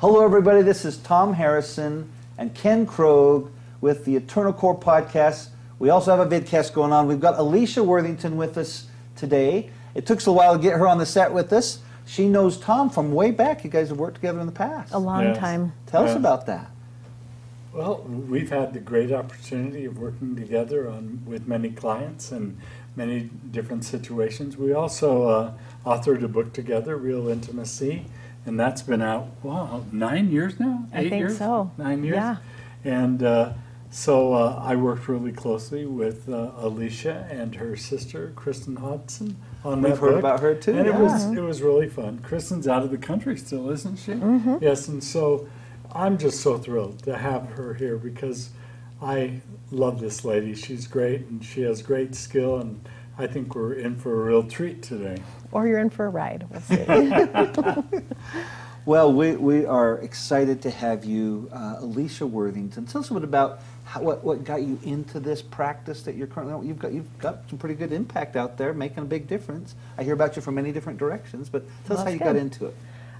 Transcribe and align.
Hello, 0.00 0.24
everybody. 0.24 0.62
This 0.62 0.84
is 0.86 0.96
Tom 0.96 1.34
Harrison 1.34 2.10
and 2.38 2.54
Ken 2.54 2.86
Krogh 2.86 3.50
with 3.82 4.04
the 4.06 4.16
Eternal 4.16 4.52
Core 4.52 4.78
podcast. 4.78 5.48
We 5.78 5.90
also 5.90 6.16
have 6.16 6.32
a 6.32 6.40
vidcast 6.40 6.72
going 6.72 6.90
on. 6.92 7.06
We've 7.06 7.20
got 7.20 7.36
Alisha 7.36 7.84
Worthington 7.84 8.36
with 8.38 8.56
us 8.56 8.86
today. 9.14 9.68
It 9.94 10.06
took 10.06 10.18
us 10.18 10.26
a 10.26 10.32
while 10.32 10.56
to 10.56 10.62
get 10.62 10.78
her 10.78 10.88
on 10.88 10.96
the 10.96 11.04
set 11.04 11.32
with 11.34 11.52
us. 11.52 11.80
She 12.06 12.28
knows 12.28 12.56
Tom 12.56 12.88
from 12.88 13.12
way 13.12 13.30
back. 13.30 13.62
You 13.62 13.68
guys 13.68 13.88
have 13.90 13.98
worked 13.98 14.14
together 14.14 14.40
in 14.40 14.46
the 14.46 14.52
past. 14.52 14.94
A 14.94 14.98
long 14.98 15.22
Yes. 15.22 15.36
time. 15.38 15.74
Tell 15.86 16.04
us 16.04 16.16
about 16.16 16.46
that. 16.46 16.70
Well, 17.74 18.02
we've 18.02 18.50
had 18.50 18.72
the 18.72 18.80
great 18.80 19.12
opportunity 19.12 19.84
of 19.84 19.98
working 19.98 20.34
together 20.34 20.88
on 20.88 21.20
with 21.26 21.46
many 21.46 21.70
clients 21.70 22.32
and 22.32 22.56
many 22.96 23.30
different 23.50 23.84
situations. 23.84 24.56
We 24.56 24.72
also 24.72 25.28
uh, 25.28 25.52
authored 25.86 26.24
a 26.24 26.28
book 26.28 26.52
together, 26.52 26.96
Real 26.96 27.28
Intimacy, 27.28 28.06
and 28.46 28.58
that's 28.58 28.82
been 28.82 29.02
out 29.02 29.28
wow 29.42 29.84
nine 29.92 30.30
years 30.30 30.58
now. 30.60 30.86
I 30.92 31.00
Eight 31.02 31.10
think 31.10 31.20
years? 31.20 31.38
so. 31.38 31.70
Nine 31.78 32.04
years. 32.04 32.16
Yeah. 32.16 32.36
And 32.84 33.22
uh, 33.22 33.52
so 33.90 34.32
uh, 34.34 34.62
I 34.64 34.76
worked 34.76 35.08
really 35.08 35.32
closely 35.32 35.84
with 35.84 36.28
uh, 36.28 36.52
Alisha 36.58 37.30
and 37.30 37.54
her 37.56 37.76
sister 37.76 38.32
Kristin 38.36 38.78
Hodson 38.78 39.36
on 39.64 39.82
We've 39.82 39.92
that 39.92 40.00
heard 40.00 40.10
book. 40.12 40.18
about 40.20 40.40
her 40.40 40.54
too, 40.54 40.78
and 40.78 40.86
it 40.86 40.94
was 40.94 41.24
it 41.26 41.40
was 41.40 41.60
really 41.60 41.88
fun. 41.88 42.18
Kristin's 42.20 42.66
out 42.68 42.82
of 42.82 42.90
the 42.90 42.98
country 42.98 43.36
still, 43.36 43.68
isn't 43.70 43.96
she? 43.98 44.12
Mm-hmm. 44.12 44.56
Yes, 44.62 44.88
and 44.88 45.02
so 45.04 45.48
I'm 45.92 46.16
just 46.18 46.40
so 46.40 46.56
thrilled 46.56 47.02
to 47.02 47.16
have 47.18 47.46
her 47.50 47.74
here 47.74 47.96
because 47.98 48.50
I 49.02 49.40
love 49.70 50.00
this 50.00 50.24
lady. 50.24 50.54
She's 50.54 50.86
great 50.86 51.26
and 51.26 51.44
she 51.44 51.62
has 51.62 51.82
great 51.82 52.14
skill, 52.14 52.58
and 52.58 52.80
I 53.20 53.26
think 53.26 53.54
we're 53.54 53.74
in 53.74 53.96
for 53.96 54.22
a 54.22 54.24
real 54.24 54.42
treat 54.42 54.82
today. 54.82 55.22
Or 55.52 55.66
you're 55.66 55.78
in 55.78 55.90
for 55.90 56.06
a 56.06 56.10
ride. 56.10 56.46
We'll 56.50 56.60
see. 56.60 56.84
Well, 58.86 59.12
we, 59.12 59.36
we 59.36 59.66
are 59.66 59.98
excited 59.98 60.62
to 60.62 60.70
have 60.70 61.04
you, 61.04 61.50
uh, 61.52 61.76
Alisha 61.82 62.28
Worthington. 62.28 62.86
Tell 62.86 63.02
us 63.02 63.10
a 63.10 63.14
bit 63.14 63.24
about 63.24 63.60
how, 63.84 64.00
what, 64.00 64.24
what 64.24 64.42
got 64.42 64.62
you 64.62 64.80
into 64.82 65.20
this 65.20 65.42
practice 65.42 66.02
that 66.04 66.16
you're 66.16 66.26
currently. 66.26 66.66
You've 66.66 66.78
got 66.78 66.92
you've 66.92 67.18
got 67.18 67.48
some 67.50 67.58
pretty 67.58 67.74
good 67.74 67.92
impact 67.92 68.36
out 68.36 68.56
there, 68.56 68.72
making 68.72 69.00
a 69.00 69.06
big 69.06 69.28
difference. 69.28 69.74
I 69.98 70.02
hear 70.02 70.14
about 70.14 70.34
you 70.34 70.40
from 70.40 70.54
many 70.54 70.72
different 70.72 70.98
directions, 70.98 71.50
but 71.50 71.62
tell 71.84 71.98
us 71.98 72.04
how 72.04 72.04
that's 72.06 72.14
you 72.14 72.24
got 72.24 72.36
into 72.36 72.66
it. 72.66 72.74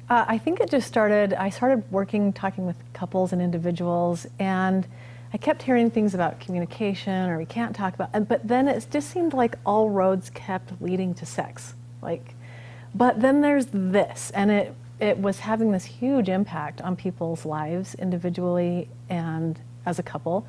uh, 0.09 0.25
I 0.27 0.39
think 0.39 0.61
it 0.61 0.71
just 0.71 0.89
started, 0.89 1.35
I 1.35 1.51
started 1.51 1.85
working, 1.93 2.33
talking 2.33 2.65
with 2.65 2.77
couples 2.95 3.35
and 3.35 3.43
individuals, 3.43 4.27
and 4.39 4.87
I 5.33 5.37
kept 5.37 5.63
hearing 5.63 5.91
things 5.91 6.15
about 6.15 6.41
communication 6.41 7.29
or 7.29 7.39
we 7.39 7.47
can't 7.47 7.75
talk 7.75 7.95
about, 7.95 8.29
but 8.29 8.47
then 8.47 8.67
it 8.67 8.87
just 8.91 9.11
seemed 9.11 9.33
like 9.33 9.55
all 9.65 9.89
roads 9.89 10.29
kept 10.31 10.81
leading 10.83 11.15
to 11.15 11.27
sex. 11.27 11.75
Like, 12.03 12.35
but 12.95 13.21
then 13.21 13.41
there's 13.41 13.67
this, 13.67 14.33
and 14.35 14.51
it, 14.51 14.75
it 14.99 15.19
was 15.19 15.39
having 15.39 15.71
this 15.71 15.85
huge 15.85 16.29
impact 16.29 16.81
on 16.81 16.97
people's 16.97 17.45
lives 17.45 17.95
individually 17.95 18.89
and 19.09 19.61
as 19.87 19.99
a 19.99 20.03
couple. 20.03 20.47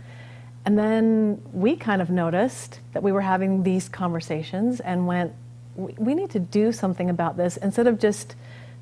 And 0.65 0.77
then 0.77 1.41
we 1.53 1.75
kind 1.75 2.01
of 2.01 2.09
noticed 2.09 2.79
that 2.93 3.03
we 3.03 3.11
were 3.11 3.21
having 3.21 3.63
these 3.63 3.87
conversations 3.87 4.79
and 4.79 5.05
went, 5.05 5.33
we, 5.75 5.93
we 5.97 6.15
need 6.15 6.31
to 6.31 6.39
do 6.39 6.71
something 6.71 7.09
about 7.09 7.37
this 7.37 7.57
instead 7.57 7.87
of 7.87 7.99
just 7.99 8.35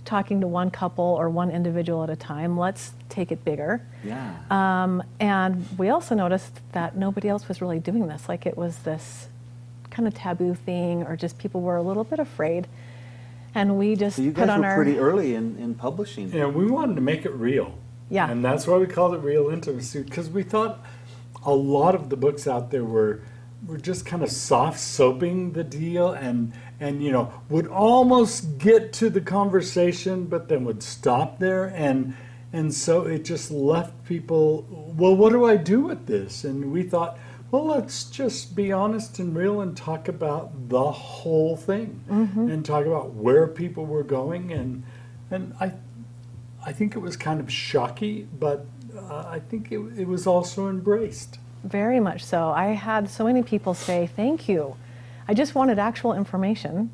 talking 0.06 0.42
to 0.42 0.48
one 0.48 0.72
couple 0.72 1.04
or 1.04 1.30
one 1.30 1.52
individual 1.52 2.04
at 2.04 2.10
a 2.10 2.16
time. 2.16 2.58
Let's 2.58 2.94
take 3.10 3.32
it 3.32 3.46
bigger. 3.46 3.86
Yeah. 4.04 4.38
Um, 4.50 5.04
and 5.20 5.66
we 5.78 5.90
also 5.90 6.16
noticed 6.16 6.60
that 6.72 6.96
nobody 6.96 7.30
else 7.30 7.48
was 7.48 7.62
really 7.62 7.80
doing 7.80 8.08
this. 8.08 8.28
Like 8.28 8.46
it 8.46 8.58
was 8.58 8.80
this 8.80 9.28
kind 9.90 10.08
of 10.08 10.14
taboo 10.14 10.56
thing, 10.56 11.04
or 11.04 11.16
just 11.16 11.38
people 11.38 11.62
were 11.62 11.76
a 11.76 11.82
little 11.82 12.04
bit 12.04 12.20
afraid. 12.20 12.68
And 13.56 13.78
we 13.78 13.96
just 13.96 14.18
so 14.18 14.22
you 14.22 14.32
put 14.32 14.48
guys 14.48 14.50
on 14.50 14.62
were 14.62 14.68
our 14.68 14.76
pretty 14.76 14.98
early 15.00 15.36
in, 15.36 15.58
in 15.58 15.76
publishing. 15.76 16.32
Yeah, 16.32 16.46
we 16.46 16.66
wanted 16.66 16.96
to 16.96 17.02
make 17.02 17.26
it 17.26 17.34
real. 17.34 17.78
Yeah. 18.10 18.30
And 18.30 18.44
that's 18.44 18.66
why 18.68 18.78
we 18.78 18.88
called 18.88 19.14
it 19.14 19.20
Real 19.20 19.50
Intimacy, 19.50 20.04
because 20.04 20.30
we 20.30 20.44
thought 20.44 20.80
a 21.46 21.54
lot 21.54 21.96
of 21.96 22.10
the 22.10 22.18
books 22.18 22.48
out 22.48 22.72
there 22.72 22.84
were 22.84 23.22
were 23.66 23.78
just 23.78 24.06
kind 24.06 24.24
of 24.24 24.32
soft 24.32 24.80
soaping 24.80 25.54
the 25.54 25.64
deal 25.64 26.12
and 26.12 26.54
and 26.80 27.04
you 27.04 27.12
know 27.12 27.32
would 27.50 27.68
almost 27.68 28.58
get 28.58 28.94
to 28.94 29.10
the 29.10 29.22
conversation 29.22 30.26
but 30.26 30.48
then 30.48 30.64
would 30.66 30.84
stop 30.84 31.40
there. 31.40 31.66
And 31.66 32.16
and 32.52 32.74
so 32.74 33.04
it 33.04 33.26
just 33.26 33.52
left 33.52 34.06
people 34.06 34.66
well 34.98 35.16
what 35.16 35.32
do 35.32 35.46
I 35.46 35.58
do 35.58 35.82
with 35.82 36.06
this? 36.06 36.44
And 36.44 36.72
we 36.72 36.84
thought 36.84 37.18
well 37.52 37.66
let's 37.66 38.06
just 38.06 38.56
be 38.56 38.72
honest 38.72 39.20
and 39.20 39.36
real 39.36 39.62
and 39.62 39.76
talk 39.76 40.08
about 40.08 40.70
the 40.70 40.92
whole 40.92 41.58
thing 41.58 42.04
and 42.52 42.66
talk 42.66 42.86
about 42.86 43.14
where 43.14 43.48
people 43.48 43.86
were 43.86 44.04
going. 44.04 44.52
And 44.52 44.84
and 45.32 45.54
I 45.60 45.74
I 46.66 46.72
think 46.74 46.96
it 46.96 47.00
was 47.00 47.16
kind 47.18 47.40
of 47.40 47.52
shocky, 47.52 48.28
but 48.38 48.66
uh, 48.96 49.26
I 49.28 49.40
think 49.40 49.72
it, 49.72 49.80
it 49.98 50.08
was 50.08 50.28
also 50.28 50.68
embraced. 50.68 51.40
Very 51.64 52.00
much 52.00 52.24
so. 52.24 52.50
I 52.50 52.68
had 52.68 53.10
so 53.10 53.26
many 53.26 53.44
people 53.44 53.74
say, 53.74 54.08
Thank 54.16 54.48
you. 54.48 54.76
I 55.28 55.34
just 55.34 55.56
wanted 55.56 55.80
actual 55.80 56.14
information. 56.14 56.92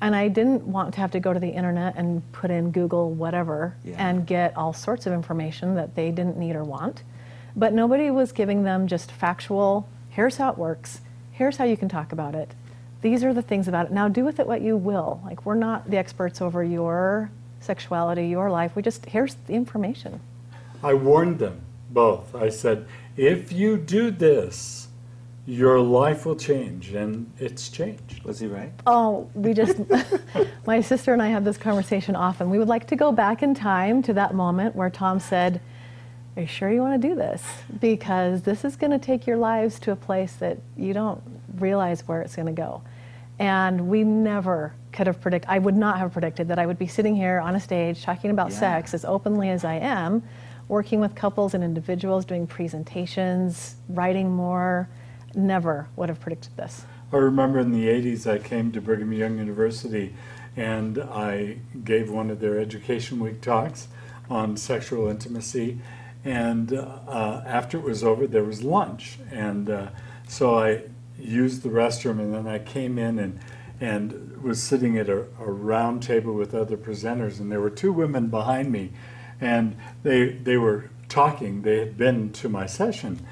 And 0.00 0.14
I 0.14 0.28
didn't 0.28 0.62
want 0.66 0.92
to 0.94 1.00
have 1.00 1.10
to 1.12 1.20
go 1.20 1.32
to 1.32 1.40
the 1.40 1.48
internet 1.48 1.94
and 1.96 2.20
put 2.32 2.50
in 2.50 2.70
Google 2.70 3.12
whatever 3.12 3.74
Yeah. 3.82 3.94
and 3.98 4.26
get 4.26 4.54
all 4.56 4.74
sorts 4.74 5.06
of 5.06 5.12
information 5.14 5.74
that 5.76 5.94
they 5.94 6.10
didn't 6.10 6.36
need 6.36 6.54
or 6.54 6.64
want. 6.64 7.02
But 7.54 7.72
nobody 7.72 8.10
was 8.10 8.32
giving 8.32 8.64
them 8.64 8.86
just 8.88 9.10
factual 9.10 9.88
here's 10.16 10.38
how 10.38 10.50
it 10.50 10.56
works, 10.56 11.02
here's 11.30 11.58
how 11.58 11.64
you 11.64 11.76
can 11.76 11.90
talk 11.90 12.10
about 12.10 12.34
it. 12.34 12.54
These 13.02 13.22
are 13.22 13.34
the 13.34 13.42
things 13.42 13.68
about 13.68 13.86
it. 13.86 13.92
Now 13.92 14.08
do 14.08 14.24
with 14.24 14.40
it 14.40 14.46
what 14.46 14.62
you 14.62 14.76
will. 14.78 15.20
Like, 15.24 15.44
we're 15.44 15.54
not 15.54 15.90
the 15.90 15.98
experts 15.98 16.40
over 16.40 16.64
your 16.64 17.30
sexuality, 17.60 18.26
your 18.26 18.50
life. 18.50 18.74
We 18.74 18.80
just, 18.80 19.04
here's 19.04 19.34
the 19.46 19.52
information. 19.52 20.20
I 20.82 20.94
warned 20.94 21.38
them 21.38 21.60
both. 21.90 22.34
I 22.34 22.48
said, 22.48 22.86
if 23.16 23.52
you 23.52 23.76
do 23.76 24.10
this, 24.10 24.88
your 25.46 25.80
life 25.80 26.26
will 26.26 26.36
change, 26.36 26.92
and 26.92 27.30
it's 27.38 27.68
changed. 27.68 28.24
Was 28.24 28.40
he 28.40 28.46
right? 28.48 28.72
Oh, 28.86 29.30
we 29.34 29.54
just, 29.54 29.76
my 30.66 30.80
sister 30.80 31.12
and 31.12 31.22
I 31.22 31.28
have 31.28 31.44
this 31.44 31.56
conversation 31.56 32.16
often. 32.16 32.50
We 32.50 32.58
would 32.58 32.68
like 32.68 32.86
to 32.88 32.96
go 32.96 33.12
back 33.12 33.42
in 33.42 33.54
time 33.54 34.02
to 34.02 34.12
that 34.14 34.34
moment 34.34 34.74
where 34.74 34.90
Tom 34.90 35.20
said, 35.20 35.60
Are 36.36 36.40
you 36.42 36.48
sure 36.48 36.70
you 36.70 36.80
want 36.80 37.00
to 37.00 37.08
do 37.08 37.14
this? 37.14 37.42
Because 37.80 38.42
this 38.42 38.64
is 38.64 38.74
going 38.74 38.90
to 38.90 38.98
take 38.98 39.26
your 39.26 39.36
lives 39.36 39.78
to 39.80 39.92
a 39.92 39.96
place 39.96 40.32
that 40.34 40.58
you 40.76 40.92
don't 40.92 41.22
realize 41.58 42.06
where 42.08 42.22
it's 42.22 42.34
going 42.34 42.46
to 42.46 42.52
go. 42.52 42.82
And 43.38 43.88
we 43.88 44.02
never 44.02 44.74
could 44.92 45.06
have 45.06 45.20
predicted, 45.20 45.48
I 45.48 45.58
would 45.60 45.76
not 45.76 45.98
have 45.98 46.12
predicted 46.12 46.48
that 46.48 46.58
I 46.58 46.66
would 46.66 46.78
be 46.78 46.86
sitting 46.88 47.14
here 47.14 47.38
on 47.38 47.54
a 47.54 47.60
stage 47.60 48.02
talking 48.02 48.30
about 48.32 48.50
Yeah. 48.50 48.58
sex 48.58 48.94
as 48.94 49.04
openly 49.04 49.50
as 49.50 49.64
I 49.64 49.74
am, 49.74 50.22
working 50.68 51.00
with 51.00 51.14
couples 51.14 51.54
and 51.54 51.62
individuals, 51.62 52.24
doing 52.24 52.46
presentations, 52.46 53.76
writing 53.88 54.30
more. 54.30 54.88
Never 55.34 55.88
would 55.96 56.08
have 56.08 56.20
predicted 56.20 56.56
this. 56.56 56.84
I 57.12 57.16
remember 57.18 57.60
in 57.60 57.70
the 57.70 57.86
80s, 57.86 58.30
I 58.30 58.38
came 58.38 58.72
to 58.72 58.80
Brigham 58.80 59.12
Young 59.12 59.38
University 59.38 60.14
and 60.56 60.98
I 60.98 61.58
gave 61.84 62.10
one 62.10 62.30
of 62.30 62.40
their 62.40 62.58
Education 62.58 63.20
Week 63.20 63.40
talks 63.40 63.88
on 64.28 64.56
sexual 64.56 65.08
intimacy. 65.08 65.78
And 66.24 66.72
uh, 66.72 67.42
after 67.46 67.78
it 67.78 67.84
was 67.84 68.02
over, 68.02 68.26
there 68.26 68.42
was 68.42 68.64
lunch. 68.64 69.18
And 69.30 69.70
uh, 69.70 69.88
so 70.26 70.58
I 70.58 70.82
used 71.18 71.62
the 71.62 71.68
restroom 71.68 72.18
and 72.18 72.34
then 72.34 72.48
I 72.48 72.58
came 72.58 72.98
in 72.98 73.18
and, 73.18 73.38
and 73.80 74.42
was 74.42 74.60
sitting 74.60 74.98
at 74.98 75.08
a, 75.08 75.26
a 75.38 75.50
round 75.50 76.02
table 76.02 76.32
with 76.32 76.54
other 76.54 76.76
presenters. 76.76 77.38
And 77.38 77.52
there 77.52 77.60
were 77.60 77.70
two 77.70 77.92
women 77.92 78.28
behind 78.28 78.72
me 78.72 78.92
and 79.40 79.76
they, 80.02 80.30
they 80.30 80.56
were 80.56 80.90
talking. 81.08 81.62
They 81.62 81.78
had 81.78 81.96
been 81.96 82.32
to 82.34 82.48
my 82.48 82.66
session 82.66 83.26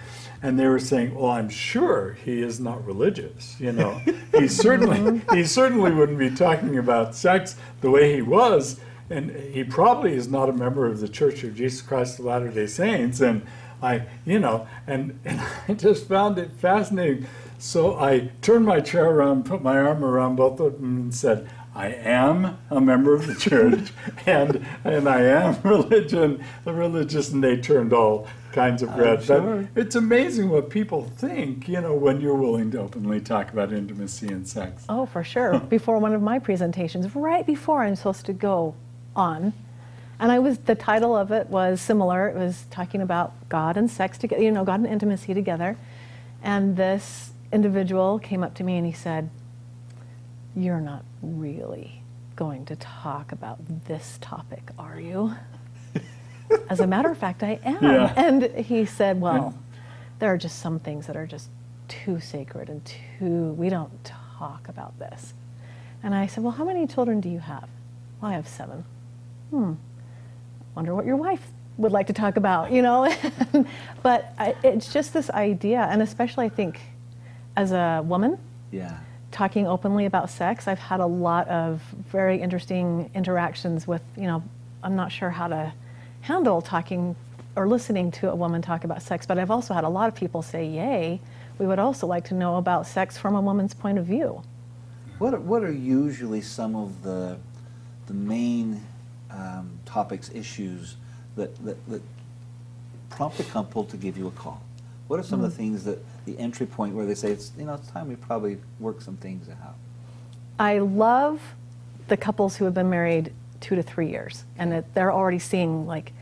and 0.45 0.59
they 0.59 0.69
were 0.69 0.79
saying, 0.79 1.15
"Well, 1.15 1.31
I'm 1.31 1.49
sure 1.49 2.19
he 2.23 2.43
is 2.43 2.61
not 2.61 2.85
religious. 2.85 3.59
You 3.59 3.73
know, 3.73 4.03
he 4.39 4.47
certainly 4.47 5.23
he 5.33 5.45
certainly 5.47 5.91
wouldn't 5.91 6.19
be 6.19 6.31
talking 6.31 6.77
about 6.77 7.15
sex 7.15 7.57
the 7.81 7.91
way 7.91 8.15
he 8.15 8.21
was, 8.21 8.79
and 9.09 9.31
he 9.31 9.65
probably 9.65 10.13
is 10.13 10.29
not 10.29 10.51
a 10.51 10.53
member 10.53 10.87
of 10.87 11.01
the 11.01 11.09
Church 11.09 11.43
of 11.45 11.57
Jesus 11.57 11.81
Christ 11.81 12.19
of 12.19 12.27
Latter 12.27 12.50
Day 12.50 12.67
Saints." 12.67 13.23
And 13.23 13.47
I, 13.83 14.03
you 14.27 14.39
know, 14.39 14.69
and 14.87 15.19
and 15.25 15.41
I 15.69 15.73
just 15.73 16.07
found 16.07 16.39
it 16.39 16.53
fascinating. 16.53 17.27
So 17.59 17.99
I 17.99 18.31
turned 18.43 18.67
my 18.67 18.81
chair 18.81 19.09
around, 19.09 19.47
put 19.47 19.62
my 19.62 19.79
arm 19.79 20.05
around 20.05 20.37
both 20.37 20.61
of 20.61 20.75
them, 20.75 20.97
and 20.97 21.15
said. 21.15 21.49
I 21.75 21.88
am 21.88 22.56
a 22.71 22.81
member 22.81 23.15
of 23.15 23.26
the 23.26 23.35
church, 23.35 23.93
and 24.26 24.65
and 24.85 25.09
I 25.09 25.23
am 25.23 25.61
religion, 25.65 26.44
the 26.65 26.73
religious, 26.73 27.31
and 27.31 27.43
they 27.43 27.56
turned 27.56 27.93
all 27.93 28.29
kinds 28.53 28.82
of 28.82 28.94
red. 28.97 29.25
sure. 29.25 29.69
But 29.75 29.81
it's 29.81 29.97
amazing 29.97 30.49
what 30.49 30.71
people 30.71 31.03
think, 31.03 31.69
you 31.69 31.81
know, 31.81 31.94
when 31.94 32.21
you're 32.21 32.37
willing 32.37 32.71
to 32.71 32.81
openly 32.81 33.21
talk 33.21 33.53
about 33.53 33.73
intimacy 33.73 34.29
and 34.29 34.47
sex. 34.47 34.85
Oh, 34.88 35.06
for 35.06 35.25
sure. 35.25 35.59
before 35.69 35.99
one 35.99 36.15
of 36.15 36.23
my 36.23 36.38
presentations, 36.38 37.12
right 37.17 37.44
before 37.44 37.82
I'm 37.82 37.97
supposed 37.97 38.26
to 38.26 38.32
go 38.32 38.76
on. 39.17 39.53
And 40.21 40.31
I 40.31 40.38
was 40.38 40.59
the 40.59 40.76
title 40.76 41.17
of 41.17 41.32
it 41.32 41.49
was 41.49 41.81
similar. 41.81 42.29
It 42.29 42.37
was 42.37 42.67
talking 42.71 43.00
about 43.00 43.32
God 43.49 43.76
and 43.76 43.91
sex 43.91 44.17
together, 44.17 44.41
you 44.41 44.53
know, 44.53 44.65
God 44.65 44.79
and 44.79 44.87
intimacy 44.87 45.35
together. 45.35 45.76
And 46.41 46.76
this 46.76 47.32
individual 47.53 48.21
came 48.21 48.44
up 48.44 48.55
to 48.55 48.65
me 48.65 48.76
and 48.76 48.87
he 48.87 48.93
said, 48.93 49.29
"You're 50.55 50.81
not 50.81 51.05
really 51.25 52.03
going 52.37 52.65
to 52.67 52.76
talk 52.76 53.32
about 53.32 53.59
this 53.87 54.19
topic, 54.21 54.71
are 54.79 54.99
you?" 55.00 55.35
As 56.69 56.81
a 56.81 56.87
matter 56.87 57.11
of 57.11 57.19
fact, 57.19 57.43
I 57.43 57.59
am. 57.65 57.82
Yeah. 57.82 58.12
And 58.17 58.43
he 58.56 58.85
said, 58.85 59.21
Well, 59.21 59.55
there 60.19 60.32
are 60.32 60.38
just 60.38 60.59
some 60.61 60.79
things 60.79 61.06
that 61.06 61.17
are 61.17 61.26
just 61.26 61.49
too 61.88 62.21
sacred 62.21 62.69
and 62.69 62.85
too, 62.85 63.53
we 63.53 63.69
don't 63.69 64.05
talk 64.05 64.69
about 64.69 64.99
this. 64.99 65.35
And 66.03 66.15
I 66.15 66.26
said, 66.26 66.44
Well, 66.44 66.53
how 66.53 66.65
many 66.65 66.87
children 66.87 67.21
do 67.21 67.29
you 67.29 67.38
have? 67.41 67.69
Well, 68.21 68.31
I 68.31 68.35
have 68.35 68.47
seven. 68.49 68.85
Hmm. 69.50 69.73
Wonder 70.75 70.94
what 70.94 71.06
your 71.06 71.17
wife 71.17 71.41
would 71.76 71.93
like 71.93 72.06
to 72.09 72.12
talk 72.12 72.37
about, 72.37 72.71
you 72.73 72.82
know? 72.82 73.12
but 74.03 74.32
I, 74.38 74.55
it's 74.62 74.93
just 74.93 75.12
this 75.12 75.31
idea, 75.31 75.81
and 75.91 76.03
especially 76.03 76.47
I 76.47 76.49
think 76.50 76.81
as 77.56 77.73
a 77.73 78.03
woman, 78.05 78.38
Yeah. 78.71 78.99
Talking 79.35 79.67
openly 79.67 80.07
about 80.07 80.31
sex. 80.31 80.69
I've 80.69 80.79
had 80.79 81.01
a 81.01 81.07
lot 81.07 81.49
of 81.49 81.83
very 82.09 82.41
interesting 82.41 83.11
interactions 83.15 83.87
with, 83.87 84.01
you 84.17 84.29
know, 84.29 84.45
I'm 84.83 84.95
not 84.95 85.11
sure 85.11 85.29
how 85.29 85.49
to 85.49 85.73
handle 86.21 86.63
talking 86.63 87.17
or 87.57 87.67
listening 87.67 88.13
to 88.13 88.31
a 88.31 88.35
woman 88.35 88.63
talk 88.63 88.85
about 88.85 89.03
sex, 89.03 89.27
but 89.27 89.39
I've 89.39 89.51
also 89.51 89.75
had 89.75 89.83
a 89.83 89.89
lot 89.89 90.09
of 90.09 90.15
people 90.15 90.41
say, 90.41 90.65
Yay, 90.65 91.21
we 91.59 91.67
would 91.67 91.81
also 91.81 92.07
like 92.07 92.25
to 92.27 92.35
know 92.35 92.57
about 92.57 92.87
sex 92.87 93.19
from 93.19 93.35
a 93.35 93.41
woman's 93.41 93.75
point 93.75 93.99
of 93.99 94.07
view. 94.07 94.43
What 95.19 95.35
are, 95.35 95.41
what 95.41 95.63
are 95.63 95.73
usually 95.73 96.41
some 96.41 96.75
of 96.77 97.03
the 97.03 97.37
the 98.07 98.15
main 98.15 98.85
um, 99.31 99.79
topics, 99.87 100.31
issues 100.35 100.97
that, 101.37 101.55
that, 101.65 101.89
that 101.89 102.03
prompt 103.11 103.41
a 103.41 103.45
couple 103.45 103.85
to 103.85 103.97
give 103.97 104.19
you 104.19 104.27
a 104.27 104.31
call? 104.33 104.63
What 105.09 105.21
are 105.21 105.23
some 105.23 105.45
of 105.45 105.51
the 105.51 105.56
hmm. 105.56 105.62
things 105.62 105.85
that 105.85 105.99
the 106.25 106.39
entry 106.39 106.67
point 106.67 106.95
where 106.95 107.05
they 107.05 107.15
say 107.15 107.31
it's 107.31 107.53
you 107.59 107.65
know 107.65 107.75
it's 107.75 107.89
time 107.91 108.09
we 108.09 108.17
probably 108.17 108.59
work 108.81 109.01
some 109.01 109.17
things 109.17 109.49
out? 109.49 109.77
I 110.59 110.79
love 110.79 111.41
the 112.09 112.17
couples 112.17 112.56
who 112.56 112.65
have 112.65 112.75
been 112.75 112.91
married 112.91 113.33
two 113.61 113.77
to 113.77 113.83
three 113.83 114.11
years, 114.11 114.45
and 114.56 114.73
that 114.73 114.95
they're 114.95 115.12
already 115.12 115.39
seeing 115.39 115.87
like, 115.87 116.12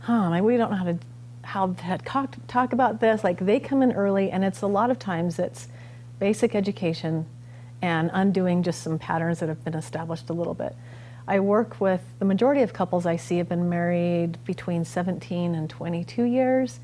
huh, 0.00 0.30
maybe 0.30 0.44
we 0.44 0.56
don't 0.56 0.70
know 0.70 0.76
how 0.76 0.84
to 0.84 0.98
how 1.42 1.66
to 1.68 1.98
talk, 1.98 2.34
talk 2.48 2.72
about 2.72 3.00
this. 3.00 3.22
Like 3.22 3.38
they 3.38 3.60
come 3.60 3.82
in 3.82 3.92
early, 3.92 4.30
and 4.30 4.44
it's 4.44 4.62
a 4.62 4.66
lot 4.66 4.90
of 4.90 4.98
times 4.98 5.38
it's 5.38 5.68
basic 6.18 6.54
education 6.54 7.26
and 7.82 8.10
undoing 8.12 8.62
just 8.62 8.82
some 8.82 8.98
patterns 8.98 9.40
that 9.40 9.48
have 9.48 9.62
been 9.64 9.74
established 9.74 10.28
a 10.30 10.32
little 10.32 10.54
bit. 10.54 10.74
I 11.28 11.40
work 11.40 11.80
with 11.80 12.02
the 12.18 12.24
majority 12.24 12.62
of 12.62 12.72
couples 12.72 13.04
I 13.04 13.16
see 13.16 13.38
have 13.38 13.48
been 13.48 13.68
married 13.68 14.38
between 14.44 14.84
17 14.84 15.54
and 15.54 15.68
22 15.68 16.24
years. 16.24 16.80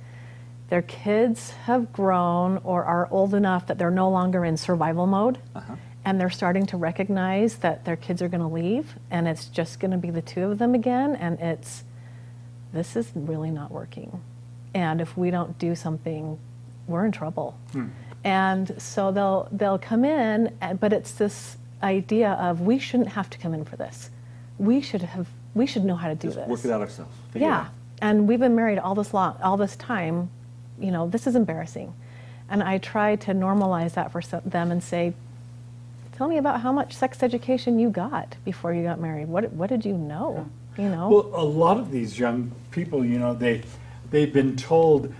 Their 0.72 0.80
kids 0.80 1.50
have 1.66 1.92
grown 1.92 2.56
or 2.64 2.82
are 2.86 3.06
old 3.10 3.34
enough 3.34 3.66
that 3.66 3.76
they're 3.76 3.90
no 3.90 4.08
longer 4.08 4.42
in 4.42 4.56
survival 4.56 5.06
mode 5.06 5.36
Uh-huh. 5.54 5.74
and 6.06 6.18
they're 6.18 6.30
starting 6.30 6.64
to 6.64 6.78
recognize 6.78 7.56
that 7.56 7.84
their 7.84 7.94
kids 7.96 8.22
are 8.22 8.28
going 8.28 8.40
to 8.40 8.46
leave 8.46 8.94
and 9.10 9.28
it's 9.28 9.48
just 9.48 9.80
going 9.80 9.90
to 9.90 9.98
be 9.98 10.08
the 10.10 10.22
two 10.22 10.44
of 10.50 10.56
them 10.56 10.74
again 10.74 11.14
and 11.16 11.38
it's 11.40 11.84
this 12.72 12.96
is 12.96 13.12
really 13.14 13.50
not 13.50 13.70
working 13.70 14.22
and 14.72 15.02
if 15.02 15.14
we 15.14 15.30
don't 15.30 15.58
do 15.58 15.74
something 15.74 16.38
we're 16.86 17.04
in 17.04 17.12
trouble 17.12 17.54
and 18.24 18.74
so 18.80 19.12
they'll 19.12 19.48
they'll 19.52 19.78
come 19.78 20.06
in 20.06 20.56
but 20.80 20.90
it's 20.94 21.12
this 21.12 21.58
idea 21.82 22.30
of 22.40 22.62
we 22.62 22.78
shouldn't 22.78 23.10
have 23.10 23.28
to 23.28 23.36
come 23.36 23.52
in 23.52 23.62
for 23.62 23.76
this 23.76 24.08
we 24.56 24.80
should 24.80 25.02
have 25.02 25.28
we 25.54 25.66
should 25.66 25.84
know 25.84 25.96
how 25.96 26.08
to 26.08 26.14
do 26.14 26.28
Just 26.28 26.38
this 26.38 26.48
work 26.48 26.64
it 26.64 26.70
out 26.70 26.80
ourselves. 26.80 27.14
Figure 27.30 27.48
yeah, 27.48 27.60
out. 27.60 27.66
and 28.00 28.26
we've 28.26 28.40
been 28.40 28.54
married 28.56 28.78
all 28.78 28.94
this 28.94 29.12
long, 29.12 29.36
all 29.42 29.58
this 29.58 29.76
time. 29.76 30.30
You 30.82 30.90
know, 30.90 31.08
this 31.08 31.26
is 31.26 31.36
embarrassing, 31.36 31.94
and 32.50 32.62
I 32.62 32.78
try 32.78 33.16
to 33.16 33.32
normalize 33.32 33.94
that 33.94 34.10
for 34.10 34.20
some, 34.20 34.42
them 34.44 34.70
and 34.72 34.82
say, 34.82 35.14
"Tell 36.12 36.28
me 36.28 36.36
about 36.38 36.60
how 36.60 36.72
much 36.72 36.92
sex 36.94 37.22
education 37.22 37.78
you 37.78 37.88
got 37.88 38.36
before 38.44 38.74
you 38.74 38.82
got 38.82 39.00
married. 39.00 39.28
What 39.28 39.52
what 39.52 39.70
did 39.70 39.84
you 39.84 39.96
know? 39.96 40.50
You 40.76 40.88
know." 40.88 41.08
Well, 41.08 41.30
a 41.34 41.44
lot 41.44 41.78
of 41.78 41.92
these 41.92 42.18
young 42.18 42.50
people, 42.72 43.04
you 43.04 43.18
know, 43.18 43.32
they 43.32 43.62
they've 44.10 44.32
been 44.32 44.56
told 44.56 45.14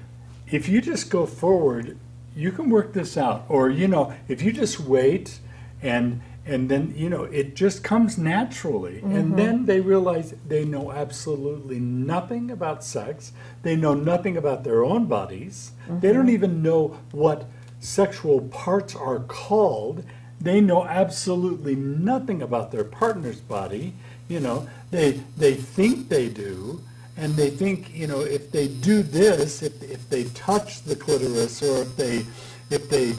if 0.51 0.69
you 0.69 0.81
just 0.81 1.11
go 1.11 1.25
forward, 1.25 1.97
you 2.35 2.51
can 2.51 2.69
work 2.69 2.93
this 2.93 3.17
out, 3.17 3.45
or 3.49 3.71
you 3.71 3.89
know, 3.89 4.13
if 4.29 4.43
you 4.43 4.53
just 4.53 4.81
wait 4.81 5.39
and 5.81 6.21
and 6.45 6.69
then 6.69 6.93
you 6.97 7.09
know 7.09 7.25
it 7.25 7.55
just 7.55 7.85
comes 7.85 8.19
naturally. 8.19 8.99
And 9.01 9.13
mm-hmm. 9.13 9.37
then 9.37 9.67
they 9.67 9.81
realize 9.81 10.35
they 10.47 10.65
know 10.65 10.93
absolutely 10.93 11.79
nothing 11.79 12.51
about 12.51 12.85
sex. 12.85 13.33
They 13.63 13.77
know 13.77 13.95
nothing 13.95 14.37
about 14.37 14.65
their 14.65 14.85
own 14.85 15.07
bodies. 15.07 15.73
They 15.89 16.13
don't 16.13 16.27
mm-hmm. 16.27 16.31
even 16.31 16.63
know 16.63 16.99
what 17.13 17.49
sexual 17.81 18.41
parts 18.41 18.95
are 18.97 19.21
called. 19.21 20.05
They 20.41 20.61
know 20.61 20.85
absolutely 20.85 21.77
nothing 21.77 22.43
about 22.43 22.73
their 22.73 22.85
partner's 22.85 23.41
body. 23.41 23.95
You 24.29 24.41
know 24.41 24.69
they 24.91 25.21
they 25.37 25.55
think 25.55 26.09
they 26.09 26.29
do. 26.29 26.81
And 27.15 27.35
they 27.37 27.51
think 27.51 27.95
you 27.95 28.07
know 28.07 28.21
if 28.21 28.51
they 28.51 28.69
do 28.69 29.03
this 29.03 29.63
if, 29.63 29.83
if 29.83 30.09
they 30.09 30.25
touch 30.25 30.83
the 30.83 30.97
clitoris 30.97 31.63
or 31.63 31.83
if 31.83 31.95
they 31.95 32.25
if 32.71 32.89
they 32.89 33.13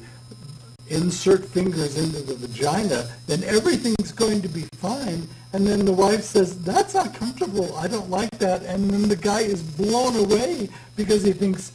insert 0.90 1.46
fingers 1.46 1.98
into 1.98 2.22
the 2.22 2.36
vagina 2.36 3.10
then 3.28 3.44
everything's 3.44 4.12
going 4.12 4.42
to 4.42 4.50
be 4.50 4.66
fine. 4.76 5.28
And 5.54 5.66
then 5.66 5.86
the 5.86 5.94
wife 5.94 6.24
says 6.24 6.62
that's 6.64 6.94
not 6.94 7.14
comfortable. 7.14 7.76
I 7.78 7.88
don't 7.88 8.10
like 8.10 8.32
that. 8.40 8.64
And 8.64 8.90
then 8.90 9.08
the 9.08 9.16
guy 9.16 9.42
is 9.42 9.62
blown 9.62 10.16
away 10.16 10.70
because 10.96 11.24
he 11.24 11.34
thinks 11.34 11.72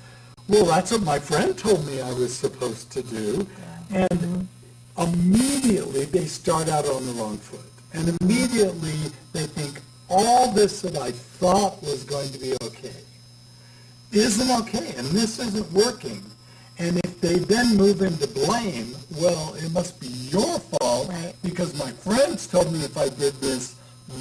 well 0.48 0.66
that's 0.66 0.92
what 0.92 1.02
my 1.02 1.18
friend 1.18 1.56
told 1.56 1.86
me 1.86 2.00
i 2.00 2.12
was 2.12 2.34
supposed 2.34 2.90
to 2.92 3.02
do. 3.02 3.46
And 3.90 4.48
immediately 4.98 6.04
they 6.04 6.26
start 6.26 6.68
out 6.68 6.86
on 6.86 7.06
the 7.06 7.12
wrong 7.12 7.38
foot. 7.38 7.60
And 7.94 8.16
immediately 8.20 8.96
they 9.32 9.46
think 9.46 9.80
all 10.10 10.50
this 10.52 10.82
that 10.82 10.96
I 10.96 11.10
thought 11.12 11.82
was 11.82 12.04
going 12.04 12.30
to 12.30 12.38
be 12.38 12.54
okay 12.62 12.92
isn't 14.12 14.50
okay, 14.62 14.94
and 14.96 15.06
this 15.08 15.38
isn't 15.38 15.70
working. 15.72 16.22
And 16.78 16.98
if 17.04 17.20
they 17.20 17.38
then 17.38 17.76
move 17.76 18.02
into 18.02 18.28
blame, 18.28 18.94
well, 19.16 19.54
it 19.54 19.72
must 19.72 19.98
be 20.00 20.06
your 20.06 20.60
fault 20.60 21.08
Right. 21.08 21.34
because 21.42 21.76
my 21.78 21.90
friends 21.90 22.46
told 22.46 22.72
me 22.72 22.84
if 22.84 22.96
I 22.96 23.08
did 23.08 23.34
this, 23.40 23.74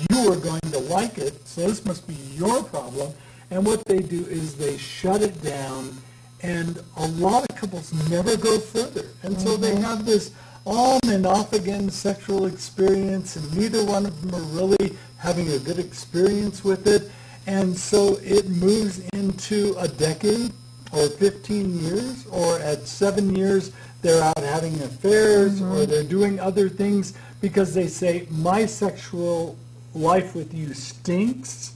you 0.09 0.29
were 0.29 0.37
going 0.37 0.61
to 0.71 0.79
like 0.79 1.17
it, 1.17 1.47
so 1.47 1.67
this 1.67 1.85
must 1.85 2.07
be 2.07 2.15
your 2.35 2.63
problem. 2.63 3.13
And 3.51 3.65
what 3.65 3.85
they 3.85 3.99
do 3.99 4.25
is 4.25 4.55
they 4.55 4.77
shut 4.77 5.21
it 5.21 5.41
down, 5.41 5.97
and 6.41 6.81
a 6.97 7.07
lot 7.07 7.45
of 7.49 7.55
couples 7.55 7.93
never 8.09 8.35
go 8.35 8.59
further. 8.59 9.05
And 9.23 9.39
so 9.39 9.55
they 9.55 9.71
mm-hmm. 9.71 9.83
have 9.83 10.05
this 10.05 10.31
on 10.65 10.99
and 11.07 11.25
off 11.25 11.53
again 11.53 11.89
sexual 11.89 12.45
experience, 12.45 13.35
and 13.35 13.55
neither 13.55 13.85
one 13.85 14.05
of 14.05 14.19
them 14.21 14.35
are 14.35 14.45
really 14.59 14.97
having 15.17 15.49
a 15.51 15.59
good 15.59 15.79
experience 15.79 16.63
with 16.63 16.87
it. 16.87 17.09
And 17.45 17.77
so 17.77 18.17
it 18.21 18.49
moves 18.49 18.99
into 19.13 19.75
a 19.77 19.87
decade 19.87 20.51
or 20.91 21.07
15 21.07 21.79
years, 21.79 22.25
or 22.27 22.59
at 22.59 22.87
seven 22.87 23.35
years, 23.35 23.71
they're 24.01 24.21
out 24.21 24.37
having 24.37 24.79
affairs 24.81 25.61
or 25.61 25.65
mm-hmm. 25.65 25.91
they're 25.91 26.03
doing 26.03 26.39
other 26.39 26.69
things 26.69 27.13
because 27.41 27.73
they 27.73 27.87
say, 27.87 28.27
my 28.29 28.65
sexual 28.65 29.57
life 29.93 30.35
with 30.35 30.53
you 30.53 30.73
stinks. 30.73 31.75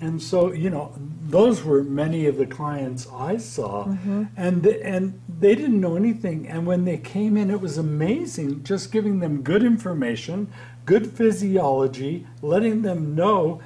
And 0.00 0.22
so, 0.22 0.52
you 0.52 0.70
know, 0.70 0.94
those 1.28 1.62
were 1.62 1.84
many 1.84 2.26
of 2.26 2.38
the 2.38 2.46
clients 2.46 3.06
I 3.12 3.36
saw, 3.36 3.84
mm-hmm. 3.84 4.24
and 4.34 4.62
th- 4.62 4.80
and 4.82 5.20
they 5.28 5.54
didn't 5.54 5.78
know 5.78 5.94
anything. 5.94 6.48
And 6.48 6.66
when 6.66 6.86
they 6.86 6.96
came 6.96 7.36
in, 7.36 7.50
it 7.50 7.60
was 7.60 7.76
amazing. 7.76 8.64
Just 8.64 8.90
giving 8.90 9.20
them 9.20 9.42
good 9.42 9.62
information, 9.62 10.50
good 10.86 11.12
physiology, 11.12 12.26
letting 12.40 12.80
them 12.80 13.14
know, 13.14 13.60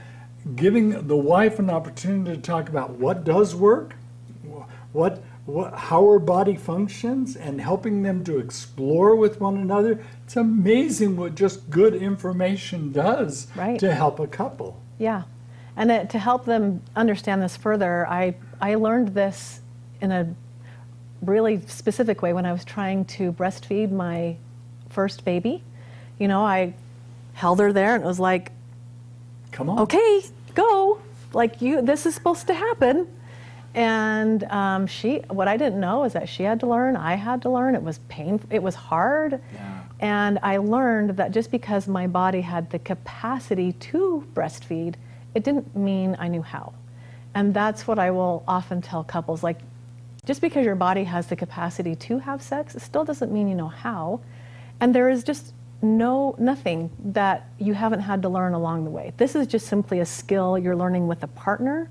giving 0.57 1.07
the 1.07 1.17
wife 1.17 1.61
an 1.61 1.71
opportunity 1.71 2.35
to 2.35 2.43
talk 2.43 2.69
about 2.69 2.91
what 2.91 3.23
does 3.23 3.55
work, 3.55 3.95
what 4.95 5.23
what 5.45 5.75
how 5.75 6.03
our 6.03 6.19
body 6.19 6.57
functions, 6.57 7.37
and 7.37 7.61
helping 7.61 8.03
them 8.03 8.25
to 8.25 8.39
explore 8.39 9.15
with 9.15 9.39
one 9.43 9.59
another. 9.59 10.03
It's 10.25 10.37
amazing 10.37 11.17
what 11.19 11.35
just 11.35 11.69
good 11.69 11.95
information 11.95 12.93
does 12.93 13.49
Right. 13.55 13.79
to 13.81 13.93
help 13.95 14.19
a 14.21 14.27
couple. 14.27 14.81
Yeah, 14.99 15.25
and 15.77 15.91
it, 15.91 16.09
to 16.11 16.19
help 16.19 16.47
them 16.47 16.81
understand 16.97 17.43
this 17.43 17.59
further, 17.59 18.07
I 18.09 18.37
I 18.63 18.77
learned 18.77 19.09
this 19.09 19.61
in 20.01 20.11
a 20.13 20.35
really 21.21 21.61
specific 21.67 22.23
way 22.23 22.33
when 22.33 22.47
I 22.47 22.53
was 22.53 22.65
trying 22.65 23.05
to 23.17 23.33
breastfeed 23.33 23.91
my 23.91 24.37
first 24.89 25.25
baby. 25.27 25.63
You 26.19 26.29
know, 26.29 26.43
I 26.47 26.73
held 27.35 27.59
her 27.61 27.73
there, 27.73 27.95
and 27.97 28.03
it 28.05 28.07
was 28.07 28.21
like, 28.21 28.53
Come 29.53 29.69
on. 29.69 29.81
okay, 29.81 30.23
go. 30.55 31.01
Like 31.35 31.61
you, 31.61 31.83
this 31.83 32.07
is 32.07 32.15
supposed 32.15 32.47
to 32.47 32.55
happen. 32.55 33.09
And 33.75 34.45
um, 34.45 34.87
she, 34.87 35.19
what 35.31 35.49
I 35.49 35.57
didn't 35.57 35.81
know 35.81 36.04
is 36.04 36.12
that 36.12 36.28
she 36.28 36.45
had 36.45 36.61
to 36.61 36.66
learn. 36.66 36.97
I 36.97 37.14
had 37.14 37.43
to 37.43 37.50
learn. 37.50 37.75
It 37.75 37.83
was 37.83 37.99
painful. 38.09 38.49
It 38.52 38.62
was 38.62 38.75
hard. 38.75 39.40
Yeah. 39.52 39.81
And 39.99 40.38
I 40.43 40.59
learned 40.59 41.16
that 41.16 41.33
just 41.33 41.50
because 41.50 41.88
my 41.88 42.07
body 42.07 42.40
had 42.40 42.71
the 42.71 42.78
capacity 42.78 43.73
to 43.73 44.26
breastfeed, 44.33 44.95
it 45.35 45.43
didn't 45.43 45.75
mean 45.76 46.16
I 46.21 46.28
knew 46.28 46.43
how. 46.43 46.73
And 47.35 47.52
that's 47.52 47.87
what 47.87 47.99
I 47.99 48.12
will 48.12 48.45
often 48.47 48.81
tell 48.81 49.02
couples. 49.02 49.43
Like, 49.43 49.59
just 50.25 50.40
because 50.40 50.64
your 50.64 50.76
body 50.76 51.04
has 51.04 51.26
the 51.26 51.37
capacity 51.37 51.97
to 51.97 52.19
have 52.19 52.43
sex, 52.43 52.76
it 52.76 52.81
still 52.81 53.04
doesn't 53.04 53.33
mean 53.33 53.49
you 53.49 53.57
know 53.57 53.69
how. 53.69 54.21
And 54.81 54.95
there 54.95 55.09
is 55.09 55.25
just 55.25 55.52
no 55.83 56.35
nothing 56.38 56.90
that 57.12 57.49
you 57.59 57.75
haven't 57.75 58.00
had 58.00 58.23
to 58.23 58.28
learn 58.28 58.54
along 58.54 58.85
the 58.85 58.90
way. 58.90 59.12
This 59.16 59.35
is 59.35 59.47
just 59.47 59.66
simply 59.66 59.99
a 59.99 60.07
skill 60.07 60.57
you're 60.57 60.76
learning 60.76 61.09
with 61.09 61.23
a 61.25 61.26
partner 61.28 61.90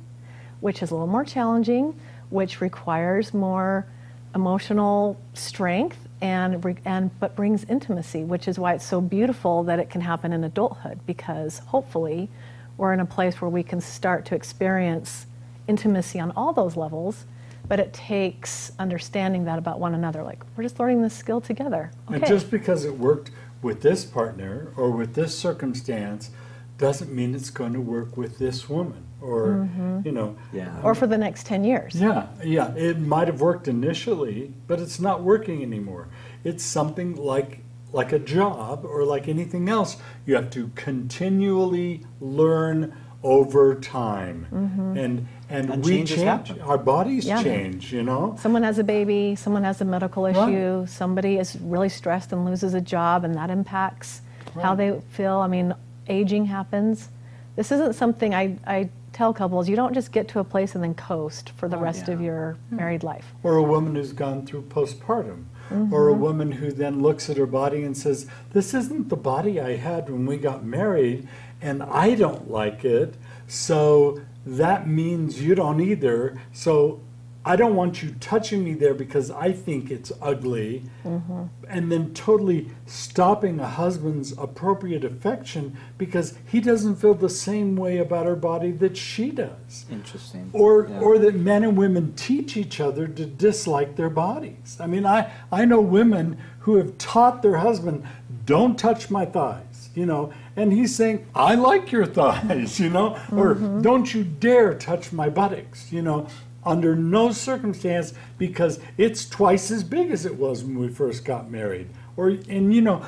which 0.64 0.82
is 0.82 0.92
a 0.92 0.94
little 0.94 1.08
more 1.08 1.26
challenging, 1.26 1.94
which 2.30 2.62
requires 2.62 3.34
more 3.34 3.86
emotional 4.34 5.20
strength 5.34 5.98
and, 6.22 6.80
and 6.86 7.20
but 7.20 7.36
brings 7.36 7.66
intimacy, 7.66 8.24
which 8.24 8.48
is 8.48 8.58
why 8.58 8.74
it's 8.74 8.86
so 8.86 9.02
beautiful 9.02 9.64
that 9.64 9.78
it 9.78 9.90
can 9.90 10.00
happen 10.00 10.32
in 10.32 10.42
adulthood 10.46 10.98
because 11.06 11.60
hopefully 11.60 12.30
we're 12.78 12.94
in 12.94 13.02
a 13.02 13.06
place 13.06 13.42
where 13.42 13.50
we 13.50 13.62
can 13.62 13.82
start 13.82 14.24
to 14.24 14.36
experience 14.36 15.26
intimacy 15.68 16.18
on 16.18 16.32
all 16.32 16.54
those 16.54 16.78
levels. 16.78 17.26
But 17.68 17.82
it 17.82 17.92
takes 17.92 18.72
understanding 18.80 19.44
that 19.46 19.60
about 19.60 19.82
one 19.82 19.94
another. 19.94 20.24
Like 20.24 20.42
we're 20.56 20.64
just 20.64 20.80
learning 20.80 21.02
this 21.02 21.14
skill 21.14 21.42
together. 21.42 21.92
Okay. 22.08 22.16
And 22.16 22.26
just 22.26 22.50
because 22.50 22.86
it 22.86 22.98
worked 22.98 23.32
with 23.62 23.82
this 23.82 24.06
partner 24.06 24.72
or 24.78 24.92
with 24.92 25.14
this 25.14 25.38
circumstance 25.38 26.32
doesn't 26.78 27.12
mean 27.14 27.36
it's 27.36 27.50
going 27.50 27.74
to 27.74 27.80
work 27.82 28.18
with 28.18 28.40
this 28.40 28.68
woman 28.70 29.04
or 29.22 29.48
mm-hmm. 29.48 30.00
you 30.06 30.12
know 30.12 30.36
Yeah. 30.52 30.82
or 30.84 30.96
for 30.96 31.08
the 31.08 31.18
next 31.18 31.46
10 31.46 31.64
years. 31.64 31.96
yeah 31.96 32.28
yeah 32.44 32.74
it 32.76 33.00
might 33.00 33.28
have 33.28 33.42
worked 33.42 33.68
initially 33.68 34.54
but 34.68 34.80
it's 34.80 35.00
not 35.00 35.22
working 35.22 35.62
anymore 35.62 36.08
it's 36.44 36.64
something 36.64 37.16
like 37.16 37.60
like 37.92 38.12
a 38.12 38.20
job 38.20 38.84
or 38.86 39.06
like 39.06 39.28
anything 39.28 39.70
else 39.70 39.98
you 40.26 40.34
have 40.36 40.50
to 40.52 40.72
continually 40.76 42.04
learn 42.20 42.94
over 43.24 43.76
time 43.76 44.48
mm-hmm. 44.52 44.98
and 44.98 45.28
and, 45.50 45.70
And 45.70 45.86
we 45.86 45.92
changes 45.98 46.18
change 46.18 46.28
happen. 46.48 46.62
our 46.62 46.78
bodies 46.80 47.26
Yeah. 47.26 47.44
change 47.44 47.94
you 47.94 48.02
know 48.04 48.36
Someone 48.40 48.64
has 48.64 48.80
a 48.80 48.84
baby, 48.84 49.36
someone 49.36 49.64
has 49.64 49.80
a 49.82 49.86
medical 49.86 50.24
Right. 50.24 50.36
issue, 50.36 50.86
somebody 50.88 51.38
is 51.38 51.56
really 51.62 51.90
stressed 51.90 52.34
and 52.34 52.44
loses 52.44 52.74
a 52.74 52.82
job, 52.82 53.24
and 53.24 53.36
that 53.36 53.50
impacts 53.52 54.22
how 54.62 54.74
they 54.76 55.00
feel. 55.10 55.38
I 55.38 55.48
mean, 55.48 55.74
aging 56.08 56.46
happens. 56.46 57.10
This 57.56 57.72
isn't 57.72 57.94
something 57.94 58.34
I, 58.34 58.58
I 58.66 58.90
tell 59.14 59.34
couples, 59.34 59.70
you 59.70 59.76
don't 59.76 59.94
just 59.94 60.12
get 60.12 60.28
to 60.30 60.40
a 60.40 60.44
place 60.44 60.76
and 60.76 60.84
then 60.84 60.96
coast 60.96 61.52
for 61.56 61.70
the 61.70 61.78
oh, 61.78 61.82
rest 61.82 62.10
of 62.10 62.20
yeah. 62.20 62.26
your 62.26 62.58
hmm. 62.70 62.76
married 62.76 63.04
life. 63.04 63.34
or 63.44 63.56
a 63.58 63.64
woman 63.64 63.96
who's 63.96 64.12
gone 64.12 64.46
through 64.46 64.64
postpartum, 64.64 65.46
or 65.92 66.10
a 66.10 66.12
mm-hmm. 66.12 66.22
woman 66.22 66.52
who 66.52 66.72
then 66.72 67.02
looks 67.02 67.30
at 67.30 67.38
her 67.38 67.46
body 67.46 67.84
and 67.84 67.96
says, 67.96 68.28
This 68.52 68.74
isn't 68.74 69.10
the 69.10 69.16
body 69.16 69.62
I 69.62 69.76
had 69.76 70.10
when 70.10 70.26
we 70.26 70.38
got 70.38 70.66
married, 70.66 71.28
and 71.62 71.82
I 71.84 72.16
don't 72.16 72.50
like 72.52 72.84
it, 72.84 73.16
so 73.48 74.22
that 74.46 74.88
means 74.88 75.42
you 75.42 75.56
don't 75.56 75.80
either. 75.80 76.42
So 76.52 77.00
I 77.46 77.58
don't 77.58 77.76
want 77.76 78.02
you 78.02 78.16
touching 78.22 78.64
me 78.64 78.74
there 78.74 78.94
because 78.94 79.30
I 79.30 79.52
think 79.52 79.92
it's 79.92 80.12
ugly. 80.22 80.84
Mm-hmm. 81.04 81.44
And 81.68 81.92
then 81.92 82.14
totally 82.14 82.70
stopping 82.86 83.60
a 83.60 83.68
husband's 83.68 84.32
appropriate 84.38 85.04
affection 85.04 85.78
because 85.98 86.38
he 86.46 86.62
doesn't 86.62 86.96
feel 86.96 87.14
the 87.14 87.30
same 87.30 87.76
way 87.76 87.98
about 87.98 88.26
her 88.26 88.36
body 88.36 88.72
that 88.72 88.96
she 88.96 89.32
does 89.32 89.86
Interesting. 89.92 90.50
or 90.54 90.88
Yeah. 90.88 91.00
or 91.00 91.18
that 91.20 91.36
men 91.36 91.64
and 91.64 91.78
women 91.78 92.14
teach 92.16 92.56
each 92.56 92.80
other 92.80 93.08
to 93.08 93.26
dislike 93.26 93.96
their 93.96 94.10
bodies. 94.10 94.78
I 94.80 94.88
mean, 94.88 95.06
I 95.06 95.32
I 95.52 95.66
know 95.66 95.82
women 95.82 96.38
who 96.60 96.76
have 96.76 96.98
taught 96.98 97.42
their 97.42 97.58
husband, 97.58 98.04
"Don't 98.46 98.78
touch 98.80 99.10
my 99.10 99.26
thighs," 99.26 99.90
you 99.96 100.06
know, 100.06 100.32
and 100.56 100.72
he's 100.72 100.96
saying, 100.96 101.26
"I 101.36 101.56
like 101.56 101.92
your 101.92 102.06
thighs," 102.20 102.80
you 102.80 102.90
know, 102.90 103.18
or 103.32 103.56
mm-hmm. 103.56 103.82
"Don't 103.82 104.14
you 104.14 104.24
dare 104.24 104.74
touch 104.74 105.12
my 105.12 105.30
buttocks," 105.30 105.92
you 105.92 106.02
know. 106.02 106.28
Under 106.66 106.96
no 106.96 107.32
circumstance, 107.32 108.14
because 108.38 108.80
it's 108.98 109.28
twice 109.28 109.70
as 109.72 109.84
big 109.84 110.12
as 110.12 110.26
it 110.26 110.38
was 110.38 110.64
when 110.64 110.80
we 110.80 110.88
first 110.88 111.26
got 111.26 111.52
married. 111.52 111.90
Or 112.16 112.30
and 112.30 112.74
you 112.74 112.82
know, 112.82 113.06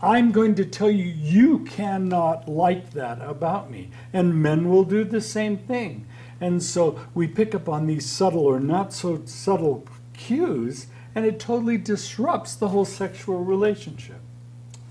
I'm 0.00 0.30
going 0.30 0.54
to 0.56 0.64
tell 0.64 0.90
you, 0.90 1.04
you 1.04 1.60
cannot 1.60 2.48
like 2.48 2.92
that 2.92 3.20
about 3.20 3.70
me. 3.70 3.90
And 4.12 4.42
men 4.42 4.68
will 4.68 4.84
do 4.84 5.04
the 5.04 5.20
same 5.20 5.58
thing. 5.58 6.06
And 6.40 6.62
so 6.62 7.00
we 7.14 7.26
pick 7.26 7.54
up 7.54 7.68
on 7.68 7.86
these 7.86 8.06
subtle 8.06 8.46
or 8.46 8.60
not 8.60 8.92
so 8.92 9.22
subtle 9.24 9.84
cues, 10.14 10.86
and 11.14 11.24
it 11.24 11.40
totally 11.40 11.78
disrupts 11.78 12.54
the 12.54 12.68
whole 12.68 12.84
sexual 12.84 13.42
relationship. 13.42 14.20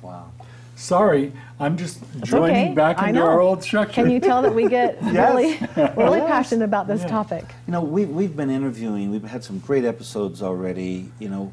Wow. 0.02 0.32
Sorry, 0.78 1.34
I'm 1.60 1.76
just 1.76 2.04
It's 2.20 2.30
joining 2.30 2.66
okay. 2.68 2.74
back 2.76 3.00
I 3.00 3.10
into 3.10 3.22
our 3.24 3.40
old 3.42 3.64
structure. 3.64 3.94
Can 3.94 4.12
you 4.12 4.20
tell 4.20 4.44
that 4.44 4.54
we 4.54 4.70
get 4.70 5.00
really, 5.02 5.58
really 5.76 6.20
Yes. 6.20 6.28
passionate 6.28 6.66
about 6.66 6.86
this 6.86 7.02
Yeah. 7.02 7.08
topic? 7.08 7.46
You 7.66 7.72
know, 7.72 7.82
we've, 7.82 8.08
we've 8.10 8.38
been 8.38 8.52
interviewing, 8.52 9.10
we've 9.10 9.24
had 9.24 9.44
some 9.44 9.58
great 9.58 9.84
episodes 9.86 10.44
already, 10.44 11.12
you 11.18 11.30
know, 11.30 11.52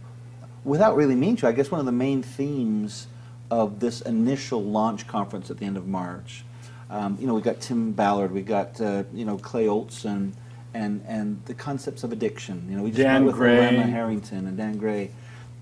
without 0.63 0.95
really 0.95 1.15
meaning 1.15 1.37
to. 1.37 1.49
I 1.49 1.53
guess 1.53 1.71
one 1.71 1.81
of 1.81 1.87
the 1.87 1.93
main 1.93 2.23
themes 2.23 3.07
of 3.51 3.81
this 3.81 4.03
initial 4.03 4.63
launch 4.63 5.07
conference 5.07 5.51
at 5.51 5.57
the 5.57 5.65
end 5.65 5.79
of 5.79 5.87
March, 5.87 6.45
um, 6.91 7.17
you 7.19 7.27
know, 7.27 7.33
we 7.33 7.41
got 7.41 7.63
Tim 7.63 7.93
Ballard, 7.93 8.31
we 8.31 8.43
got, 8.43 8.79
uh, 8.79 9.05
you 9.15 9.25
know, 9.25 9.39
Clay 9.39 9.69
Olsen, 9.69 10.35
and, 10.75 11.03
and 11.09 11.41
the 11.47 11.55
concepts 11.55 12.05
of 12.05 12.13
addiction. 12.13 12.67
You 12.69 12.77
know, 12.77 12.83
we 12.83 12.91
just 12.91 13.01
Dan 13.01 13.23
met 13.23 13.27
with 13.29 13.37
Gray. 13.37 13.69
Emma 13.69 13.85
Harrington 13.85 14.47
and 14.47 14.57
Dan 14.59 14.77
Gray. 14.77 15.13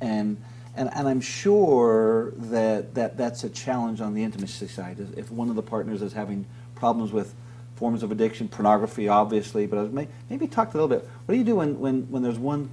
And, 0.00 0.37
and, 0.75 0.91
and 0.95 1.07
I'm 1.07 1.21
sure 1.21 2.33
that, 2.37 2.95
that 2.95 3.17
that's 3.17 3.45
a 3.45 3.50
challenge 3.50 4.00
on 4.00 4.14
the 4.14 4.23
intimacy 4.23 4.69
side. 4.69 4.99
If- 5.17 5.31
one 5.31 5.50
of 5.50 5.57
the 5.57 5.62
partners 5.62 6.02
is 6.02 6.12
having 6.12 6.47
problems 6.75 7.12
with 7.12 7.35
forms 7.76 8.02
of 8.02 8.12
addiction, 8.12 8.49
pornography, 8.49 9.09
obviously, 9.09 9.67
but 9.67 9.93
may, 9.93 10.09
maybe 10.31 10.47
talk 10.47 10.73
a 10.73 10.76
little 10.76 10.88
bit. 10.88 11.09
What 11.26 11.33
do 11.33 11.38
you 11.38 11.45
do 11.45 11.57
when, 11.57 11.79
when, 11.81 12.02
when 12.11 12.23
there's 12.23 12.38
one 12.38 12.71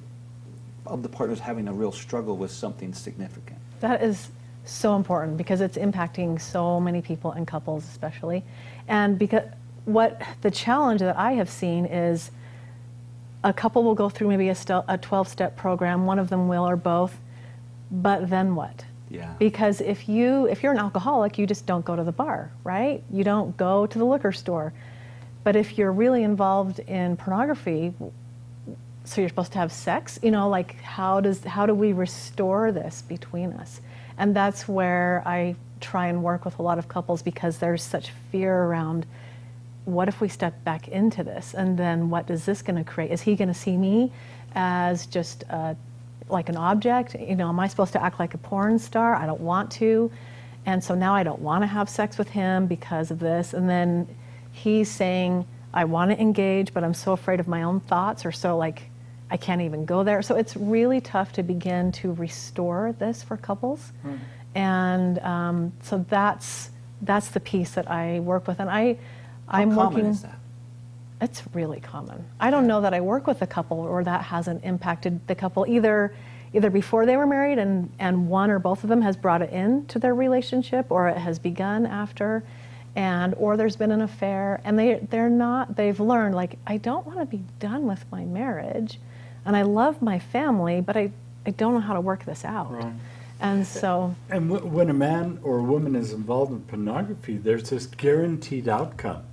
of 0.85 1.03
the 1.03 1.09
partners 1.09 1.39
having 1.39 1.67
a 1.67 1.73
real 1.73 1.91
struggle 1.91 2.37
with 2.37 2.51
something 2.51 2.93
significant? 2.93 3.59
That 3.79 4.03
is 4.03 4.29
so 4.65 4.95
important 4.95 5.37
because 5.37 5.61
it's 5.61 5.77
impacting 5.77 6.39
so 6.39 6.79
many 6.79 7.01
people 7.01 7.31
and 7.31 7.47
couples 7.47 7.85
especially. 7.85 8.43
And 8.87 9.17
because 9.17 9.43
what 9.85 10.21
the 10.41 10.51
challenge 10.51 10.99
that 11.01 11.17
I 11.17 11.33
have 11.33 11.49
seen 11.49 11.85
is 11.85 12.31
a 13.43 13.53
couple 13.53 13.83
will 13.83 13.95
go 13.95 14.09
through 14.09 14.27
maybe 14.27 14.49
a, 14.49 14.83
a 14.87 14.97
12 14.97 15.27
step 15.27 15.57
program, 15.57 16.05
one 16.05 16.19
of 16.19 16.29
them 16.29 16.47
will 16.47 16.67
or 16.67 16.75
both, 16.75 17.17
but 17.91 18.29
then 18.29 18.55
what? 18.55 18.85
Yeah. 19.09 19.33
Because 19.39 19.81
if 19.81 20.07
you 20.07 20.45
if 20.47 20.61
you're 20.61 20.71
an 20.71 20.77
alcoholic, 20.77 21.37
you 21.37 21.47
just 21.47 21.65
don't 21.65 21.83
go 21.83 21.95
to 21.95 22.03
the 22.03 22.11
bar, 22.11 22.51
right? 22.63 23.03
You 23.11 23.23
don't 23.23 23.55
go 23.57 23.87
to 23.87 23.97
the 23.97 24.05
liquor 24.05 24.31
store. 24.31 24.71
But 25.43 25.55
if 25.55 25.77
you're 25.77 25.91
really 25.91 26.23
involved 26.23 26.79
in 26.79 27.17
pornography, 27.17 27.93
so 29.03 29.21
you're 29.21 29.29
supposed 29.29 29.53
to 29.53 29.57
have 29.57 29.71
sex, 29.71 30.19
you 30.21 30.29
know, 30.29 30.49
like 30.49 30.79
how 30.81 31.21
does 31.21 31.43
how 31.43 31.65
do 31.65 31.73
we 31.73 31.93
restore 31.93 32.71
this 32.71 33.01
between 33.01 33.53
us? 33.53 33.81
And 34.17 34.35
that's 34.35 34.67
where 34.67 35.23
I 35.25 35.55
try 35.79 36.07
and 36.07 36.21
work 36.21 36.45
with 36.45 36.59
a 36.59 36.61
lot 36.61 36.77
of 36.77 36.87
couples 36.87 37.21
because 37.21 37.57
there's 37.57 37.81
such 37.81 38.11
fear 38.31 38.63
around 38.65 39.05
what 39.85 40.07
if 40.07 40.21
we 40.21 40.27
step 40.27 40.63
back 40.63 40.87
into 40.89 41.23
this 41.23 41.53
and 41.53 41.77
then 41.77 42.09
what 42.09 42.29
is 42.29 42.45
this 42.45 42.61
going 42.61 42.75
to 42.75 42.83
create 42.83 43.11
is 43.11 43.21
he 43.21 43.35
going 43.35 43.47
to 43.47 43.53
see 43.53 43.77
me 43.77 44.11
as 44.53 45.05
just 45.05 45.45
uh, 45.49 45.73
like 46.29 46.49
an 46.49 46.57
object? 46.57 47.15
You 47.19 47.35
know 47.35 47.49
am 47.49 47.59
i 47.59 47.67
supposed 47.67 47.93
to 47.93 48.03
act 48.03 48.19
like 48.19 48.33
a 48.33 48.37
porn 48.37 48.79
star? 48.79 49.15
I 49.15 49.25
don't 49.25 49.41
want 49.41 49.71
to. 49.73 50.11
And 50.65 50.83
so 50.83 50.95
now 50.95 51.13
i 51.15 51.23
don't 51.23 51.39
want 51.41 51.63
to 51.63 51.67
have 51.67 51.89
sex 51.89 52.17
with 52.17 52.29
him 52.29 52.67
because 52.67 53.11
of 53.11 53.19
this. 53.19 53.53
And 53.53 53.69
then 53.69 54.07
he's 54.51 54.89
saying 54.89 55.45
i 55.73 55.83
want 55.85 56.09
to 56.11 56.19
engage 56.19 56.73
but 56.73 56.83
i'm 56.83 56.93
so 56.95 57.11
afraid 57.11 57.39
of 57.39 57.47
my 57.47 57.61
own 57.63 57.79
thoughts 57.81 58.25
or 58.25 58.31
so 58.31 58.57
like 58.57 58.81
i 59.29 59.37
can't 59.37 59.61
even 59.61 59.85
go 59.85 60.03
there. 60.03 60.21
So 60.21 60.35
it's 60.35 60.55
really 60.57 61.01
tough 61.01 61.31
to 61.33 61.43
begin 61.43 61.91
to 61.93 62.13
restore 62.13 62.95
this 62.99 63.21
for 63.23 63.37
couples. 63.37 63.91
And 64.55 65.19
um, 65.19 65.73
so 65.83 66.05
that's 66.09 66.71
that's 67.03 67.29
the 67.29 67.39
piece 67.39 67.71
that 67.71 67.89
i 67.89 68.19
work 68.19 68.47
with. 68.47 68.59
And 68.59 68.69
i 68.69 68.97
How 69.47 69.59
i'm 69.59 69.75
working 69.75 70.05
is 70.07 70.23
that? 70.23 70.38
It's 71.21 71.43
really 71.53 71.79
common. 71.79 72.25
I 72.39 72.49
don't 72.49 72.67
know 72.67 72.81
that 72.81 72.93
I 72.93 73.01
work 73.01 73.27
with 73.27 73.41
a 73.41 73.47
couple 73.47 73.79
or 73.79 74.03
that 74.03 74.23
hasn't 74.23 74.63
impacted 74.63 75.27
the 75.27 75.35
couple 75.35 75.65
either 75.67 76.13
either 76.51 76.69
before 76.71 77.05
they 77.05 77.15
were 77.15 77.27
married 77.27 77.59
and, 77.59 77.91
and 77.99 78.27
one 78.27 78.49
or 78.49 78.57
both 78.57 78.83
of 78.83 78.89
them 78.89 79.03
has 79.03 79.15
brought 79.15 79.41
it 79.41 79.51
into 79.51 79.99
their 79.99 80.15
relationship 80.15 80.87
or 80.89 81.07
it 81.07 81.17
has 81.17 81.37
begun 81.37 81.85
after 81.85 82.43
and 82.95 83.35
or 83.35 83.55
there's 83.55 83.75
been 83.75 83.91
an 83.91 84.01
affair 84.01 84.59
and 84.63 84.79
they 84.79 84.95
they're 85.11 85.29
not 85.29 85.75
they've 85.75 85.99
learned 85.99 86.33
like 86.33 86.57
I 86.65 86.77
don't 86.77 87.05
want 87.05 87.19
to 87.19 87.25
be 87.25 87.43
done 87.59 87.85
with 87.85 88.03
my 88.11 88.25
marriage 88.25 88.99
and 89.45 89.55
I 89.55 89.61
love 89.61 90.01
my 90.01 90.17
family 90.17 90.81
but 90.81 90.97
I, 90.97 91.11
I 91.45 91.51
don't 91.51 91.73
know 91.73 91.79
how 91.79 91.93
to 91.93 92.01
work 92.01 92.25
this 92.25 92.43
out. 92.43 92.71
Right. 92.71 92.93
And 93.41 93.65
so 93.65 94.15
And 94.29 94.49
w- 94.49 94.69
when 94.69 94.89
a 94.89 94.93
man 94.93 95.39
or 95.43 95.59
a 95.59 95.63
woman 95.63 95.95
is 95.95 96.11
involved 96.11 96.51
in 96.51 96.61
pornography, 96.61 97.37
there's 97.37 97.69
this 97.69 97.85
guaranteed 97.85 98.67
outcome. 98.67 99.23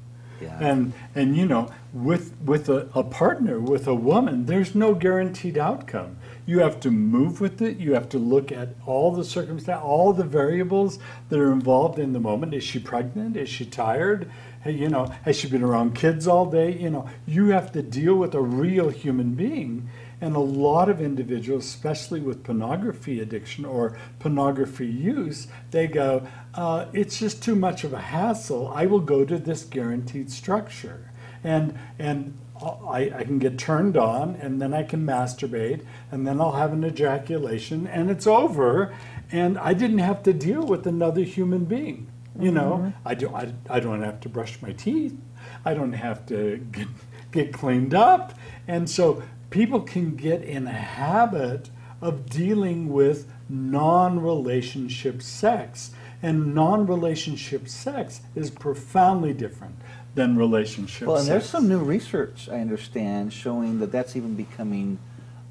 Yeah. 0.41 0.59
And 0.61 0.93
and 1.15 1.37
you 1.37 1.47
know, 1.47 1.71
with 1.93 2.35
with 2.45 2.69
a, 2.69 2.89
a 2.95 3.03
partner, 3.03 3.59
with 3.61 3.87
a 3.87 3.95
woman, 3.95 4.47
there's 4.47 4.75
no 4.75 4.95
guaranteed 4.95 5.59
outcome. 5.59 6.19
You 6.45 6.61
have 6.61 6.79
to 6.81 6.91
move 6.91 7.41
with 7.41 7.61
it. 7.63 7.79
You 7.79 7.95
have 7.95 8.09
to 8.11 8.19
look 8.19 8.53
at 8.53 8.71
all 8.87 9.13
the 9.13 9.25
circumstances, 9.25 9.83
all 9.83 10.13
the 10.13 10.25
variables 10.25 10.99
that 11.29 11.39
are 11.39 11.53
involved 11.53 11.99
in 11.99 12.13
the 12.13 12.21
moment. 12.21 12.55
Is 12.55 12.65
she 12.65 12.79
pregnant? 12.79 13.37
Is 13.37 13.49
she 13.49 13.65
tired? 13.65 14.31
Hey, 14.63 14.73
you 14.73 14.89
know, 14.89 15.07
has 15.23 15.37
she 15.37 15.49
been 15.49 15.63
around 15.63 15.95
kids 15.95 16.27
all 16.27 16.47
day? 16.47 16.73
You 16.73 16.91
know, 16.91 17.09
you 17.27 17.49
have 17.49 17.73
to 17.73 17.83
deal 17.83 18.15
with 18.15 18.35
a 18.35 18.41
real 18.41 18.91
human 18.91 19.35
being. 19.35 19.89
And 20.21 20.35
a 20.35 20.41
lot 20.41 20.89
of 20.89 21.01
individuals, 21.01 21.65
especially 21.65 22.21
with 22.21 22.43
pornography 22.43 23.21
addiction 23.21 23.65
or 23.65 23.99
pornography 24.19 24.87
use, 24.87 25.47
they 25.73 25.87
go, 25.87 26.27
uh, 26.55 26.87
it's 26.93 27.19
just 27.19 27.43
too 27.43 27.55
much 27.55 27.85
of 27.85 27.93
a 27.93 28.01
hassle. 28.01 28.73
I 28.75 28.87
will 28.87 29.01
go 29.01 29.25
to 29.25 29.39
this 29.39 29.65
guaranteed 29.65 30.31
structure. 30.31 31.11
And, 31.45 31.79
and 31.99 32.37
I, 32.63 33.13
I 33.15 33.25
can 33.25 33.39
get 33.39 33.59
turned 33.59 33.97
on 33.97 34.37
and 34.37 34.61
then 34.61 34.73
I 34.73 34.83
can 34.83 35.05
masturbate 35.05 35.85
and 36.11 36.27
then 36.27 36.41
I'll 36.41 36.53
have 36.53 36.73
an 36.73 36.85
ejaculation 36.85 37.87
and 37.87 38.11
it's 38.11 38.27
over 38.27 38.95
and 39.31 39.59
I 39.59 39.75
didn't 39.75 39.99
have 39.99 40.23
to 40.25 40.33
deal 40.33 40.65
with 40.65 40.87
another 40.87 41.23
human 41.23 41.65
being. 41.65 42.09
You 42.39 42.53
know, 42.53 42.93
I, 43.05 43.15
do, 43.15 43.35
I, 43.35 43.53
I 43.69 43.81
don't 43.81 44.03
have 44.03 44.21
to 44.21 44.29
brush 44.29 44.61
my 44.61 44.73
teeth. 44.73 45.17
I 45.65 45.75
don't 45.75 45.95
have 45.95 46.27
to 46.27 46.59
get, 46.71 46.89
get 47.33 47.53
cleaned 47.53 47.95
up. 47.95 48.35
And 48.69 48.89
so 48.89 49.23
people 49.51 49.81
can 49.81 50.17
get 50.17 50.43
in 50.43 50.67
a 50.67 50.73
habit 50.73 51.71
of 52.01 52.29
dealing 52.29 52.93
with 52.93 53.31
non 53.49 54.21
relationship 54.21 55.23
sex. 55.23 55.93
And 56.23 56.55
non 56.55 56.87
relationship 56.87 57.69
sex 57.69 58.23
is 58.35 58.51
profoundly 58.51 59.35
different 59.35 59.77
than 60.15 60.37
relationship 60.37 61.09
Well, 61.09 61.19
and 61.19 61.29
there's 61.29 61.49
some 61.49 61.69
new 61.69 61.79
research, 61.79 62.49
I 62.51 62.61
understand, 62.61 63.33
showing 63.33 63.79
that 63.81 63.93
that's 63.93 64.17
even 64.17 64.35
becoming 64.35 64.99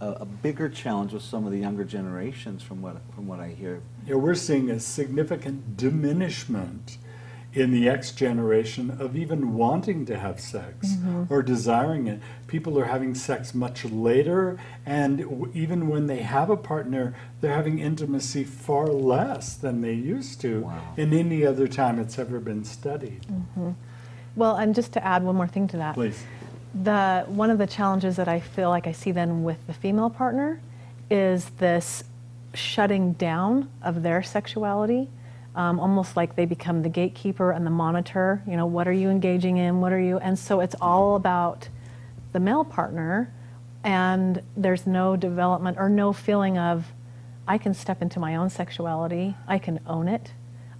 a, 0.01 0.07
a 0.07 0.25
bigger 0.25 0.69
challenge 0.69 1.13
with 1.13 1.21
some 1.21 1.45
of 1.45 1.51
the 1.51 1.59
younger 1.59 1.83
generations 1.83 2.63
from 2.63 2.81
what, 2.81 2.97
from 3.13 3.27
what 3.27 3.39
I 3.39 3.49
hear. 3.49 3.81
Yeah, 4.07 4.15
we're 4.15 4.35
seeing 4.35 4.71
a 4.71 4.79
significant 4.79 5.77
diminishment 5.77 6.97
in 7.55 7.71
the 7.71 7.87
X 7.87 8.11
generation 8.11 8.97
of 8.99 9.15
even 9.15 9.53
wanting 9.53 10.05
to 10.05 10.19
have 10.19 10.39
sex 10.39 10.65
Mm-hmm. 10.95 11.33
or 11.33 11.41
desiring 11.41 12.07
it. 12.07 12.19
People 12.47 12.77
are 12.77 12.85
having 12.85 13.15
sex 13.15 13.55
much 13.55 13.85
later, 13.85 14.59
and 14.85 15.19
w- 15.19 15.51
even 15.53 15.87
when 15.87 16.07
they 16.07 16.17
have 16.21 16.49
a 16.49 16.57
partner, 16.57 17.15
they're 17.41 17.53
having 17.55 17.79
intimacy 17.79 18.43
far 18.43 18.87
less 18.87 19.55
than 19.55 19.81
they 19.81 19.93
used 19.93 20.41
to 20.41 20.61
Wow. 20.61 20.93
in 20.97 21.13
any 21.13 21.45
other 21.45 21.67
time 21.67 21.97
it's 21.97 22.19
ever 22.19 22.39
been 22.39 22.63
studied. 22.65 23.25
Well, 24.35 24.57
and 24.57 24.75
just 24.75 24.91
to 24.93 25.03
add 25.05 25.23
one 25.23 25.35
more 25.35 25.47
thing 25.47 25.67
to 25.69 25.77
that, 25.77 25.93
Please. 25.95 26.21
the 26.83 27.23
one 27.27 27.49
of 27.49 27.57
the 27.57 27.67
challenges 27.67 28.17
that 28.17 28.27
I 28.27 28.41
feel 28.41 28.69
like 28.69 28.85
I 28.85 28.91
see 28.91 29.11
then 29.11 29.43
with 29.45 29.65
the 29.65 29.73
female 29.73 30.09
partner 30.09 30.59
is 31.09 31.49
this 31.57 32.03
shutting 32.53 33.13
down 33.13 33.69
of 33.81 34.03
their 34.03 34.21
sexuality, 34.23 35.09
um, 35.55 35.79
almost 35.79 36.15
like 36.15 36.35
they 36.35 36.45
become 36.45 36.81
the 36.81 36.89
gatekeeper 36.89 37.51
and 37.51 37.65
the 37.65 37.71
monitor. 37.71 38.41
You 38.47 38.57
know, 38.57 38.65
what 38.65 38.87
are 38.87 38.93
you 38.93 39.09
engaging 39.09 39.57
in? 39.57 39.81
What 39.81 39.93
are 39.93 39.99
you? 39.99 40.17
And 40.19 40.37
so 40.37 40.59
it's 40.59 40.75
all 40.81 41.15
about 41.15 41.69
the 42.33 42.39
male 42.39 42.65
partner, 42.65 43.31
and 43.83 44.41
there's 44.57 44.85
no 44.85 45.15
development 45.15 45.77
or 45.79 45.89
no 45.89 46.11
feeling 46.13 46.57
of 46.57 46.85
I 47.47 47.57
can 47.57 47.73
step 47.73 48.01
into 48.01 48.19
my 48.19 48.35
own 48.35 48.49
sexuality, 48.49 49.35
I 49.47 49.59
can 49.59 49.79
own 49.87 50.07
it. 50.07 50.31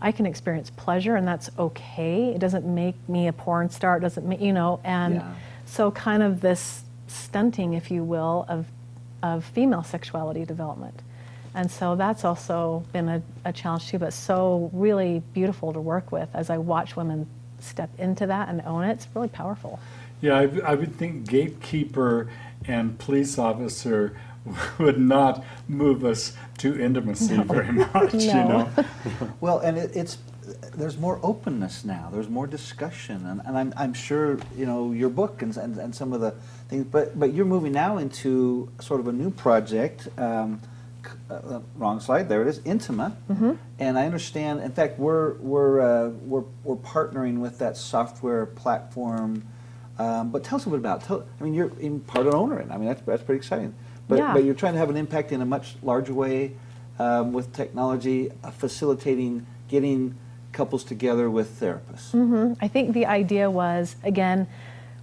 I 0.02 0.12
can 0.12 0.26
experience 0.26 0.70
pleasure 0.70 1.16
and 1.16 1.28
that's 1.28 1.50
okay. 1.58 2.30
It 2.34 2.40
doesn't 2.40 2.66
make 2.66 2.96
me 3.08 3.28
a 3.28 3.34
porn 3.34 3.70
star. 3.70 3.98
It 3.98 4.02
doesn't 4.02 4.28
make, 4.28 4.42
you 4.42 4.52
know, 4.52 4.80
and 4.84 5.16
Yeah. 5.16 5.34
so 5.66 5.90
kind 5.92 6.22
of 6.22 6.42
this 6.42 6.84
stunting, 7.08 7.74
if 7.74 7.90
you 7.90 8.04
will, 8.04 8.46
of, 8.50 8.66
of 9.24 9.46
female 9.46 9.84
sexuality 9.84 10.44
development. 10.46 11.02
And 11.56 11.72
so 11.72 11.96
that's 11.96 12.26
also 12.26 12.84
been 12.92 13.08
a, 13.10 13.22
a 13.46 13.54
challenge 13.54 13.88
too, 13.88 13.98
but 13.98 14.14
so 14.14 14.70
really 14.74 15.24
beautiful 15.34 15.72
to 15.74 15.80
work 15.80 16.12
with 16.12 16.30
as 16.34 16.50
I 16.50 16.58
watch 16.58 16.96
women 16.98 17.28
step 17.60 17.90
into 17.98 18.28
that 18.28 18.50
and 18.50 18.62
own 18.62 18.84
it. 18.84 18.92
It's 18.92 19.08
really 19.16 19.30
powerful. 19.30 19.80
Yeah, 20.22 20.38
I, 20.38 20.72
I 20.72 20.76
would 20.76 20.96
think 20.96 21.28
gatekeeper 21.28 22.30
and 22.68 23.00
police 23.00 23.38
officer 23.38 24.18
would 24.80 25.00
not 25.00 25.44
move 25.68 26.04
us 26.04 26.34
to 26.60 26.80
intimacy 26.80 27.38
very 27.44 27.72
much, 27.72 28.14
you 28.14 28.34
No. 28.34 28.48
know? 28.48 28.70
Well, 29.42 29.60
and 29.60 29.78
it, 29.78 29.96
it's 29.96 30.18
there's 30.76 30.98
more 30.98 31.20
openness 31.24 31.84
now. 31.86 32.10
There's 32.12 32.30
more 32.30 32.46
discussion, 32.46 33.26
and, 33.26 33.42
and 33.46 33.58
I'm, 33.58 33.74
I'm 33.76 33.94
sure 33.94 34.38
you 34.56 34.66
know 34.68 34.92
your 34.92 35.10
book 35.10 35.42
and, 35.42 35.56
and 35.58 35.78
and 35.78 35.96
some 35.96 36.14
of 36.14 36.22
the 36.22 36.32
things. 36.70 36.86
But 36.86 37.18
but 37.20 37.34
you're 37.34 37.46
moving 37.46 37.72
now 37.72 37.98
into 37.98 38.70
sort 38.80 39.00
of 39.00 39.08
a 39.08 39.12
new 39.12 39.32
project. 39.32 40.08
Um, 40.20 40.60
c- 40.62 40.68
uh, 41.30 41.60
wrong 41.76 42.00
slide. 42.00 42.30
There 42.30 42.42
it 42.42 42.48
is. 42.48 42.60
Intima, 42.60 43.16
and 43.80 43.98
I 43.98 44.06
understand. 44.06 44.62
In 44.62 44.72
fact, 44.72 45.00
we're 45.00 45.34
we're 45.36 45.82
uh, 45.82 46.10
we're 46.10 46.46
we're 46.64 46.76
partnering 46.78 47.40
with 47.40 47.60
that 47.60 47.78
software 47.78 48.46
platform. 48.46 49.44
Um, 49.98 50.30
but 50.32 50.44
tell 50.44 50.58
us 50.58 50.66
a 50.66 50.70
bit 50.70 50.80
about. 50.80 51.04
Tell, 51.04 51.26
I 51.40 51.44
mean, 51.44 51.54
you're 51.54 51.72
in 51.80 52.02
part 52.02 52.28
an 52.28 52.34
owner, 52.34 52.58
and 52.60 52.72
I 52.72 52.78
mean 52.78 52.88
that's 52.88 53.02
that's 53.02 53.24
pretty 53.24 53.38
exciting. 53.38 53.74
But 54.08 54.20
Yeah. 54.20 54.34
but 54.34 54.44
you're 54.44 54.54
trying 54.54 54.74
to 54.74 54.80
have 54.80 54.90
an 54.90 54.98
impact 54.98 55.32
in 55.32 55.42
a 55.42 55.46
much 55.46 55.76
larger 55.82 56.14
way 56.14 56.54
um, 57.00 57.34
with 57.34 57.54
technology, 57.54 58.32
uh, 58.44 58.52
facilitating 58.52 59.46
getting 59.68 60.16
couples 60.52 60.84
together 60.84 61.30
with 61.30 61.60
therapists. 61.60 62.14
Mm 62.14 62.32
-hmm. 62.32 62.66
I 62.66 62.70
think 62.70 62.94
the 62.94 63.06
idea 63.06 63.50
was, 63.50 63.96
again, 64.04 64.48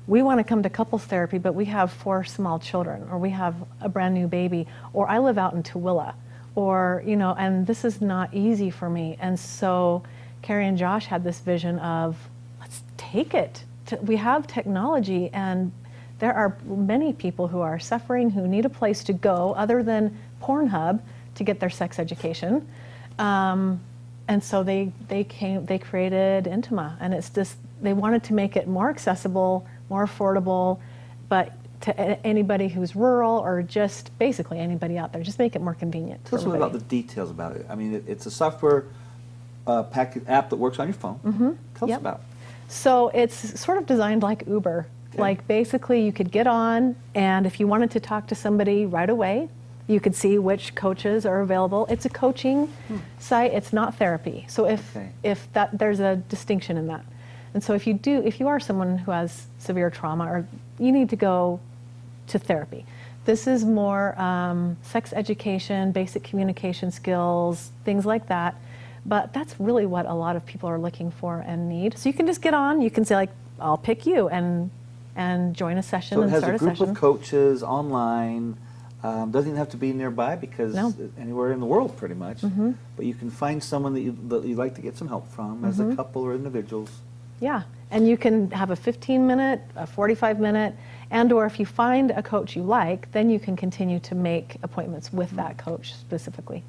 we 0.07 0.23
want 0.23 0.39
to 0.39 0.45
come 0.45 0.63
to 0.63 0.71
couples 0.71 1.05
therapy, 1.05 1.39
but 1.39 1.55
we 1.55 1.65
have 1.67 1.93
four 1.93 2.25
small 2.25 2.59
children, 2.59 3.09
or 3.11 3.19
we 3.19 3.31
have 3.31 3.55
a 3.81 3.89
brand 3.89 4.15
new 4.15 4.27
baby, 4.27 4.67
or 4.93 5.09
I 5.09 5.19
live 5.19 5.39
out 5.39 5.55
in 5.55 5.63
Tooele, 5.63 6.15
or, 6.55 7.03
you 7.07 7.17
know, 7.17 7.35
and 7.39 7.67
this 7.67 7.85
is 7.85 8.01
not 8.01 8.35
easy 8.35 8.71
for 8.71 8.91
me. 8.91 9.17
And 9.21 9.39
so 9.39 10.03
Carrie 10.43 10.67
and 10.67 10.77
Josh 10.77 11.07
had 11.07 11.23
this 11.23 11.39
vision 11.41 11.79
of, 11.79 12.17
let's 12.61 12.83
take 12.97 13.35
it. 13.35 13.65
To, 13.87 13.97
we 13.97 14.17
have 14.17 14.47
technology, 14.47 15.31
and 15.33 15.73
there 16.19 16.35
are 16.35 16.57
many 16.65 17.13
people 17.13 17.49
who 17.49 17.61
are 17.61 17.79
suffering 17.79 18.31
who 18.31 18.47
need 18.47 18.65
a 18.65 18.71
place 18.71 19.05
to 19.05 19.13
go 19.13 19.55
other 19.57 19.83
than 19.83 20.17
Pornhub 20.41 21.01
to 21.35 21.45
get 21.45 21.61
their 21.61 21.71
sex 21.71 21.99
education. 21.99 22.69
Um, 23.19 23.81
and 24.29 24.43
so 24.43 24.63
they, 24.63 24.93
they 25.09 25.25
came 25.25 25.67
they 25.67 25.79
created 25.79 26.45
Intima 26.45 26.97
and 27.01 27.13
it's 27.13 27.29
just 27.29 27.57
they 27.83 27.93
wanted 27.93 28.23
to 28.25 28.35
make 28.35 28.57
it 28.57 28.69
more 28.69 28.89
accessible, 28.89 29.67
more 29.93 30.07
affordable, 30.07 30.79
but 31.29 31.53
to 31.83 32.01
anybody 32.27 32.69
who's 32.69 32.97
rural 32.97 33.39
or 33.39 33.63
just 33.63 34.17
basically 34.19 34.59
anybody 34.59 34.97
out 34.97 35.13
there, 35.13 35.23
just 35.23 35.39
make 35.39 35.55
it 35.55 35.61
more 35.61 35.75
convenient. 35.75 36.25
Tell 36.25 36.39
us 36.39 36.45
about 36.47 36.73
the 36.73 36.79
details 36.81 37.31
about 37.31 37.57
it. 37.57 37.67
I 37.69 37.75
mean, 37.75 37.95
it, 37.97 38.05
it's 38.07 38.25
a 38.27 38.31
software 38.31 38.85
uh, 39.67 39.83
packet 39.83 40.23
app 40.29 40.49
that 40.51 40.57
works 40.57 40.79
on 40.79 40.87
your 40.87 40.95
phone. 40.95 41.19
Tell 41.21 41.31
us 41.31 41.35
Mm-hmm. 41.35 41.89
Yep. 41.89 42.01
about. 42.01 42.19
it. 42.21 42.73
So 42.73 43.09
it's 43.09 43.61
sort 43.61 43.77
of 43.79 43.85
designed 43.87 44.23
like 44.23 44.45
Uber. 44.47 44.87
Okay. 45.13 45.21
Like 45.21 45.47
basically, 45.47 46.01
you 46.07 46.13
could 46.13 46.31
get 46.31 46.47
on, 46.47 46.97
and 47.15 47.45
if 47.47 47.61
you 47.61 47.67
wanted 47.67 47.91
to 47.91 48.01
talk 48.01 48.29
to 48.29 48.35
somebody 48.35 48.87
right 48.87 49.11
away, 49.11 49.49
you 49.89 50.01
could 50.01 50.15
see 50.15 50.39
which 50.39 50.75
coaches 50.75 51.27
are 51.27 51.41
available. 51.43 51.87
It's 51.91 52.07
a 52.07 52.09
coaching 52.09 52.73
site. 53.19 53.53
It's 53.53 53.73
not 53.75 53.97
therapy. 53.99 54.47
So 54.49 54.67
if 54.67 54.81
Hmm. 54.93 54.99
Okay. 55.01 55.09
if 55.25 55.53
that 55.53 55.77
there's 55.79 56.01
a 56.01 56.17
distinction 56.17 56.77
in 56.79 56.87
that, 56.87 57.05
and 57.55 57.63
so 57.63 57.75
if 57.75 57.87
you 57.87 57.95
do, 57.95 58.23
if 58.25 58.41
you 58.41 58.49
are 58.49 58.59
someone 58.61 58.99
who 58.99 59.11
has 59.11 59.47
severe 59.59 59.91
trauma, 59.91 60.25
or 60.25 60.47
you 60.79 60.93
need 60.93 61.11
to 61.11 61.17
go 61.17 61.61
to 62.29 62.39
therapy. 62.39 62.85
This 63.25 63.47
is 63.47 63.65
more 63.65 64.21
um, 64.21 64.77
sex 64.83 65.13
education, 65.13 65.93
basic 65.93 66.25
communication 66.25 66.91
skills, 66.91 67.71
things 67.85 68.05
like 68.05 68.27
that. 68.29 68.57
But 69.07 69.33
that's 69.33 69.55
really 69.61 69.87
what 69.87 70.07
a 70.07 70.15
lot 70.15 70.35
of 70.37 70.45
people 70.47 70.69
are 70.69 70.79
looking 70.79 71.11
for 71.11 71.39
and 71.47 71.69
need. 71.69 71.99
So 71.99 72.09
you 72.09 72.13
can 72.15 72.27
just 72.27 72.41
get 72.43 72.55
on. 72.55 72.81
You 72.81 72.91
can 72.91 73.05
say 73.05 73.15
like, 73.17 73.31
"I'll 73.61 73.77
pick 73.77 74.07
you," 74.07 74.29
and 74.29 74.71
and 75.15 75.55
join 75.55 75.77
a 75.79 75.83
session 75.83 76.17
So 76.17 76.21
it 76.21 76.25
and 76.25 76.31
has 76.33 76.41
start 76.43 76.55
a 76.55 76.57
a, 76.57 76.59
group 76.59 76.71
session. 76.79 76.91
of 76.91 76.97
coaches 76.97 77.63
online. 77.63 78.57
Um, 79.05 79.33
doesn't 79.33 79.49
even 79.51 79.59
have 79.59 79.71
to 79.71 79.77
be 79.77 79.93
nearby 79.93 80.37
because 80.37 80.75
No. 80.77 80.91
Mm-hmm. 80.91 81.21
anywhere 81.21 81.51
in 81.53 81.59
the 81.59 81.67
world, 81.67 81.97
pretty 81.97 82.15
much. 82.15 82.41
But 82.97 83.05
you 83.05 83.15
can 83.15 83.31
find 83.31 83.61
someone 83.63 83.95
that, 83.95 84.01
you, 84.01 84.17
that 84.29 84.45
you'd 84.45 84.57
like 84.59 84.77
to 84.77 84.81
get 84.81 84.97
some 84.97 85.09
help 85.09 85.29
from 85.33 85.65
as 85.65 85.79
Mm-hmm. 85.79 85.91
a 85.93 85.97
couple 85.97 86.23
or 86.23 86.35
individuals. 86.35 86.91
Yeah, 87.43 87.63
and 87.91 88.09
you 88.09 88.17
can 88.17 88.53
have 88.53 88.71
a 88.71 88.77
15 88.77 89.27
minute, 89.27 89.61
a 89.75 89.85
45 89.85 90.39
minute, 90.39 90.75
and 91.11 91.33
or 91.33 91.45
if 91.45 91.59
you 91.59 91.67
find 91.67 92.13
a 92.13 92.23
coach 92.23 92.55
you 92.55 92.63
like, 92.63 93.11
then 93.11 93.29
you 93.29 93.41
can 93.41 93.57
continue 93.57 93.99
to 93.99 94.15
make 94.15 94.57
appointments 94.63 95.13
with 95.13 95.31
that 95.33 95.59
coach 95.59 95.93
specifically. 95.93 96.63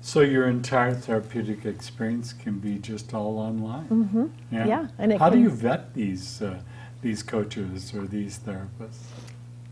So 0.00 0.20
your 0.20 0.48
entire 0.48 0.94
therapeutic 0.94 1.66
experience 1.66 2.32
can 2.32 2.60
be 2.60 2.78
just 2.78 3.12
all 3.12 3.38
online. 3.38 3.88
Mm-hmm. 3.88 4.26
Yeah, 4.52 4.86
and 4.98 5.12
it 5.12 5.18
how 5.18 5.28
do 5.28 5.40
you 5.40 5.50
vet 5.50 5.92
these 5.92 6.40
uh, 6.40 6.60
these 7.02 7.24
coaches 7.24 7.92
or 7.92 8.06
these 8.06 8.38
therapists? 8.38 9.02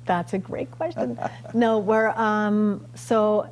That's 0.05 0.33
a 0.33 0.39
great 0.39 0.73
question. 0.73 1.17
no, 1.55 1.79
we're 1.79 2.11
um, 2.11 2.85
so 2.97 3.49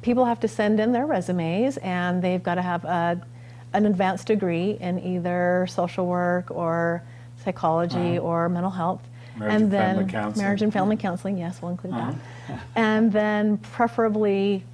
people 0.00 0.24
have 0.24 0.40
to 0.40 0.48
send 0.48 0.80
in 0.80 0.92
their 0.92 1.06
resumes, 1.06 1.76
and 1.78 2.22
they've 2.22 2.42
got 2.42 2.54
to 2.54 2.62
have 2.62 2.84
a, 2.86 3.20
an 3.74 3.86
advanced 3.86 4.26
degree 4.26 4.76
in 4.80 4.98
either 5.00 5.66
social 5.68 6.06
work 6.06 6.50
or 6.50 7.02
psychology 7.44 8.18
Uh-huh. 8.18 8.26
or 8.26 8.48
mental 8.48 8.70
health. 8.70 9.00
Marriage 9.38 9.54
and 9.54 9.62
and 9.64 9.72
then 9.72 10.08
counseling. 10.08 10.44
marriage 10.44 10.62
and 10.62 10.72
family 10.72 10.96
counseling, 10.96 11.38
yes, 11.38 11.60
we'll 11.62 11.70
include 11.70 11.94
Uh-huh. 11.94 12.12
that. 12.48 12.58
And 12.76 13.12
then 13.12 13.56
preferably 13.58 14.64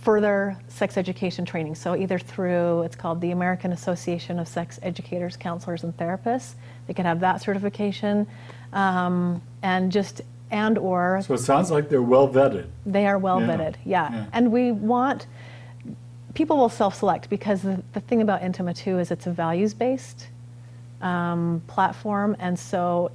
further 0.00 0.56
sex 0.68 0.96
education 0.96 1.44
training. 1.44 1.74
So 1.74 1.94
either 1.94 2.18
through 2.18 2.82
it's 2.82 2.96
called 2.96 3.20
the 3.20 3.30
American 3.30 3.72
Association 3.72 4.38
of 4.38 4.48
Sex 4.48 4.78
Educators, 4.82 5.36
Counselors, 5.36 5.84
and 5.84 5.94
Therapists. 5.96 6.54
They 6.86 6.94
can 6.94 7.04
have 7.04 7.20
that 7.20 7.42
certification, 7.42 8.26
um, 8.72 9.42
and 9.62 9.92
just 9.92 10.22
and 10.50 10.78
or 10.78 11.20
So 11.26 11.34
it 11.34 11.38
sounds 11.38 11.70
like 11.72 11.88
they're 11.88 12.00
well 12.00 12.28
vetted. 12.28 12.66
they 12.86 13.06
are 13.06 13.18
well 13.18 13.40
Yeah, 13.40 13.46
vetted. 13.48 13.74
Yeah. 13.84 14.12
yeah. 14.12 14.24
and 14.32 14.50
we 14.52 14.72
want 14.72 15.26
people 16.36 16.58
will 16.58 16.68
self-select 16.68 17.30
because 17.30 17.62
the, 17.62 17.82
the 17.94 18.00
thing 18.00 18.20
about 18.20 18.42
Intima 18.42 18.76
too 18.76 18.98
is 18.98 19.10
it's 19.10 19.26
a 19.26 19.32
values-based 19.32 20.28
um, 21.00 21.62
platform, 21.66 22.36
and 22.38 22.56
so 22.56 23.10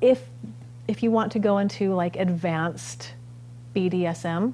if 0.00 0.22
if 0.86 1.02
you 1.02 1.10
want 1.10 1.32
to 1.32 1.38
go 1.38 1.58
into 1.58 1.94
like 1.94 2.16
advanced 2.16 3.14
BDSM, 3.74 4.52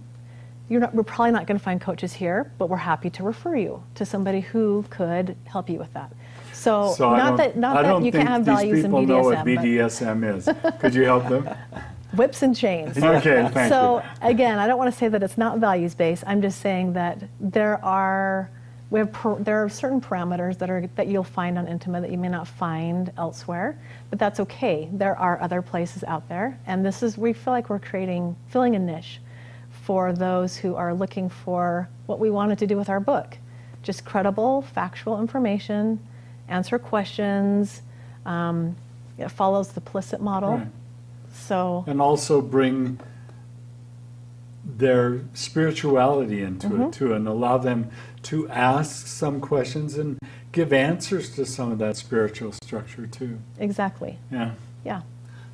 you're 0.68 0.80
not, 0.80 0.94
we're 0.94 1.02
probably 1.02 1.32
not 1.32 1.46
going 1.46 1.58
to 1.58 1.64
find 1.64 1.80
coaches 1.80 2.12
here, 2.12 2.52
but 2.58 2.68
we're 2.68 2.76
happy 2.76 3.08
to 3.10 3.22
refer 3.22 3.56
you 3.56 3.82
to 3.94 4.04
somebody 4.04 4.40
who 4.40 4.84
could 4.90 5.34
help 5.44 5.70
you 5.70 5.78
with 5.78 5.92
that. 5.94 6.12
So, 6.52 6.94
So 6.96 7.14
not 7.16 7.36
that 7.38 7.56
not 7.56 7.76
I 7.78 7.82
that 7.82 8.04
you 8.04 8.12
can't 8.12 8.28
have 8.28 8.44
values 8.44 8.84
in 8.84 8.92
BDSM. 8.92 8.98
These 8.98 9.06
people 9.06 9.22
know 9.22 9.22
what 9.22 9.38
BDSM 9.46 10.36
is. 10.36 10.48
Could 10.80 10.94
you 10.94 11.04
help 11.04 11.28
them? 11.28 11.48
whips 12.16 12.42
and 12.42 12.54
chains. 12.54 12.96
Okay, 13.02 13.48
thank 13.52 13.72
so 13.72 14.02
you. 14.02 14.28
again, 14.28 14.58
I 14.58 14.66
don't 14.66 14.78
want 14.78 14.92
to 14.92 14.98
say 14.98 15.08
that 15.08 15.22
it's 15.22 15.38
not 15.38 15.58
values 15.58 15.94
based. 15.94 16.24
I'm 16.26 16.42
just 16.42 16.60
saying 16.60 16.92
that 16.94 17.22
there 17.40 17.82
are 17.84 18.50
we 18.90 19.00
have 19.00 19.12
per, 19.12 19.34
there 19.36 19.64
are 19.64 19.68
certain 19.68 20.00
parameters 20.00 20.58
that 20.58 20.70
are 20.70 20.88
that 20.94 21.08
you'll 21.08 21.24
find 21.24 21.58
on 21.58 21.66
Intima 21.66 22.00
that 22.00 22.10
you 22.10 22.18
may 22.18 22.28
not 22.28 22.46
find 22.46 23.12
elsewhere, 23.16 23.78
but 24.10 24.18
that's 24.18 24.38
okay. 24.40 24.88
There 24.92 25.18
are 25.18 25.40
other 25.40 25.60
places 25.62 26.04
out 26.04 26.28
there, 26.28 26.58
and 26.66 26.84
this 26.84 27.02
is 27.02 27.18
we 27.18 27.32
feel 27.32 27.52
like 27.52 27.68
we're 27.68 27.80
creating 27.80 28.36
filling 28.48 28.76
a 28.76 28.78
niche 28.78 29.20
for 29.70 30.12
those 30.12 30.56
who 30.56 30.74
are 30.74 30.94
looking 30.94 31.28
for 31.28 31.88
what 32.06 32.18
we 32.18 32.30
wanted 32.30 32.58
to 32.58 32.66
do 32.66 32.76
with 32.76 32.88
our 32.88 33.00
book, 33.00 33.38
just 33.82 34.04
credible, 34.04 34.62
factual 34.62 35.20
information, 35.20 35.98
answer 36.48 36.78
questions. 36.78 37.82
Um, 38.24 38.76
it 39.18 39.30
follows 39.30 39.68
the 39.68 39.80
PLISSIT 39.80 40.20
model. 40.20 40.58
Right. 40.58 40.68
So 41.36 41.84
And 41.86 42.00
also 42.00 42.40
bring 42.40 42.98
their 44.64 45.20
spirituality 45.32 46.42
into 46.42 46.68
Mm-hmm. 46.68 46.82
it 46.82 46.92
too 46.92 47.12
and 47.12 47.28
allow 47.28 47.56
them 47.58 47.90
to 48.24 48.48
ask 48.48 49.06
some 49.06 49.40
questions 49.40 49.96
and 49.96 50.18
give 50.52 50.72
answers 50.72 51.34
to 51.36 51.46
some 51.46 51.70
of 51.70 51.78
that 51.78 51.96
spiritual 51.96 52.52
structure 52.52 53.06
too. 53.06 53.38
exactly, 53.58 54.18
Yeah. 54.32 54.52
yeah. 54.84 55.02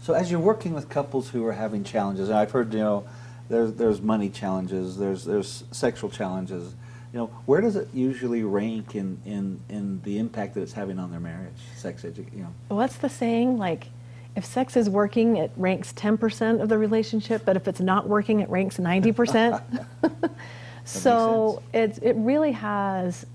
So 0.00 0.14
as 0.14 0.30
you're 0.30 0.40
working 0.40 0.72
with 0.72 0.88
couples 0.88 1.28
who 1.28 1.44
are 1.46 1.52
having 1.52 1.84
challenges, 1.84 2.28
and 2.28 2.38
I've 2.38 2.50
heard 2.50 2.72
you 2.72 2.80
know, 2.80 3.04
there's 3.48 3.74
there's 3.74 4.00
money 4.00 4.30
challenges, 4.30 4.96
there's 4.96 5.24
there's 5.24 5.64
sexual 5.70 6.08
challenges. 6.10 6.74
You 7.12 7.18
know, 7.18 7.26
where 7.44 7.60
does 7.60 7.76
it 7.76 7.88
usually 7.92 8.42
rank 8.42 8.94
in 8.96 9.18
in 9.26 9.60
in 9.68 10.00
the 10.02 10.18
impact 10.18 10.54
that 10.54 10.62
it's 10.62 10.72
having 10.72 10.98
on 10.98 11.10
their 11.10 11.20
marriage? 11.20 11.60
Sex 11.76 12.02
edu- 12.02 12.32
you 12.34 12.42
know. 12.44 12.52
What's 12.74 12.96
the 12.96 13.08
saying? 13.10 13.58
Like, 13.58 13.88
if 14.34 14.44
sex 14.44 14.76
is 14.76 14.88
working, 14.88 15.36
it 15.36 15.50
ranks 15.56 15.92
10% 15.92 16.62
of 16.62 16.68
the 16.68 16.78
relationship, 16.78 17.44
but 17.44 17.56
if 17.56 17.68
it's 17.68 17.80
not 17.80 18.08
working, 18.08 18.40
it 18.40 18.48
ranks 18.48 18.78
90%. 18.78 19.62
so 20.84 21.62
it's, 21.72 21.98
it 21.98 22.14
really 22.16 22.52
has, 22.52 23.26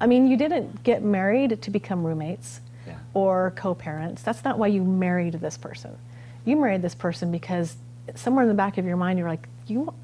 I 0.00 0.06
mean, 0.06 0.26
you 0.26 0.36
didn't 0.36 0.82
get 0.82 1.02
married 1.02 1.62
to 1.62 1.70
become 1.70 2.04
roommates 2.04 2.60
Yeah. 2.86 2.98
or 3.14 3.52
co 3.56 3.74
parents. 3.74 4.22
That's 4.22 4.44
not 4.44 4.58
why 4.58 4.66
you 4.68 4.82
married 4.82 5.34
this 5.34 5.56
person. 5.56 5.96
You 6.44 6.56
married 6.56 6.82
this 6.82 6.94
person 6.94 7.30
because 7.30 7.76
somewhere 8.16 8.42
in 8.42 8.48
the 8.48 8.54
back 8.54 8.78
of 8.78 8.84
your 8.84 8.96
mind, 8.96 9.18
you're 9.18 9.28
like, 9.28 9.48
you, 9.66 9.94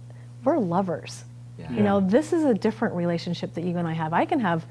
we're 0.45 0.59
lovers. 0.59 1.25
Yeah. 1.59 1.73
You 1.73 1.83
know, 1.83 2.01
this 2.01 2.33
is 2.33 2.45
a 2.45 2.55
different 2.55 2.95
relationship 2.95 3.55
that 3.55 3.65
you 3.65 3.77
and 3.79 3.89
I 3.89 3.95
have. 3.95 4.13
I 4.13 4.27
can 4.27 4.39
have 4.41 4.65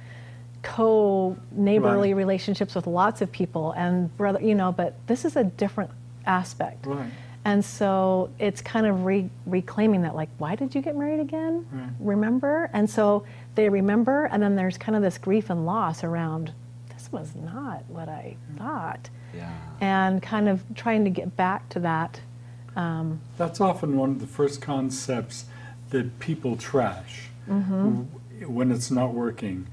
co 0.65 1.37
neighborly 1.51 2.11
Right. 2.13 2.17
relationships 2.17 2.73
with 2.73 2.87
lots 2.87 3.21
of 3.21 3.31
people 3.31 3.71
and 3.73 4.15
brother, 4.17 4.41
you 4.41 4.55
know, 4.55 4.71
but 4.71 4.95
this 5.05 5.23
is 5.23 5.35
a 5.35 5.43
different 5.43 5.91
aspect. 6.25 6.87
Right. 6.87 7.11
And 7.45 7.63
so 7.63 8.31
it's 8.39 8.61
kind 8.61 8.87
of 8.87 9.05
re- 9.05 9.29
reclaiming 9.45 10.01
that, 10.01 10.15
like, 10.15 10.29
why 10.39 10.55
did 10.55 10.73
you 10.73 10.81
get 10.81 10.97
married 10.97 11.19
again? 11.19 11.67
Right. 11.71 11.89
Remember? 11.99 12.71
And 12.73 12.89
so 12.89 13.23
they 13.53 13.69
remember, 13.69 14.25
and 14.25 14.41
then 14.41 14.55
there's 14.55 14.79
kind 14.79 14.95
of 14.95 15.03
this 15.03 15.19
grief 15.19 15.51
and 15.51 15.67
loss 15.67 16.03
around 16.03 16.51
this 16.89 17.11
was 17.11 17.35
not 17.35 17.83
what 17.87 18.09
I 18.09 18.35
thought. 18.57 19.09
Yeah. 19.35 19.51
And 19.81 20.19
kind 20.23 20.49
of 20.49 20.63
trying 20.73 21.03
to 21.03 21.11
get 21.11 21.37
back 21.37 21.69
to 21.69 21.79
that. 21.81 22.21
Um, 22.75 23.19
That's 23.37 23.61
often 23.61 23.95
one 23.97 24.09
of 24.09 24.19
the 24.19 24.27
first 24.27 24.59
concepts 24.61 25.45
that 25.91 26.17
people 26.19 26.57
trash 26.57 27.29
w- 27.47 28.07
when 28.47 28.71
it's 28.71 28.89
not 28.89 29.13
working. 29.13 29.67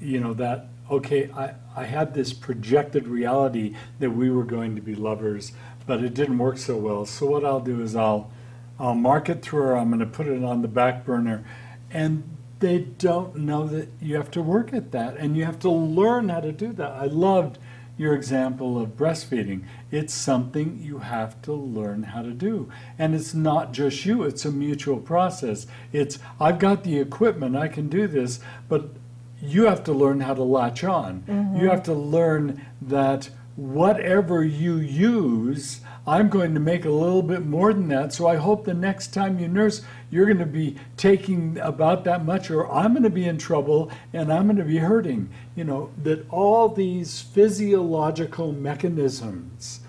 You 0.00 0.20
know, 0.20 0.34
that, 0.34 0.66
okay, 0.90 1.30
I, 1.32 1.54
I 1.76 1.84
had 1.84 2.14
this 2.14 2.32
projected 2.32 3.08
reality 3.08 3.74
that 3.98 4.10
we 4.10 4.30
were 4.30 4.44
going 4.44 4.76
to 4.76 4.82
be 4.82 4.94
lovers, 4.94 5.52
but 5.86 6.02
it 6.02 6.14
didn't 6.14 6.38
work 6.38 6.58
so 6.58 6.76
well. 6.76 7.06
So 7.06 7.26
what 7.26 7.44
I'll 7.44 7.60
do 7.60 7.80
is 7.80 7.96
I'll, 7.96 8.30
I'll 8.78 8.94
mark 8.94 9.28
it 9.28 9.42
through, 9.42 9.62
or 9.62 9.76
I'm 9.76 9.88
going 9.88 10.00
to 10.00 10.06
put 10.06 10.26
it 10.26 10.44
on 10.44 10.62
the 10.62 10.68
back 10.68 11.04
burner. 11.04 11.44
And 11.90 12.36
they 12.60 12.78
don't 12.78 13.36
know 13.36 13.66
that 13.66 13.88
you 14.00 14.16
have 14.16 14.30
to 14.32 14.42
work 14.42 14.72
at 14.72 14.90
that 14.92 15.16
and 15.16 15.36
you 15.36 15.44
have 15.44 15.58
to 15.60 15.70
learn 15.70 16.28
how 16.28 16.40
to 16.40 16.52
do 16.52 16.72
that. 16.72 16.90
I 16.90 17.04
loved 17.04 17.58
your 17.96 18.14
example 18.14 18.80
of 18.80 18.96
breastfeeding. 18.96 19.64
It's 19.90 20.14
something 20.14 20.78
you 20.80 20.98
have 20.98 21.40
to 21.42 21.52
learn 21.52 22.04
how 22.04 22.22
to 22.22 22.30
do. 22.30 22.70
And 22.98 23.14
it's 23.14 23.34
not 23.34 23.72
just 23.72 24.04
you, 24.04 24.22
it's 24.22 24.44
a 24.44 24.52
mutual 24.52 24.98
process. 24.98 25.66
It's, 25.92 26.18
I've 26.40 26.60
got 26.60 26.84
the 26.84 26.98
equipment, 27.00 27.56
I 27.56 27.66
can 27.68 27.88
do 27.88 28.06
this, 28.06 28.38
but 28.68 28.90
you 29.40 29.66
have 29.66 29.84
to 29.84 29.92
learn 29.92 30.20
how 30.20 30.34
to 30.34 30.42
latch 30.42 30.84
on. 30.84 31.24
You 31.26 31.32
mm-hmm. 31.32 31.66
have 31.68 31.82
to 31.84 31.94
learn 31.94 32.64
that 32.82 33.30
whatever 33.56 34.44
you 34.44 34.76
use, 34.76 35.80
I'm 36.06 36.28
going 36.28 36.54
to 36.54 36.60
make 36.60 36.84
a 36.84 36.90
little 36.90 37.22
bit 37.22 37.44
more 37.44 37.72
than 37.72 37.88
that. 37.88 38.12
So 38.12 38.26
I 38.26 38.36
hope 38.36 38.64
the 38.64 38.72
next 38.72 39.08
time 39.08 39.38
you 39.38 39.48
nurse, 39.48 39.82
you're 40.10 40.26
going 40.26 40.38
to 40.38 40.46
be 40.46 40.76
taking 40.96 41.58
about 41.58 42.04
that 42.04 42.24
much, 42.24 42.50
or 42.50 42.70
I'm 42.70 42.92
going 42.92 43.02
to 43.02 43.10
be 43.10 43.26
in 43.26 43.36
trouble 43.36 43.90
and 44.12 44.32
I'm 44.32 44.44
going 44.44 44.56
to 44.56 44.64
be 44.64 44.78
hurting. 44.78 45.28
You 45.54 45.64
know, 45.64 45.90
that 46.02 46.24
all 46.30 46.68
these 46.68 47.20
physiological 47.20 48.52
mechanisms 48.52 49.80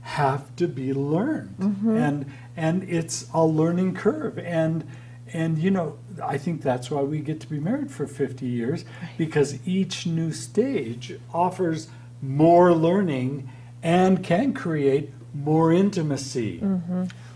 have 0.00 0.56
to 0.56 0.66
be 0.66 0.92
learned. 0.92 1.56
Mm-hmm. 1.58 1.96
And 1.96 2.32
and 2.56 2.82
it's 2.84 3.28
a 3.32 3.44
learning 3.44 3.94
curve. 3.94 4.38
And 4.38 4.84
and 5.32 5.58
you 5.58 5.70
know, 5.70 5.98
I 6.22 6.38
think 6.38 6.62
that's 6.62 6.90
why 6.90 7.02
we 7.02 7.20
get 7.20 7.40
to 7.40 7.46
be 7.48 7.58
married 7.58 7.90
for 7.90 8.06
50 8.06 8.46
years 8.46 8.84
because 9.16 9.58
each 9.66 10.06
new 10.06 10.32
stage 10.32 11.18
offers 11.32 11.88
more 12.22 12.72
learning 12.74 13.48
and 13.82 14.22
can 14.24 14.52
create 14.52 15.10
more 15.34 15.72
intimacy. 15.72 16.60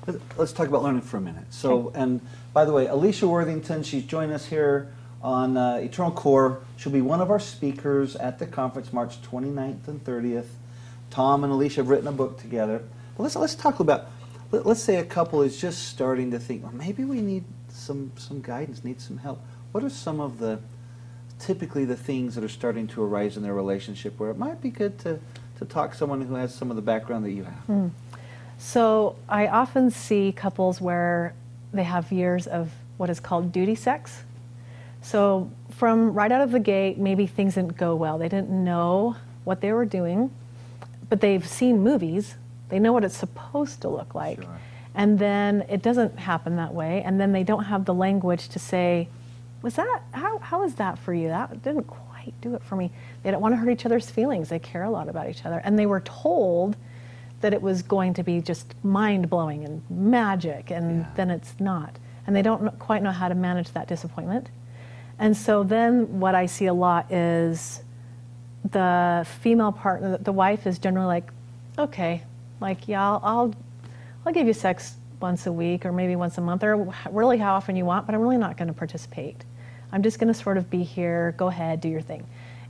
Let- 0.06 0.20
Let's 0.36 0.52
talk 0.52 0.66
about 0.68 0.82
learning 0.82 1.02
for 1.02 1.18
a 1.18 1.20
minute. 1.20 1.44
So, 1.50 1.92
and 1.94 2.20
by 2.52 2.64
the 2.64 2.72
way, 2.72 2.86
Alisha 2.86 3.28
Worthington, 3.28 3.82
she's 3.84 4.02
joined 4.04 4.32
us 4.32 4.46
here 4.46 4.92
on 5.22 5.56
uh, 5.56 5.74
Eternal 5.76 6.10
Core. 6.10 6.60
She'll 6.76 6.90
be 6.90 7.00
one 7.02 7.20
of 7.20 7.30
our 7.30 7.38
speakers 7.38 8.16
at 8.16 8.40
the 8.40 8.46
conference 8.46 8.92
March 8.92 9.22
29th 9.22 9.86
and 9.86 10.02
30th. 10.04 10.46
Tom 11.10 11.44
and 11.44 11.52
Alisha 11.52 11.76
have 11.76 11.88
written 11.88 12.08
a 12.08 12.12
book 12.12 12.40
together. 12.40 12.82
But 13.16 13.22
let's 13.24 13.36
let's 13.36 13.54
talk 13.54 13.78
about. 13.78 14.06
Let's 14.50 14.82
say 14.82 14.96
a 14.96 15.04
couple 15.04 15.40
is 15.42 15.58
just 15.60 15.88
starting 15.88 16.30
to 16.32 16.38
think, 16.38 16.62
well, 16.64 16.72
maybe 16.72 17.04
we 17.04 17.20
need 17.22 17.44
some 17.72 18.12
some 18.16 18.40
guidance, 18.40 18.84
need 18.84 19.00
some 19.00 19.18
help. 19.18 19.40
What 19.72 19.82
are 19.84 19.90
some 19.90 20.20
of 20.20 20.38
the 20.38 20.60
typically 21.38 21.84
the 21.84 21.96
things 21.96 22.34
that 22.36 22.44
are 22.44 22.48
starting 22.48 22.86
to 22.86 23.02
arise 23.02 23.36
in 23.36 23.42
their 23.42 23.54
relationship 23.54 24.18
where 24.18 24.30
it 24.30 24.38
might 24.38 24.60
be 24.60 24.70
good 24.70 24.98
to 25.00 25.18
to 25.58 25.64
talk 25.64 25.92
to 25.92 25.96
someone 25.96 26.20
who 26.22 26.34
has 26.34 26.54
some 26.54 26.70
of 26.70 26.76
the 26.76 26.82
background 26.82 27.24
that 27.24 27.32
you 27.32 27.44
have? 27.44 27.64
Hmm. 27.64 27.88
So 28.58 29.16
I 29.28 29.48
often 29.48 29.90
see 29.90 30.32
couples 30.32 30.80
where 30.80 31.34
they 31.72 31.82
have 31.82 32.12
years 32.12 32.46
of 32.46 32.70
what 32.96 33.10
is 33.10 33.18
called 33.18 33.50
duty 33.50 33.74
sex. 33.74 34.22
So 35.00 35.50
from 35.70 36.12
right 36.12 36.30
out 36.30 36.42
of 36.42 36.52
the 36.52 36.60
gate, 36.60 36.98
maybe 36.98 37.26
things 37.26 37.56
didn't 37.56 37.76
go 37.76 37.96
well. 37.96 38.18
They 38.18 38.28
didn't 38.28 38.50
know 38.50 39.16
what 39.44 39.60
they 39.60 39.72
were 39.72 39.84
doing, 39.84 40.30
but 41.08 41.20
they've 41.20 41.46
seen 41.46 41.82
movies. 41.82 42.36
They 42.68 42.78
know 42.78 42.92
what 42.92 43.04
it's 43.04 43.16
supposed 43.16 43.80
to 43.82 43.88
look 43.88 44.14
like. 44.14 44.40
Sure. 44.40 44.58
And 44.94 45.18
then 45.18 45.64
it 45.68 45.82
doesn't 45.82 46.18
happen 46.18 46.56
that 46.56 46.74
way. 46.74 47.02
And 47.02 47.20
then 47.20 47.32
they 47.32 47.44
don't 47.44 47.64
have 47.64 47.84
the 47.84 47.94
language 47.94 48.48
to 48.50 48.58
say, 48.58 49.08
was 49.62 49.74
that, 49.74 50.02
how, 50.12 50.38
how 50.38 50.62
is 50.64 50.74
that 50.74 50.98
for 50.98 51.14
you? 51.14 51.28
That 51.28 51.62
didn't 51.62 51.84
quite 51.84 52.34
do 52.40 52.54
it 52.54 52.62
for 52.62 52.76
me. 52.76 52.90
They 53.22 53.30
don't 53.30 53.40
want 53.40 53.52
to 53.52 53.56
hurt 53.56 53.70
each 53.70 53.86
other's 53.86 54.10
feelings. 54.10 54.48
They 54.48 54.58
care 54.58 54.82
a 54.84 54.90
lot 54.90 55.08
about 55.08 55.28
each 55.30 55.44
other. 55.46 55.60
And 55.64 55.78
they 55.78 55.86
were 55.86 56.00
told 56.00 56.76
that 57.40 57.52
it 57.52 57.62
was 57.62 57.82
going 57.82 58.14
to 58.14 58.22
be 58.22 58.40
just 58.40 58.74
mind 58.84 59.28
blowing 59.30 59.64
and 59.64 59.82
magic, 59.90 60.70
and 60.70 61.00
Yeah. 61.00 61.06
then 61.16 61.30
it's 61.30 61.54
not. 61.58 61.98
And 62.26 62.36
they 62.36 62.42
don't 62.42 62.78
quite 62.78 63.02
know 63.02 63.10
how 63.10 63.28
to 63.28 63.34
manage 63.34 63.72
that 63.72 63.88
disappointment. 63.88 64.48
And 65.18 65.36
so 65.36 65.62
then 65.64 66.20
what 66.20 66.34
I 66.34 66.46
see 66.46 66.66
a 66.66 66.74
lot 66.74 67.10
is 67.10 67.82
the 68.70 69.26
female 69.40 69.72
partner, 69.72 70.18
the 70.18 70.32
wife 70.32 70.66
is 70.66 70.78
generally 70.78 71.06
like, 71.08 71.30
okay, 71.78 72.22
like, 72.60 72.86
yeah, 72.86 73.02
I'll, 73.02 73.20
I'll, 73.24 73.54
I'll 74.24 74.32
give 74.32 74.46
you 74.46 74.52
sex 74.52 74.94
once 75.20 75.46
a 75.46 75.52
week 75.52 75.84
or 75.86 75.92
maybe 75.92 76.16
once 76.16 76.38
a 76.38 76.40
month 76.40 76.62
or 76.64 76.92
really 77.10 77.38
how 77.38 77.54
often 77.54 77.76
you 77.76 77.84
want, 77.84 78.06
but 78.06 78.14
I'm 78.14 78.20
really 78.20 78.36
not 78.36 78.56
going 78.56 78.68
to 78.68 78.74
participate. 78.74 79.44
I'm 79.92 80.02
just 80.02 80.18
going 80.18 80.32
to 80.32 80.38
sort 80.38 80.58
of 80.58 80.70
be 80.70 80.82
here, 80.82 81.34
go 81.36 81.48
ahead, 81.48 81.80
do 81.80 81.88
your 81.88 82.00
thing. 82.00 82.26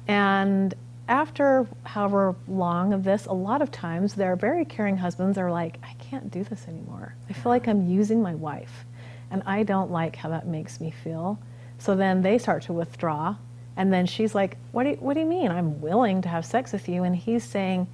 And 0.09 0.75
after 1.09 1.67
however 1.85 2.35
long 2.49 2.93
of 2.93 3.05
this, 3.05 3.27
a 3.27 3.33
lot 3.33 3.63
of 3.63 3.71
times 3.71 4.15
their 4.15 4.37
very 4.37 4.65
caring 4.65 4.97
husbands 4.97 5.39
are 5.39 5.51
like, 5.51 5.79
I 5.83 5.95
can't 5.95 6.31
do 6.31 6.45
this 6.45 6.67
anymore. 6.69 7.15
I 7.29 7.33
feel 7.33 7.51
like 7.51 7.69
I'm 7.69 7.89
using 7.89 8.23
my 8.23 8.35
wife 8.35 8.85
and 9.31 9.43
I 9.47 9.63
don't 9.63 9.91
like 9.91 10.17
how 10.17 10.29
that 10.31 10.47
makes 10.47 10.81
me 10.81 10.91
feel. 10.91 11.39
So 11.79 11.95
then 11.95 12.23
they 12.23 12.39
start 12.39 12.63
to 12.65 12.73
withdraw. 12.73 13.37
And 13.77 13.93
then 13.93 14.07
she's 14.07 14.35
like, 14.35 14.59
what 14.73 14.85
do, 14.85 14.91
you, 14.91 14.97
what 14.97 15.15
do 15.15 15.21
you 15.21 15.27
mean? 15.27 15.51
I'm 15.51 15.81
willing 15.81 16.23
to 16.23 16.29
have 16.29 16.45
sex 16.45 16.73
with 16.73 16.89
you. 16.89 17.05
And 17.05 17.17
he's 17.17 17.43
saying, 17.43 17.89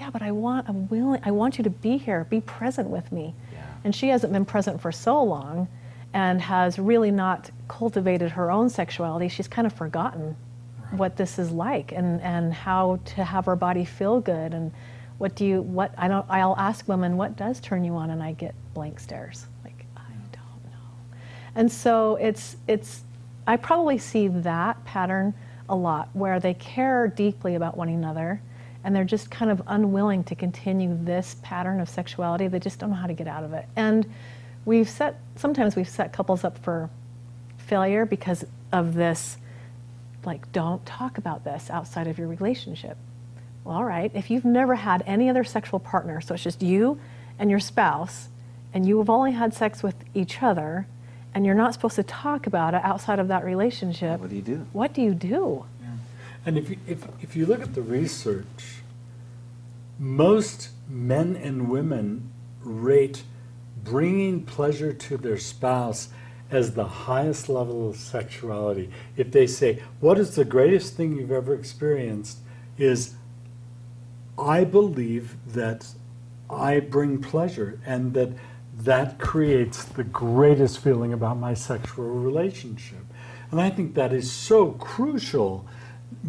yeah, 0.00 0.08
but 0.08 0.22
I 0.22 0.32
want, 0.32 0.66
I'm 0.66 0.88
willing, 0.88 1.20
I 1.24 1.30
want 1.30 1.58
you 1.58 1.64
to 1.64 1.70
be 1.70 1.98
here, 1.98 2.26
be 2.30 2.40
present 2.40 2.88
with 2.88 3.12
me. 3.12 3.34
Yeah. 3.52 3.66
And 3.84 3.94
she 3.94 4.08
hasn't 4.08 4.32
been 4.32 4.46
present 4.46 4.80
for 4.80 4.90
so 4.90 5.22
long 5.22 5.68
and 6.14 6.40
has 6.40 6.78
really 6.78 7.10
not 7.10 7.50
cultivated 7.68 8.30
her 8.32 8.50
own 8.50 8.70
sexuality. 8.70 9.28
She's 9.28 9.46
kind 9.46 9.66
of 9.66 9.74
forgotten 9.74 10.36
what 10.92 11.16
this 11.16 11.38
is 11.38 11.50
like 11.50 11.92
and, 11.92 12.20
and 12.22 12.52
how 12.52 12.98
to 13.04 13.24
have 13.24 13.44
her 13.44 13.56
body 13.56 13.84
feel 13.84 14.20
good. 14.20 14.54
And 14.54 14.72
what 15.18 15.36
do 15.36 15.44
you 15.44 15.60
what 15.60 15.94
I 15.98 16.08
don't 16.08 16.24
I'll 16.30 16.56
ask 16.56 16.88
women 16.88 17.18
what 17.18 17.36
does 17.36 17.60
turn 17.60 17.84
you 17.84 17.94
on? 17.94 18.08
And 18.08 18.22
I 18.22 18.32
get 18.32 18.54
blank 18.72 18.98
stares. 18.98 19.46
Like 19.62 19.84
I 19.96 20.00
hmm. 20.00 20.20
don't 20.32 20.72
know. 20.72 21.18
And 21.54 21.70
so 21.70 22.16
it's 22.16 22.56
it's 22.66 23.02
I 23.46 23.56
probably 23.56 23.98
see 23.98 24.28
that 24.28 24.82
pattern 24.86 25.34
a 25.68 25.76
lot 25.76 26.08
where 26.14 26.40
they 26.40 26.54
care 26.54 27.06
deeply 27.06 27.54
about 27.54 27.76
one 27.76 27.90
another 27.90 28.40
and 28.84 28.94
they're 28.94 29.04
just 29.04 29.30
kind 29.30 29.50
of 29.50 29.62
unwilling 29.66 30.24
to 30.24 30.34
continue 30.34 30.96
this 31.02 31.36
pattern 31.42 31.80
of 31.80 31.88
sexuality. 31.88 32.48
They 32.48 32.58
just 32.58 32.78
don't 32.78 32.90
know 32.90 32.96
how 32.96 33.06
to 33.06 33.12
get 33.14 33.28
out 33.28 33.44
of 33.44 33.52
it. 33.52 33.66
And 33.76 34.10
we've 34.64 34.88
set 34.88 35.18
sometimes 35.36 35.76
we've 35.76 35.88
set 35.88 36.12
couples 36.12 36.44
up 36.44 36.58
for 36.58 36.90
failure 37.58 38.04
because 38.04 38.44
of 38.72 38.94
this 38.94 39.36
like 40.24 40.50
don't 40.52 40.84
talk 40.84 41.18
about 41.18 41.44
this 41.44 41.70
outside 41.70 42.06
of 42.06 42.18
your 42.18 42.28
relationship. 42.28 42.96
Well, 43.64 43.76
all 43.76 43.84
right 43.84 44.10
if 44.14 44.30
you've 44.30 44.44
never 44.44 44.74
had 44.74 45.02
any 45.06 45.28
other 45.28 45.44
sexual 45.44 45.78
partner 45.80 46.20
so 46.20 46.34
it's 46.34 46.42
just 46.42 46.62
you 46.62 46.98
and 47.38 47.50
your 47.50 47.60
spouse 47.60 48.28
and 48.72 48.86
you 48.86 48.98
have 48.98 49.10
only 49.10 49.32
had 49.32 49.52
sex 49.54 49.82
with 49.82 49.96
each 50.14 50.42
other 50.42 50.86
and 51.34 51.46
you're 51.46 51.54
not 51.54 51.72
supposed 51.74 51.96
to 51.96 52.02
talk 52.02 52.46
about 52.46 52.74
it 52.74 52.80
outside 52.84 53.18
of 53.18 53.28
that 53.28 53.44
relationship 53.44 54.20
What 54.20 54.30
do 54.30 54.36
you 54.36 54.42
do? 54.42 54.66
what 54.72 54.92
do 54.94 55.02
you 55.02 55.14
do 55.14 55.64
And 56.44 56.56
if 56.56 56.70
you, 56.70 56.76
if, 56.86 57.06
if 57.22 57.36
you 57.36 57.46
look 57.46 57.62
at 57.62 57.74
the 57.74 57.82
research, 57.82 58.82
most 59.98 60.70
men 60.88 61.36
and 61.36 61.68
women 61.68 62.30
rate 62.62 63.22
bringing 63.84 64.42
pleasure 64.42 64.92
to 64.92 65.16
their 65.16 65.38
spouse 65.38 66.08
as 66.50 66.72
the 66.72 66.86
highest 66.86 67.48
level 67.48 67.88
of 67.88 67.96
sexuality. 67.96 68.90
If 69.16 69.30
they 69.30 69.46
say, 69.46 69.82
What 70.00 70.18
is 70.18 70.34
the 70.34 70.44
greatest 70.44 70.94
thing 70.94 71.16
you've 71.16 71.30
ever 71.30 71.54
experienced? 71.54 72.38
is 72.78 73.14
I 74.38 74.64
believe 74.64 75.36
that 75.46 75.86
I 76.48 76.80
bring 76.80 77.20
pleasure 77.20 77.78
and 77.84 78.14
that 78.14 78.30
that 78.78 79.18
creates 79.18 79.84
the 79.84 80.04
greatest 80.04 80.78
feeling 80.78 81.12
about 81.12 81.36
my 81.36 81.52
sexual 81.52 82.06
relationship. 82.06 83.04
And 83.50 83.60
I 83.60 83.68
think 83.68 83.94
that 83.94 84.12
is 84.12 84.32
so 84.32 84.72
crucial 84.72 85.66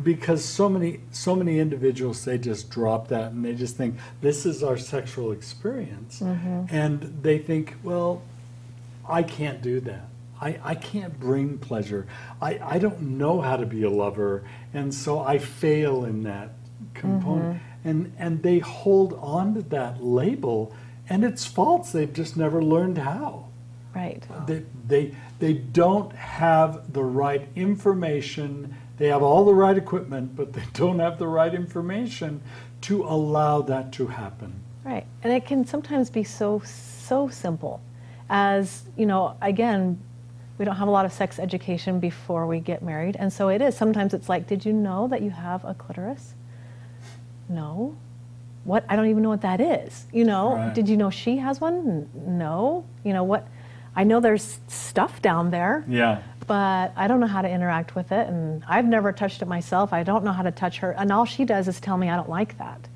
because 0.04 0.44
so 0.44 0.70
many 0.70 1.00
so 1.12 1.36
many 1.36 1.60
individuals 1.60 2.24
they 2.24 2.38
just 2.38 2.70
drop 2.70 3.08
that 3.08 3.32
and 3.32 3.44
they 3.44 3.54
just 3.54 3.76
think 3.76 3.96
this 4.22 4.46
is 4.46 4.64
our 4.64 4.78
sexual 4.78 5.32
experience 5.32 6.20
mm-hmm. 6.20 6.64
and 6.70 7.02
they 7.22 7.38
think 7.38 7.76
well 7.84 8.22
I 9.08 9.24
can't 9.24 9.62
do 9.62 9.80
that. 9.82 10.08
I, 10.40 10.60
I 10.64 10.76
can't 10.76 11.20
bring 11.20 11.58
pleasure. 11.60 12.08
I, 12.42 12.60
I 12.64 12.80
don't 12.80 13.02
know 13.02 13.42
how 13.42 13.58
to 13.58 13.66
be 13.66 13.84
a 13.84 13.90
lover, 13.90 14.44
and 14.74 14.94
so 14.94 15.20
I 15.20 15.38
fail 15.38 16.06
in 16.06 16.24
that 16.24 16.54
component. 16.94 17.58
Mm-hmm. 17.58 17.68
And 17.84 18.14
and 18.18 18.44
they 18.44 18.60
hold 18.60 19.14
on 19.22 19.56
to 19.56 19.62
that 19.64 20.04
label, 20.04 20.74
and 21.10 21.24
it's 21.24 21.46
false. 21.46 21.92
They've 21.92 22.12
just 22.12 22.38
never 22.38 22.64
learned 22.64 23.00
how. 23.00 23.48
right 23.94 24.24
They, 24.48 24.64
they, 24.88 25.16
they 25.40 25.54
don't 25.54 26.14
have 26.14 26.94
the 26.94 27.04
right 27.04 27.48
information. 27.56 28.76
They 29.02 29.08
have 29.08 29.24
all 29.24 29.44
the 29.46 29.54
right 29.56 29.76
equipment, 29.76 30.36
but 30.36 30.54
they 30.54 30.62
don't 30.76 31.00
have 31.00 31.18
the 31.18 31.28
right 31.28 31.56
information 31.56 32.40
to 32.82 33.04
allow 33.04 33.64
that 33.64 33.92
to 33.94 34.06
happen. 34.06 34.54
Right. 34.84 35.08
And 35.24 35.34
it 35.34 35.44
can 35.48 35.66
sometimes 35.66 36.12
be 36.12 36.24
so, 36.24 36.62
so 36.64 37.28
simple 37.28 37.82
as, 38.30 38.84
you 38.96 39.08
know, 39.08 39.36
again, 39.42 40.00
we 40.60 40.66
don't 40.66 40.76
have 40.76 40.88
a 40.88 40.92
lot 40.92 41.06
of 41.06 41.14
sex 41.14 41.40
education 41.40 42.00
before 42.00 42.46
we 42.46 42.60
get 42.60 42.84
married. 42.84 43.16
And 43.18 43.34
so 43.34 43.50
it 43.50 43.60
is. 43.60 43.76
Sometimes 43.76 44.14
it's 44.14 44.30
like, 44.30 44.46
did 44.46 44.66
you 44.66 44.72
know 44.72 45.08
that 45.08 45.24
you 45.24 45.32
have 45.32 45.66
a 45.66 45.74
clitoris? 45.74 46.36
No. 47.50 47.96
What? 48.66 48.86
I 48.88 48.96
don't 48.96 49.08
even 49.08 49.24
know 49.24 49.30
what 49.30 49.42
that 49.42 49.60
is. 49.60 50.06
You 50.14 50.26
know, 50.26 50.58
Right. 50.58 50.76
did 50.76 50.88
you 50.88 50.96
know 50.96 51.10
she 51.10 51.38
has 51.38 51.60
one? 51.60 52.08
No. 52.14 52.86
You 53.04 53.14
know 53.14 53.24
what? 53.24 53.48
I 53.96 54.04
know 54.04 54.20
there's 54.20 54.60
stuff 54.68 55.22
down 55.22 55.52
there 55.52 55.84
Yeah. 55.88 56.22
but 56.48 56.94
I 56.96 57.08
don't 57.08 57.20
know 57.20 57.28
how 57.28 57.42
to 57.42 57.50
interact 57.50 57.96
with 57.96 58.12
it, 58.12 58.28
and 58.28 58.64
I've 58.68 58.86
never 58.86 59.12
touched 59.12 59.42
it 59.42 59.48
myself. 59.48 59.94
I 59.94 60.04
don't 60.04 60.24
know 60.24 60.32
how 60.32 60.44
to 60.44 60.52
touch 60.52 60.80
her, 60.80 60.92
and 60.92 61.12
all 61.12 61.26
she 61.26 61.46
does 61.46 61.68
is 61.68 61.80
tell 61.80 61.98
me 61.98 62.10
I 62.10 62.16
don't 62.16 62.30
like 62.30 62.58
that, 62.58 62.88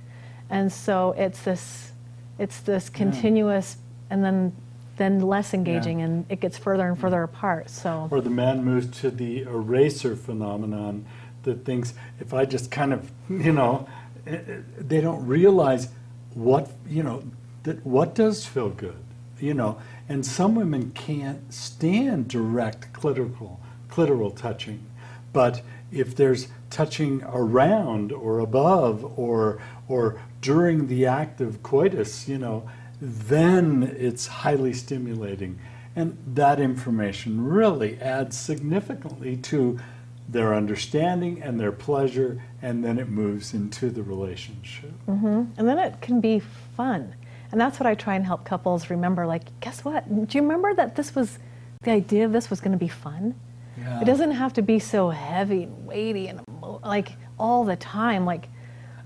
and 0.49 0.71
so 0.71 1.13
it's 1.17 1.41
this, 1.41 1.91
it's 2.39 2.60
this 2.62 2.89
continuous, 2.89 3.77
and 4.10 4.23
then 4.23 4.53
then 4.97 5.19
less 5.19 5.53
engaging, 5.53 6.01
and 6.01 6.25
it 6.29 6.39
gets 6.39 6.58
further 6.58 6.88
and 6.88 6.97
further 6.97 7.21
apart. 7.23 7.69
So 7.69 8.08
Or 8.10 8.21
the 8.21 8.29
man 8.29 8.63
moves 8.63 8.88
to 9.01 9.12
the 9.12 9.41
eraser 9.41 10.15
phenomenon 10.15 11.05
that 11.43 11.65
thinks 11.65 11.93
if 12.21 12.34
I 12.34 12.45
just 12.45 12.71
kind 12.71 12.93
of, 12.93 13.12
you 13.29 13.51
know, 13.51 13.88
eh, 14.25 14.36
eh, 14.36 14.58
they 14.79 15.01
don't 15.01 15.27
realize 15.27 15.89
what, 16.34 16.71
you 16.88 17.03
know, 17.03 17.23
that 17.63 17.86
what 17.86 18.15
does 18.15 18.45
feel 18.45 18.69
good, 18.69 19.03
you 19.38 19.53
know. 19.53 19.77
And 20.08 20.26
some 20.26 20.56
women 20.56 20.91
can't 20.91 21.54
stand 21.54 22.28
direct 22.28 22.94
clitoral, 22.94 23.58
clitoral 23.89 24.36
touching. 24.36 24.86
But 25.34 25.62
if 25.91 26.15
there's 26.15 26.48
touching 26.70 27.24
around 27.24 28.12
or 28.12 28.39
above 28.39 29.18
or, 29.18 29.62
or 29.88 30.22
during 30.41 30.88
the 30.88 31.06
act 31.06 31.41
of 31.41 31.63
coitus, 31.63 32.28
you 32.28 32.38
know, 32.38 32.70
then 33.02 33.96
it's 33.98 34.28
highly 34.28 34.74
stimulating. 34.74 35.60
And 35.96 36.18
that 36.36 36.60
information 36.60 37.46
really 37.46 38.00
adds 38.00 38.38
significantly 38.38 39.38
to 39.38 39.80
their 40.28 40.54
understanding 40.54 41.41
and 41.41 41.60
their 41.60 41.72
pleasure, 41.72 42.41
and 42.62 42.84
then 42.84 42.98
it 42.98 43.10
moves 43.10 43.54
into 43.54 43.89
the 43.89 44.04
relationship. 44.04 44.91
Mm-hmm. 45.08 45.44
and 45.58 45.68
then 45.68 45.78
it 45.78 46.02
can 46.02 46.20
be 46.20 46.39
fun, 46.39 47.13
and 47.56 47.62
that's 47.62 47.80
what 47.80 47.88
I 47.88 47.96
try 47.96 48.15
and 48.15 48.26
help 48.26 48.44
couples 48.44 48.89
remember. 48.89 49.26
Like, 49.26 49.58
guess 49.62 49.86
what? 49.86 50.04
Do 50.28 50.38
you 50.38 50.41
remember 50.41 50.74
that 50.74 50.98
this 50.98 51.15
was 51.15 51.39
the 51.84 51.91
idea 51.91 52.26
of 52.26 52.34
this 52.34 52.50
was 52.50 52.60
going 52.60 52.74
to 52.74 52.78
be 52.78 52.89
fun? 52.89 53.34
Yeah. 53.78 54.02
It 54.02 54.04
doesn't 54.06 54.32
have 54.32 54.52
to 54.56 54.62
be 54.62 54.78
so 54.78 55.10
heavy 55.10 55.63
and 55.63 55.86
weighty 55.88 56.28
and 56.28 56.41
like 56.84 57.13
all 57.39 57.63
the 57.63 57.78
time. 57.78 58.26
Like, 58.26 58.50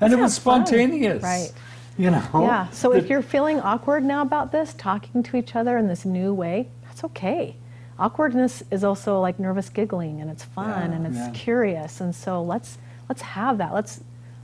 And 0.02 0.12
it 0.12 0.16
was 0.16 0.36
have 0.38 0.44
fun. 0.44 0.66
spontaneous. 0.66 1.22
right? 1.22 1.52
You 1.96 2.10
know? 2.10 2.24
Yeah. 2.34 2.70
So 2.72 2.96
if 2.96 3.08
you're 3.08 3.22
feeling 3.22 3.60
awkward 3.60 4.04
now 4.04 4.24
about 4.24 4.52
this, 4.52 4.74
talking 4.74 5.22
to 5.22 5.38
each 5.38 5.56
other 5.56 5.78
in 5.78 5.88
this 5.88 6.06
new 6.06 6.34
way, 6.34 6.70
that's 6.86 7.04
okay. 7.04 7.56
Awkwardness 8.00 8.64
is 8.72 8.84
also 8.84 9.20
like 9.22 9.38
nervous 9.40 9.70
giggling, 9.70 10.22
and 10.22 10.32
it's 10.32 10.44
fun 10.44 10.90
Yeah, 10.90 10.96
and 10.98 11.06
it's 11.06 11.18
yeah. 11.18 11.32
curious, 11.36 12.02
and 12.02 12.16
so 12.16 12.42
let's 12.42 12.80
let's 13.10 13.22
have 13.22 13.60
that. 13.60 13.74
Let's 13.76 14.02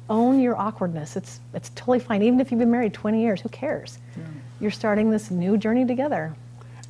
own 0.09 0.39
your 0.39 0.55
awkwardness. 0.57 1.15
It's 1.15 1.39
it's 1.53 1.69
totally 1.75 1.99
fine, 1.99 2.21
even 2.21 2.39
if 2.39 2.51
you've 2.51 2.59
been 2.59 2.71
married 2.71 2.93
20 2.93 3.21
years. 3.21 3.41
Who 3.41 3.49
cares? 3.49 3.99
You're 4.59 4.71
starting 4.71 5.09
this 5.09 5.31
new 5.31 5.57
journey 5.57 5.85
together. 5.85 6.35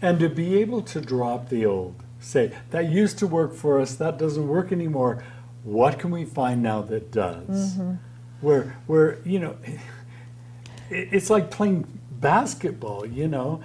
And 0.01 0.19
to 0.19 0.30
be 0.30 0.58
able 0.60 0.82
to 0.84 1.01
drop 1.01 1.49
the 1.49 1.65
old, 1.65 1.95
say, 2.19 2.51
that 2.71 2.89
used 2.91 3.17
to 3.19 3.28
work 3.28 3.54
for 3.56 3.80
us, 3.80 3.95
that 3.95 4.17
doesn't 4.19 4.47
work 4.47 4.71
anymore. 4.71 5.23
What 5.63 5.97
can 5.97 6.12
we 6.12 6.25
find 6.25 6.62
now 6.62 6.82
that 6.84 7.12
does? 7.12 7.75
Mm-hmm. 7.78 7.93
Where, 8.41 8.78
where, 8.86 9.17
you 9.25 9.39
know, 9.39 9.56
it- 10.89 11.10
it's 11.12 11.30
like 11.30 11.49
playing 11.49 11.88
basketball, 12.12 13.06
you 13.06 13.28
know. 13.28 13.62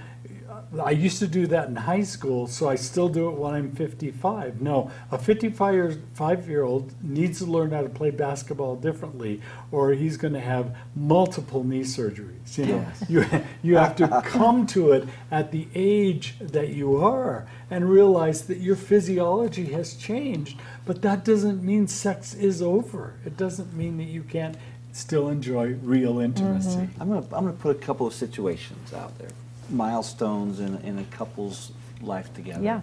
I 0.79 0.91
used 0.91 1.19
to 1.19 1.27
do 1.27 1.47
that 1.49 1.69
in 1.69 1.75
high 1.75 2.03
school, 2.03 2.47
so 2.47 2.69
I 2.69 2.77
still 2.77 3.09
do 3.09 3.29
it 3.29 3.33
when 3.33 3.55
I'm 3.55 3.73
55. 3.73 4.61
No, 4.61 4.91
a 5.11 5.19
55 5.19 5.75
year, 5.75 5.99
five 6.15 6.49
year 6.49 6.63
old 6.63 6.95
needs 7.03 7.39
to 7.39 7.47
learn 7.47 7.73
how 7.73 7.83
to 7.83 7.89
play 7.89 8.11
basketball 8.11 8.77
differently, 8.77 9.41
or 9.73 9.93
he's 9.93 10.17
going 10.17 10.35
to 10.35 10.41
have 10.41 10.77
multiple 10.95 11.65
knee 11.65 11.81
surgeries. 11.81 12.57
You 12.57 12.67
know, 12.67 12.87
you 13.09 13.25
you 13.63 13.77
have 13.77 13.97
to 13.97 14.23
come 14.25 14.67
to 14.69 14.93
it 14.93 15.09
at 15.31 15.51
the 15.51 15.67
age 15.75 16.37
that 16.41 16.69
you 16.69 16.97
are 16.97 17.49
and 17.71 17.91
realize 17.91 18.43
that 18.47 18.59
your 18.59 18.77
physiology 18.77 19.67
has 19.73 19.95
changed. 19.95 20.61
But 20.87 21.03
that 21.03 21.25
doesn't 21.25 21.63
mean 21.63 21.89
sex 21.89 22.35
is 22.35 22.63
over. 22.63 23.15
It 23.25 23.37
doesn't 23.37 23.75
mean 23.75 23.97
that 23.99 24.05
you 24.05 24.23
can't 24.23 24.57
still 24.93 25.29
enjoy 25.29 25.75
real 25.83 26.19
intimacy. 26.21 26.71
Mm-hmm. 26.71 27.03
I'm 27.03 27.09
gonna 27.09 27.27
I'm 27.33 27.45
gonna 27.45 27.53
put 27.53 27.77
a 27.77 27.79
couple 27.79 28.07
of 28.07 28.15
situations 28.15 28.93
out 28.93 29.17
there, 29.19 29.31
milestones 29.71 30.61
in 30.61 30.79
in 30.79 30.99
a 30.99 31.05
couple's 31.05 31.73
life 32.01 32.33
together. 32.35 32.63
Yeah. 32.63 32.81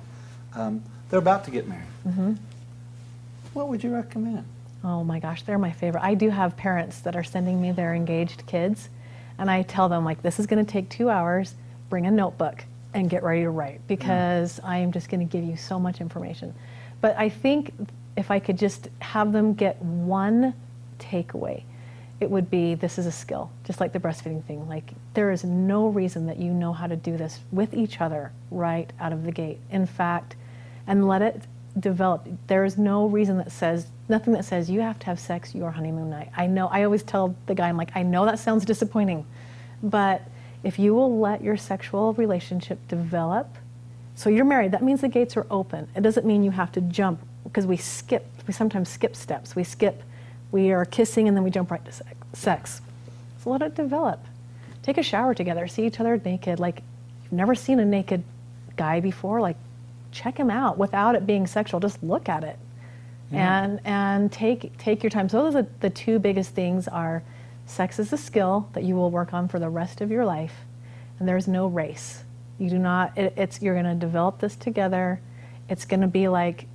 Um, 0.56 0.84
they're 1.10 1.19
about 1.19 1.45
to 1.45 1.52
get 1.52 1.67
married. 1.67 1.86
Mm-hmm. 2.08 2.34
What 3.54 3.69
would 3.69 3.84
you 3.84 3.93
recommend? 3.93 4.45
Oh 4.84 5.04
my 5.04 5.19
gosh, 5.19 5.43
they're 5.43 5.58
my 5.58 5.71
favorite. 5.71 6.04
I 6.04 6.13
do 6.13 6.30
have 6.30 6.56
parents 6.56 7.00
that 7.00 7.15
are 7.15 7.23
sending 7.23 7.62
me 7.62 7.71
their 7.71 7.93
engaged 7.93 8.45
kids, 8.45 8.89
and 9.38 9.50
I 9.50 9.63
tell 9.63 9.89
them 9.89 10.06
like 10.06 10.21
this 10.21 10.39
is 10.39 10.45
going 10.45 10.63
to 10.63 10.71
take 10.71 10.89
two 10.89 11.10
hours. 11.10 11.56
Bring 11.89 12.06
a 12.06 12.12
notebook 12.12 12.63
and 12.93 13.10
get 13.10 13.23
ready 13.23 13.41
to 13.41 13.50
write 13.50 13.82
because 13.88 14.60
I 14.63 14.78
am 14.80 14.91
just 14.91 15.10
going 15.10 15.26
to 15.26 15.32
give 15.32 15.43
you 15.43 15.56
so 15.56 15.80
much 15.80 16.02
information. 16.02 16.54
But 17.02 17.17
I 17.17 17.30
think 17.30 17.73
if 18.15 18.32
I 18.32 18.39
could 18.39 18.58
just 18.58 18.89
have 19.00 19.32
them 19.32 19.54
get 19.54 19.82
one 19.82 20.54
takeaway, 21.00 21.63
it 22.20 22.30
would 22.30 22.50
be 22.50 22.74
this 22.74 22.98
is 22.98 23.06
a 23.06 23.12
skill, 23.12 23.52
just 23.64 23.80
like 23.80 23.94
the 23.94 24.00
breastfeeding 24.00 24.44
thing. 24.44 24.68
Like, 24.68 24.92
there 25.14 25.32
is 25.32 25.44
no 25.44 25.88
reason 25.88 26.26
that 26.28 26.38
you 26.38 26.52
know 26.52 26.74
how 26.74 26.88
to 26.88 26.96
do 26.96 27.16
this 27.16 27.40
with 27.52 27.74
each 27.74 28.02
other 28.02 28.32
right 28.50 28.92
out 29.00 29.14
of 29.14 29.24
the 29.24 29.32
gate. 29.32 29.60
In 29.70 29.86
fact, 29.86 30.36
and 30.88 31.08
let 31.08 31.22
it 31.22 31.44
develop. 31.80 32.28
There 32.48 32.66
is 32.66 32.78
no 32.78 33.06
reason 33.06 33.38
that 33.38 33.52
says, 33.52 33.88
nothing 34.10 34.34
that 34.34 34.46
says 34.46 34.70
you 34.70 34.82
have 34.82 34.98
to 35.00 35.06
have 35.06 35.20
sex 35.20 35.54
your 35.54 35.72
honeymoon 35.72 36.10
night. 36.10 36.32
I 36.36 36.48
know, 36.48 36.68
I 36.68 36.84
always 36.84 37.04
tell 37.04 37.36
the 37.46 37.54
guy, 37.54 37.70
I'm 37.70 37.78
like, 37.78 37.92
I 37.96 38.04
know 38.04 38.26
that 38.26 38.40
sounds 38.40 38.66
disappointing, 38.66 39.26
but 39.84 40.24
if 40.64 40.80
you 40.80 40.96
will 40.96 41.20
let 41.20 41.44
your 41.44 41.58
sexual 41.58 42.14
relationship 42.14 42.80
develop, 42.88 43.58
so 44.16 44.30
you're 44.32 44.46
married, 44.46 44.72
that 44.72 44.82
means 44.82 45.02
the 45.02 45.08
gates 45.08 45.38
are 45.38 45.46
open. 45.52 45.88
It 45.96 46.02
doesn't 46.02 46.26
mean 46.26 46.44
you 46.44 46.52
have 46.52 46.72
to 46.72 46.82
jump 46.82 47.22
because 47.44 47.68
we 47.68 47.78
skip, 47.78 48.26
we 48.48 48.54
sometimes 48.54 48.90
skip 48.90 49.16
steps. 49.16 49.56
We 49.56 49.64
skip, 49.64 50.02
we 50.52 50.72
are 50.72 50.86
kissing 50.86 51.28
and 51.28 51.36
then 51.36 51.44
we 51.44 51.50
jump 51.50 51.72
right 51.72 51.84
to 51.86 52.04
sex. 52.34 52.82
So 53.44 53.52
let 53.52 53.62
it 53.62 53.76
develop. 53.76 54.24
Take 54.84 54.98
a 54.98 55.04
shower 55.04 55.34
together, 55.34 55.68
see 55.68 55.86
each 55.86 56.00
other 56.00 56.20
naked. 56.24 56.60
Like, 56.60 56.82
you've 57.24 57.34
never 57.34 57.56
seen 57.56 57.80
a 57.80 57.86
naked 57.86 58.24
guy 58.78 59.00
before, 59.00 59.42
like, 59.42 59.58
check 60.12 60.38
him 60.38 60.50
out 60.50 60.78
without 60.78 61.16
it 61.16 61.28
being 61.28 61.46
sexual. 61.46 61.80
Just 61.80 62.02
look 62.02 62.30
at 62.30 62.44
it. 62.44 62.58
Yeah. 63.32 63.64
And, 63.64 63.82
and 63.84 64.32
take, 64.32 64.78
take 64.78 65.04
your 65.04 65.10
time. 65.10 65.28
So 65.28 65.44
those 65.44 65.56
are 65.56 65.64
the, 65.64 65.70
the 65.82 65.90
two 65.90 66.20
biggest 66.20 66.52
things 66.52 66.88
are 66.88 67.24
sex 67.66 68.00
is 68.00 68.14
a 68.14 68.18
skill 68.18 68.70
that 68.74 68.84
you 68.84 68.96
will 68.96 69.12
work 69.12 69.34
on 69.34 69.50
for 69.50 69.60
the 69.60 69.70
rest 69.70 70.00
of 70.00 70.10
your 70.10 70.26
life. 70.26 70.54
And 71.20 71.28
there's 71.28 71.48
no 71.48 71.68
race. 71.68 72.24
You 72.58 72.70
do 72.70 72.78
not, 72.78 73.18
it, 73.18 73.34
it's, 73.36 73.62
you're 73.62 73.74
going 73.74 73.86
to 73.86 73.96
develop 73.96 74.40
this 74.40 74.56
together. 74.56 75.20
It's 75.68 75.84
going 75.84 76.02
to 76.02 76.08
be 76.08 76.30
like 76.30 76.66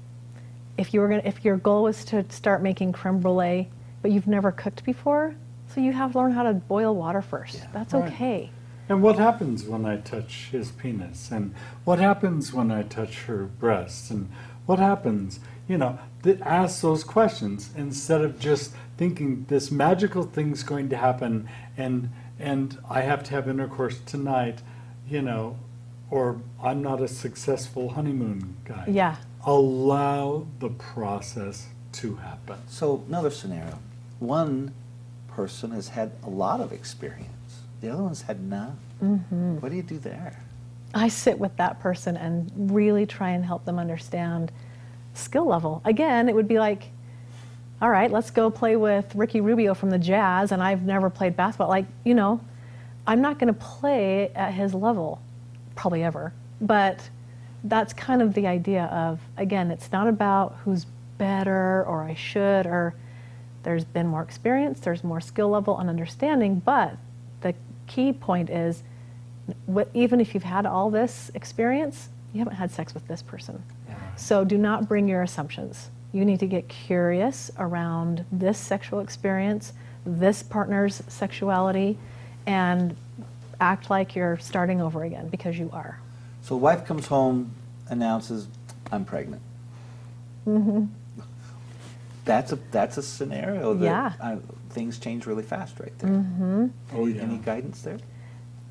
if 0.78 0.94
you 0.94 1.00
were 1.00 1.08
gonna, 1.08 1.22
if 1.24 1.44
your 1.44 1.56
goal 1.56 1.84
was 1.84 2.04
to 2.06 2.24
start 2.30 2.62
making 2.62 2.92
creme 2.92 3.20
brulee, 3.20 3.68
but 4.00 4.10
you've 4.10 4.26
never 4.26 4.50
cooked 4.50 4.84
before, 4.84 5.34
so 5.74 5.80
you 5.80 5.92
have 5.92 6.12
to 6.12 6.18
learn 6.18 6.32
how 6.32 6.42
to 6.42 6.54
boil 6.54 6.94
water 6.94 7.22
first. 7.22 7.58
Yeah, 7.58 7.66
That's 7.72 7.94
right. 7.94 8.12
okay. 8.12 8.50
And 8.88 9.02
what 9.02 9.16
happens 9.18 9.64
when 9.64 9.86
I 9.86 9.98
touch 9.98 10.48
his 10.50 10.72
penis? 10.72 11.30
And 11.30 11.54
what 11.84 11.98
happens 11.98 12.52
when 12.52 12.70
I 12.70 12.82
touch 12.82 13.22
her 13.22 13.44
breasts? 13.44 14.10
And 14.10 14.30
what 14.66 14.78
happens? 14.78 15.40
You 15.68 15.78
know, 15.78 15.98
th- 16.22 16.40
ask 16.42 16.82
those 16.82 17.04
questions 17.04 17.70
instead 17.76 18.20
of 18.22 18.38
just 18.38 18.74
thinking 18.96 19.46
this 19.48 19.70
magical 19.70 20.24
thing's 20.24 20.62
going 20.62 20.88
to 20.90 20.96
happen 20.96 21.48
and 21.76 22.10
and 22.38 22.76
I 22.90 23.02
have 23.02 23.22
to 23.24 23.30
have 23.30 23.48
intercourse 23.48 24.00
tonight, 24.00 24.62
you 25.08 25.22
know, 25.22 25.58
or 26.10 26.40
I'm 26.62 26.82
not 26.82 27.00
a 27.00 27.06
successful 27.06 27.90
honeymoon 27.90 28.56
guy. 28.64 28.84
Yeah. 28.88 29.16
Allow 29.44 30.46
the 30.60 30.68
process 30.68 31.66
to 31.92 32.16
happen. 32.16 32.58
So 32.68 33.04
another 33.08 33.30
scenario. 33.30 33.78
One 34.18 34.72
person 35.28 35.72
has 35.72 35.88
had 35.88 36.12
a 36.22 36.30
lot 36.30 36.60
of 36.60 36.72
experience. 36.72 37.60
The 37.80 37.90
other 37.90 38.02
one's 38.02 38.22
had 38.22 38.40
none. 38.40 38.76
Mm-hmm. 39.02 39.56
What 39.56 39.70
do 39.70 39.76
you 39.76 39.82
do 39.82 39.98
there? 39.98 40.38
I 40.94 41.08
sit 41.08 41.38
with 41.38 41.56
that 41.56 41.80
person 41.80 42.16
and 42.16 42.50
really 42.72 43.06
try 43.06 43.30
and 43.30 43.44
help 43.44 43.64
them 43.64 43.78
understand 43.78 44.52
skill 45.14 45.46
level. 45.46 45.82
Again, 45.84 46.28
it 46.28 46.34
would 46.34 46.48
be 46.48 46.58
like, 46.58 46.90
all 47.80 47.90
right, 47.90 48.12
let's 48.12 48.30
go 48.30 48.50
play 48.50 48.76
with 48.76 49.12
Ricky 49.14 49.40
Rubio 49.40 49.74
from 49.74 49.90
the 49.90 49.98
Jazz, 49.98 50.52
and 50.52 50.62
I've 50.62 50.82
never 50.82 51.10
played 51.10 51.36
basketball. 51.36 51.68
Like, 51.68 51.86
you 52.04 52.14
know, 52.14 52.40
I'm 53.06 53.20
not 53.20 53.40
going 53.40 53.52
to 53.52 53.58
play 53.58 54.28
at 54.34 54.54
his 54.54 54.72
level 54.72 55.20
probably 55.74 56.04
ever. 56.04 56.32
But 56.60 57.08
that's 57.64 57.92
kind 57.92 58.22
of 58.22 58.34
the 58.34 58.46
idea 58.46 58.84
of, 58.84 59.20
again, 59.36 59.70
it's 59.70 59.92
not 59.92 60.08
about 60.08 60.56
who's 60.64 60.86
better 61.18 61.84
or 61.84 62.02
I 62.02 62.14
should 62.14 62.66
or 62.66 62.94
there's 63.62 63.84
been 63.84 64.08
more 64.08 64.22
experience, 64.22 64.80
there's 64.80 65.04
more 65.04 65.20
skill 65.20 65.48
level 65.48 65.78
and 65.78 65.88
understanding, 65.88 66.60
but 66.64 66.96
the 67.42 67.54
key 67.86 68.12
point 68.12 68.50
is 68.50 68.82
what, 69.66 69.88
even 69.94 70.20
if 70.20 70.34
you've 70.34 70.42
had 70.42 70.66
all 70.66 70.90
this 70.90 71.30
experience, 71.34 72.08
you 72.32 72.40
haven't 72.40 72.56
had 72.56 72.70
sex 72.70 72.94
with 72.94 73.06
this 73.06 73.22
person. 73.22 73.62
Yeah. 73.88 73.94
So 74.16 74.44
do 74.44 74.58
not 74.58 74.88
bring 74.88 75.06
your 75.06 75.22
assumptions. 75.22 75.90
You 76.12 76.24
need 76.24 76.40
to 76.40 76.46
get 76.46 76.68
curious 76.68 77.50
around 77.58 78.24
this 78.32 78.58
sexual 78.58 79.00
experience, 79.00 79.72
this 80.04 80.42
partner's 80.42 81.02
sexuality, 81.08 81.98
and 82.46 82.96
act 83.60 83.90
like 83.90 84.16
you're 84.16 84.38
starting 84.38 84.80
over 84.80 85.04
again 85.04 85.28
because 85.28 85.58
you 85.58 85.70
are. 85.72 86.00
So 86.42 86.56
wife 86.56 86.84
comes 86.84 87.06
home, 87.06 87.54
announces, 87.88 88.48
"I'm 88.90 89.04
pregnant." 89.04 89.42
Mm-hmm. 90.46 90.86
That's 92.24 92.52
a 92.52 92.58
that's 92.70 92.98
a 92.98 93.02
scenario 93.02 93.74
that 93.74 93.84
yeah. 93.84 94.12
I, 94.20 94.38
things 94.70 94.98
change 94.98 95.26
really 95.26 95.42
fast 95.42 95.78
right 95.80 95.96
there. 95.98 96.10
Mm-hmm. 96.10 96.66
Oh 96.94 97.06
yeah. 97.06 97.22
Any 97.22 97.38
guidance 97.38 97.82
there? 97.82 97.98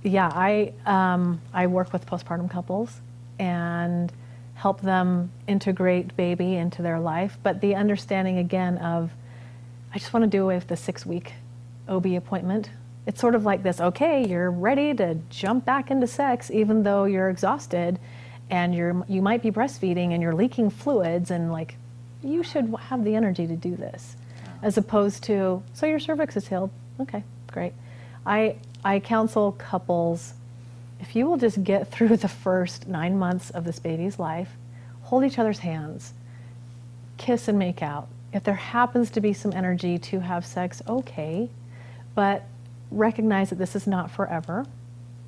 Yeah, 0.04 0.30
I 0.34 0.74
um, 0.86 1.42
I 1.54 1.68
work 1.68 1.94
with 1.94 2.06
postpartum 2.06 2.50
couples 2.50 3.02
and 3.40 4.12
help 4.56 4.82
them 4.82 5.32
integrate 5.48 6.16
baby 6.16 6.56
into 6.56 6.82
their 6.82 7.00
life, 7.00 7.38
but 7.42 7.62
the 7.62 7.76
understanding 7.76 8.38
again 8.38 8.78
of 8.78 9.12
I 9.94 9.98
just 9.98 10.14
want 10.14 10.24
to 10.24 10.30
do 10.30 10.44
away 10.44 10.56
with 10.56 10.68
the 10.68 10.78
six 10.78 11.06
week 11.06 11.34
OB 11.88 12.06
appointment 12.08 12.70
it's 13.06 13.20
sort 13.20 13.36
of 13.36 13.44
like 13.44 13.64
this 13.64 13.82
okay 13.82 14.28
you're 14.28 14.52
ready 14.52 14.94
to 14.94 15.16
jump 15.30 15.66
back 15.66 15.90
into 15.92 16.08
sex 16.08 16.52
even 16.52 16.84
though 16.84 17.06
you're 17.06 17.30
exhausted 17.30 18.00
and 18.52 18.76
you're 18.76 19.04
you 19.08 19.22
might 19.22 19.42
be 19.42 19.50
breastfeeding 19.50 20.12
and 20.12 20.22
you're 20.22 20.36
leaking 20.36 20.70
fluids 20.70 21.32
and 21.32 21.52
like 21.52 21.76
you 22.22 22.44
should 22.44 22.76
have 22.90 23.04
the 23.04 23.16
energy 23.16 23.48
to 23.48 23.56
do 23.56 23.76
this 23.76 24.16
as 24.62 24.78
opposed 24.78 25.24
to 25.24 25.64
so 25.74 25.88
your 25.88 26.00
cervix 26.00 26.38
is 26.38 26.48
healed. 26.48 26.70
Okay 27.00 27.24
great. 27.52 27.74
I 28.26 28.58
i 28.84 29.00
counsel 29.00 29.54
couples 29.54 30.34
if 31.00 31.16
you 31.16 31.26
will 31.26 31.38
just 31.38 31.64
get 31.64 31.88
through 31.92 32.18
the 32.18 32.28
first 32.28 32.88
nine 32.88 33.18
months 33.18 33.50
of 33.50 33.64
this 33.64 33.80
baby's 33.80 34.20
life 34.20 34.52
hold 35.04 35.24
each 35.24 35.40
other's 35.40 35.60
hands 35.60 36.14
kiss 37.18 37.48
and 37.48 37.58
make 37.58 37.82
out. 37.82 38.08
If 38.34 38.44
there 38.44 38.56
happens 38.56 39.12
to 39.12 39.22
be 39.22 39.34
some 39.34 39.54
energy 39.54 39.98
to 39.98 40.20
have 40.20 40.46
sex 40.46 40.82
okay 40.88 41.50
but 42.16 42.44
recognize 42.91 43.49
that 43.49 43.58
this 43.58 43.75
is 43.75 43.88
not 43.88 44.12
forever, 44.12 44.65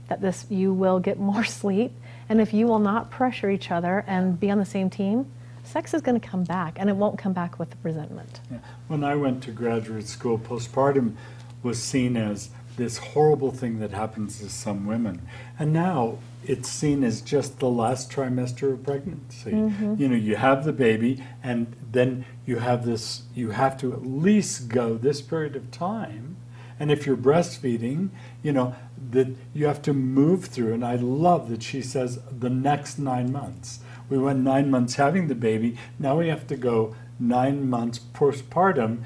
that 0.10 0.22
this 0.22 0.46
you 0.50 0.74
will 0.74 1.00
get 1.00 1.20
more 1.20 1.44
sleep, 1.62 1.94
and 2.30 2.40
if 2.40 2.54
you 2.54 2.68
will 2.68 2.80
not 2.80 3.10
pressure 3.10 3.50
each 3.50 3.72
other 3.72 4.04
and 4.08 4.40
be 4.40 4.52
on 4.52 4.60
the 4.60 4.66
same 4.66 4.90
team, 4.90 5.26
sex 5.64 5.94
is 5.94 6.02
going 6.02 6.20
to 6.20 6.28
come 6.28 6.44
back, 6.44 6.78
and 6.78 6.90
it 6.90 6.96
won't 6.96 7.18
come 7.18 7.34
back 7.34 7.58
with 7.58 7.76
resentment. 7.84 8.42
Yeah. 8.52 8.60
When 8.88 9.04
I 9.04 9.16
went 9.16 9.42
to 9.44 9.52
graduate 9.52 10.08
school, 10.08 10.38
postpartum 10.38 11.16
was 11.64 11.82
seen 11.82 12.18
as 12.18 12.50
this 12.76 12.98
horrible 12.98 13.52
thing 13.52 13.80
that 13.80 13.92
happens 13.92 14.40
to 14.40 14.50
some 14.50 14.86
women, 14.86 15.22
and 15.58 15.72
now 15.72 16.18
it's 16.46 16.70
seen 16.70 17.04
as 17.04 17.22
just 17.22 17.60
the 17.60 17.70
last 17.70 18.12
trimester 18.12 18.74
of 18.74 18.84
pregnancy. 18.84 19.52
Mm-hmm. 19.52 19.96
You 19.98 20.10
know, 20.10 20.16
you 20.16 20.36
have 20.36 20.66
the 20.66 20.74
baby, 20.74 21.24
and 21.42 21.74
then 21.92 22.26
you 22.46 22.58
have 22.58 22.86
this. 22.86 23.24
You 23.34 23.52
have 23.52 23.78
to 23.80 23.94
at 23.94 24.06
least 24.06 24.68
go 24.68 24.96
this 24.96 25.22
period 25.22 25.56
of 25.56 25.72
time 25.72 26.36
and 26.80 26.92
if 26.92 27.06
you're 27.06 27.18
breastfeeding, 27.18 28.10
you 28.42 28.52
know, 28.52 28.76
that 29.12 29.36
you 29.54 29.66
have 29.66 29.82
to 29.84 29.94
move 29.94 30.46
through. 30.46 30.74
And 30.74 30.86
I 30.86 30.96
love 30.96 31.50
that 31.50 31.64
she 31.64 31.82
says 31.82 32.20
the 32.32 32.50
next 32.50 32.98
nine 32.98 33.32
months. 33.32 33.80
We 34.10 34.18
went 34.18 34.40
nine 34.40 34.70
months 34.70 34.96
having 34.96 35.28
the 35.28 35.36
baby. 35.36 35.78
Now 36.00 36.20
we 36.20 36.28
have 36.28 36.48
to 36.48 36.56
go 36.56 36.96
nine 37.20 37.70
months 37.70 38.00
postpartum 38.00 39.04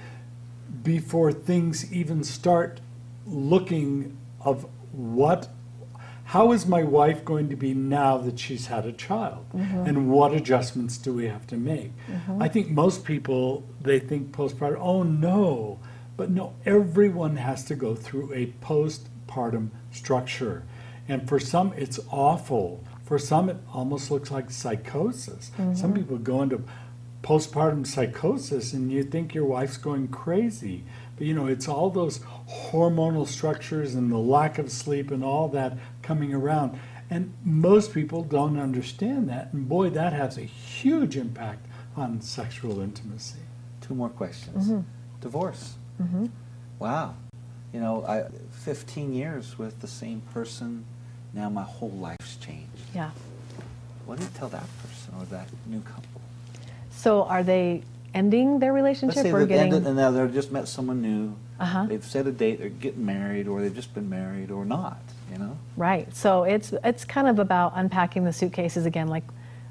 before 0.83 1.31
things 1.31 1.91
even 1.93 2.23
start 2.23 2.79
looking 3.25 4.17
of 4.41 4.65
what 4.91 5.49
how 6.25 6.51
is 6.51 6.65
my 6.65 6.83
wife 6.83 7.23
going 7.23 7.47
to 7.49 7.55
be 7.55 7.73
now 7.73 8.17
that 8.17 8.37
she's 8.37 8.67
had 8.67 8.85
a 8.85 8.91
child 8.91 9.45
mm-hmm. 9.55 9.85
and 9.85 10.09
what 10.09 10.33
adjustments 10.33 10.97
do 10.97 11.13
we 11.13 11.25
have 11.25 11.45
to 11.47 11.55
make 11.57 11.91
mm-hmm. 12.07 12.41
i 12.41 12.47
think 12.47 12.69
most 12.69 13.03
people 13.03 13.63
they 13.81 13.99
think 13.99 14.31
postpartum 14.31 14.77
oh 14.79 15.03
no 15.03 15.79
but 16.17 16.31
no, 16.31 16.55
everyone 16.65 17.37
has 17.37 17.63
to 17.65 17.75
go 17.75 17.95
through 17.95 18.33
a 18.33 18.47
postpartum 18.61 19.69
structure. 19.91 20.63
And 21.07 21.29
for 21.29 21.39
some, 21.39 21.73
it's 21.77 21.99
awful. 22.11 22.83
For 23.05 23.17
some, 23.17 23.47
it 23.47 23.57
almost 23.73 24.11
looks 24.11 24.31
like 24.31 24.51
psychosis. 24.51 25.51
Mm-hmm. 25.57 25.75
Some 25.75 25.93
people 25.93 26.17
go 26.17 26.41
into 26.41 26.63
postpartum 27.23 27.85
psychosis 27.85 28.73
and 28.73 28.91
you 28.91 29.03
think 29.03 29.33
your 29.33 29.45
wife's 29.45 29.77
going 29.77 30.09
crazy. 30.09 30.83
But 31.15 31.27
you 31.27 31.33
know, 31.33 31.47
it's 31.47 31.67
all 31.67 31.89
those 31.89 32.19
hormonal 32.49 33.27
structures 33.27 33.95
and 33.95 34.11
the 34.11 34.17
lack 34.17 34.57
of 34.57 34.71
sleep 34.71 35.11
and 35.11 35.23
all 35.23 35.47
that 35.49 35.77
coming 36.01 36.33
around. 36.33 36.79
And 37.09 37.33
most 37.43 37.93
people 37.93 38.23
don't 38.23 38.59
understand 38.59 39.29
that. 39.29 39.53
And 39.53 39.69
boy, 39.69 39.89
that 39.91 40.13
has 40.13 40.37
a 40.37 40.41
huge 40.41 41.15
impact 41.15 41.65
on 41.95 42.21
sexual 42.21 42.81
intimacy. 42.81 43.39
Two 43.81 43.95
more 43.95 44.09
questions. 44.09 44.67
Mm-hmm. 44.67 44.81
Divorce. 45.21 45.76
Mm-hmm. 46.01 46.25
Wow. 46.79 47.15
You 47.73 47.79
know, 47.79 48.05
I 48.05 48.25
15 48.51 49.13
years 49.13 49.57
with 49.57 49.79
the 49.81 49.87
same 49.87 50.21
person. 50.33 50.85
Now 51.33 51.49
my 51.49 51.63
whole 51.63 51.91
life's 51.91 52.35
changed. 52.37 52.67
Yeah. 52.95 53.11
What 54.05 54.17
do 54.17 54.23
you 54.23 54.29
tell 54.33 54.49
that 54.49 54.67
person 54.81 55.13
or 55.19 55.25
that 55.25 55.49
new 55.65 55.81
couple? 55.81 56.21
So 56.91 57.23
are 57.23 57.43
they 57.43 57.83
ending 58.13 58.59
their 58.59 58.73
Let's 58.73 58.81
relationship 58.81 59.23
say 59.23 59.31
or 59.31 59.45
getting. 59.45 59.73
ended 59.73 59.87
and 59.87 59.95
now 59.95 60.11
they've 60.11 60.33
just 60.33 60.51
met 60.51 60.67
someone 60.67 61.01
new. 61.01 61.35
Uh-huh. 61.59 61.85
They've 61.87 62.03
set 62.03 62.27
a 62.27 62.31
date. 62.31 62.59
They're 62.59 62.69
getting 62.69 63.05
married, 63.05 63.47
or 63.47 63.61
they've 63.61 63.73
just 63.73 63.93
been 63.93 64.09
married, 64.09 64.51
or 64.51 64.63
not. 64.63 65.01
You 65.31 65.39
know. 65.39 65.57
Right. 65.75 66.13
So 66.15 66.43
it's 66.43 66.73
it's 66.83 67.03
kind 67.03 67.27
of 67.27 67.39
about 67.39 67.73
unpacking 67.75 68.23
the 68.25 68.33
suitcases 68.33 68.85
again. 68.85 69.07
Like, 69.07 69.23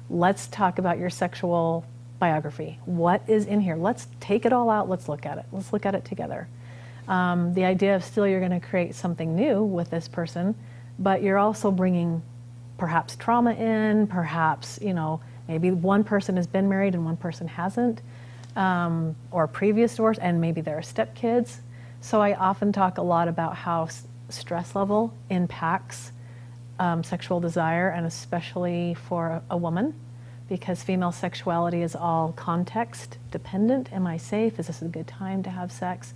let's 0.09 0.47
talk 0.47 0.79
about 0.79 0.97
your 0.97 1.09
sexual 1.09 1.85
biography. 2.19 2.79
What 2.85 3.21
is 3.27 3.45
in 3.45 3.61
here? 3.61 3.75
Let's 3.75 4.07
take 4.19 4.45
it 4.45 4.53
all 4.53 4.69
out. 4.69 4.89
Let's 4.89 5.07
look 5.07 5.25
at 5.25 5.37
it. 5.37 5.45
Let's 5.51 5.71
look 5.71 5.85
at 5.85 5.95
it 5.95 6.05
together. 6.05 6.47
Um, 7.07 7.53
the 7.53 7.63
idea 7.63 7.95
of 7.95 8.03
still 8.03 8.27
you're 8.27 8.39
going 8.39 8.59
to 8.59 8.65
create 8.65 8.95
something 8.95 9.35
new 9.35 9.63
with 9.63 9.89
this 9.89 10.07
person, 10.07 10.55
but 10.99 11.21
you're 11.23 11.37
also 11.37 11.71
bringing 11.71 12.21
perhaps 12.77 13.15
trauma 13.15 13.53
in. 13.53 14.07
Perhaps 14.07 14.79
you 14.81 14.93
know 14.93 15.21
maybe 15.47 15.71
one 15.71 16.03
person 16.03 16.35
has 16.35 16.47
been 16.47 16.67
married 16.67 16.93
and 16.95 17.05
one 17.05 17.17
person 17.17 17.47
hasn't, 17.47 18.01
um, 18.55 19.15
or 19.31 19.47
previous 19.47 19.95
divorce, 19.95 20.17
and 20.17 20.41
maybe 20.41 20.61
there 20.61 20.77
are 20.77 20.81
stepkids. 20.81 21.57
So 22.01 22.21
I 22.21 22.33
often 22.33 22.71
talk 22.71 22.97
a 22.97 23.01
lot 23.01 23.27
about 23.27 23.55
how 23.55 23.87
stress 24.29 24.75
level 24.75 25.13
impacts 25.29 26.11
um, 26.79 27.03
sexual 27.03 27.39
desire, 27.39 27.89
and 27.89 28.05
especially 28.05 28.95
for 29.07 29.27
a, 29.27 29.43
a 29.51 29.57
woman, 29.57 29.93
because 30.49 30.83
female 30.83 31.11
sexuality 31.11 31.81
is 31.81 31.95
all 31.95 32.33
context 32.33 33.17
dependent. 33.31 33.91
Am 33.91 34.07
I 34.07 34.17
safe? 34.17 34.59
Is 34.59 34.67
this 34.67 34.81
a 34.81 34.85
good 34.85 35.07
time 35.07 35.43
to 35.43 35.49
have 35.49 35.71
sex? 35.71 36.13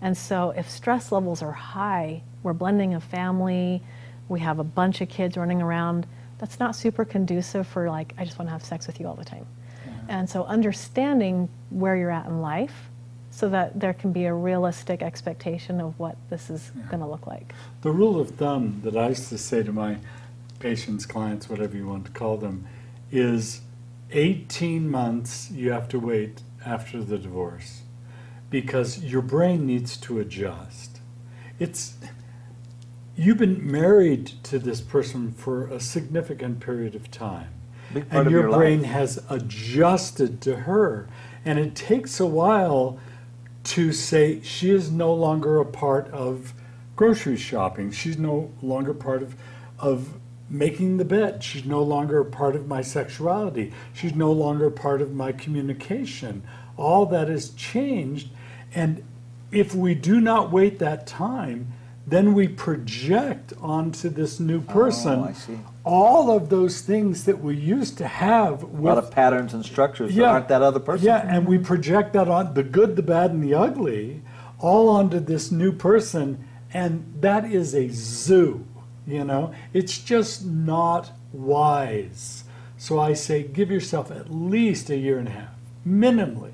And 0.00 0.16
so, 0.16 0.50
if 0.50 0.68
stress 0.70 1.12
levels 1.12 1.42
are 1.42 1.52
high, 1.52 2.22
we're 2.42 2.52
blending 2.52 2.94
a 2.94 3.00
family, 3.00 3.82
we 4.28 4.40
have 4.40 4.58
a 4.58 4.64
bunch 4.64 5.00
of 5.00 5.08
kids 5.08 5.36
running 5.36 5.62
around. 5.62 6.06
That's 6.38 6.58
not 6.58 6.76
super 6.76 7.04
conducive 7.04 7.66
for 7.66 7.88
like, 7.88 8.12
I 8.18 8.24
just 8.24 8.38
want 8.38 8.48
to 8.48 8.52
have 8.52 8.64
sex 8.64 8.86
with 8.86 9.00
you 9.00 9.06
all 9.06 9.14
the 9.14 9.24
time. 9.24 9.46
And 10.08 10.28
so, 10.28 10.44
understanding 10.44 11.48
where 11.70 11.96
you're 11.96 12.10
at 12.10 12.26
in 12.26 12.42
life 12.42 12.90
so 13.30 13.48
that 13.48 13.80
there 13.80 13.92
can 13.92 14.12
be 14.12 14.26
a 14.26 14.34
realistic 14.34 15.02
expectation 15.02 15.80
of 15.80 15.98
what 15.98 16.16
this 16.30 16.50
is 16.50 16.70
going 16.88 17.00
to 17.00 17.06
look 17.06 17.26
like. 17.26 17.52
The 17.82 17.90
rule 17.90 18.20
of 18.20 18.30
thumb 18.30 18.80
that 18.84 18.96
I 18.96 19.08
used 19.08 19.28
to 19.30 19.38
say 19.38 19.62
to 19.62 19.72
my 19.72 19.96
patients, 20.60 21.04
clients, 21.04 21.48
whatever 21.48 21.76
you 21.76 21.86
want 21.86 22.04
to 22.04 22.12
call 22.12 22.36
them, 22.36 22.66
is 23.10 23.60
18 24.14 24.88
months 24.90 25.50
you 25.50 25.72
have 25.72 25.88
to 25.88 25.98
wait 25.98 26.42
after 26.64 27.02
the 27.02 27.18
divorce 27.18 27.82
because 28.50 29.02
your 29.04 29.22
brain 29.22 29.66
needs 29.66 29.96
to 29.98 30.20
adjust. 30.20 31.00
It's 31.58 31.94
you've 33.16 33.38
been 33.38 33.70
married 33.70 34.26
to 34.44 34.58
this 34.58 34.80
person 34.80 35.32
for 35.32 35.66
a 35.66 35.80
significant 35.80 36.60
period 36.60 36.94
of 36.94 37.10
time. 37.10 37.48
Big 37.92 38.08
part 38.08 38.20
And 38.20 38.26
of 38.28 38.32
your, 38.32 38.42
your 38.42 38.50
life. 38.50 38.58
brain 38.58 38.84
has 38.84 39.22
adjusted 39.28 40.40
to 40.42 40.56
her. 40.58 41.08
And 41.44 41.58
it 41.58 41.74
takes 41.74 42.20
a 42.20 42.26
while 42.26 42.98
to 43.64 43.92
say 43.92 44.40
she 44.42 44.70
is 44.70 44.90
no 44.90 45.12
longer 45.12 45.58
a 45.58 45.64
part 45.66 46.08
of 46.10 46.54
grocery 46.96 47.36
shopping. 47.36 47.90
She's 47.90 48.18
no 48.18 48.52
longer 48.62 48.94
part 48.94 49.22
of, 49.22 49.36
of 49.78 50.14
making 50.58 50.96
the 50.96 51.04
bed. 51.04 51.42
She's 51.42 51.64
no 51.64 51.82
longer 51.82 52.20
a 52.20 52.24
part 52.24 52.56
of 52.56 52.66
my 52.66 52.82
sexuality. 52.82 53.72
She's 53.92 54.14
no 54.14 54.32
longer 54.32 54.70
part 54.70 55.02
of 55.02 55.12
my 55.14 55.32
communication. 55.32 56.42
All 56.76 57.06
that 57.06 57.28
has 57.28 57.50
changed. 57.50 58.28
And 58.74 59.04
if 59.50 59.74
we 59.74 59.94
do 59.94 60.20
not 60.20 60.50
wait 60.50 60.78
that 60.78 61.06
time, 61.06 61.72
then 62.06 62.34
we 62.34 62.48
project 62.48 63.52
onto 63.60 64.08
this 64.08 64.38
new 64.38 64.58
oh, 64.68 64.72
person 64.72 65.20
Oh, 65.20 65.24
I 65.24 65.32
see. 65.32 65.58
all 65.84 66.30
of 66.30 66.50
those 66.50 66.82
things 66.82 67.24
that 67.24 67.40
we 67.40 67.56
used 67.56 67.96
to 67.98 68.06
have 68.06 68.62
A 68.62 68.66
lot 68.66 68.98
of 68.98 69.10
patterns 69.10 69.54
and 69.54 69.64
structures 69.64 70.14
that 70.14 70.24
aren't 70.24 70.48
that 70.48 70.60
other 70.62 70.80
person. 70.80 71.06
yeah, 71.06 71.26
and 71.26 71.46
we 71.46 71.56
project 71.58 72.12
that 72.12 72.28
on 72.28 72.54
the 72.54 72.62
good, 72.62 72.96
the 72.96 73.02
bad, 73.02 73.30
and 73.30 73.42
the 73.42 73.54
ugly, 73.54 74.22
all 74.58 74.88
onto 74.88 75.18
this 75.18 75.50
new 75.50 75.72
person, 75.72 76.46
and 76.72 77.14
that 77.20 77.50
is 77.50 77.74
a 77.74 77.88
zoo. 77.88 78.66
You 79.06 79.24
know, 79.24 79.54
it's 79.72 79.98
just 79.98 80.44
not 80.46 81.12
wise. 81.32 82.44
So 82.78 82.98
I 82.98 83.12
say, 83.14 83.42
give 83.42 83.70
yourself 83.70 84.10
at 84.10 84.30
least 84.32 84.90
a 84.90 84.96
year 84.96 85.18
and 85.18 85.28
a 85.28 85.32
half, 85.32 85.54
minimally, 85.86 86.52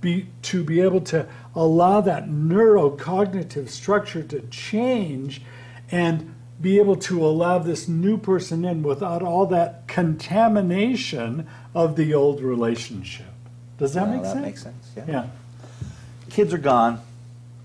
be 0.00 0.26
to 0.42 0.64
be 0.64 0.80
able 0.80 1.00
to 1.02 1.26
allow 1.54 2.00
that 2.00 2.28
neurocognitive 2.28 3.68
structure 3.68 4.22
to 4.22 4.40
change 4.48 5.42
and 5.90 6.34
be 6.60 6.78
able 6.78 6.96
to 6.96 7.24
allow 7.24 7.58
this 7.58 7.88
new 7.88 8.16
person 8.16 8.64
in 8.64 8.82
without 8.82 9.22
all 9.22 9.46
that 9.46 9.86
contamination 9.88 11.46
of 11.74 11.96
the 11.96 12.14
old 12.14 12.40
relationship. 12.40 13.26
Does 13.78 13.94
that 13.94 14.06
Yeah, 14.08 14.12
make 14.14 14.22
that 14.22 14.32
sense? 14.32 14.44
makes 14.44 14.62
sense. 14.62 14.90
Yeah. 14.96 15.04
Yeah. 15.08 15.26
Kids 16.28 16.52
are 16.54 16.58
gone. 16.58 17.00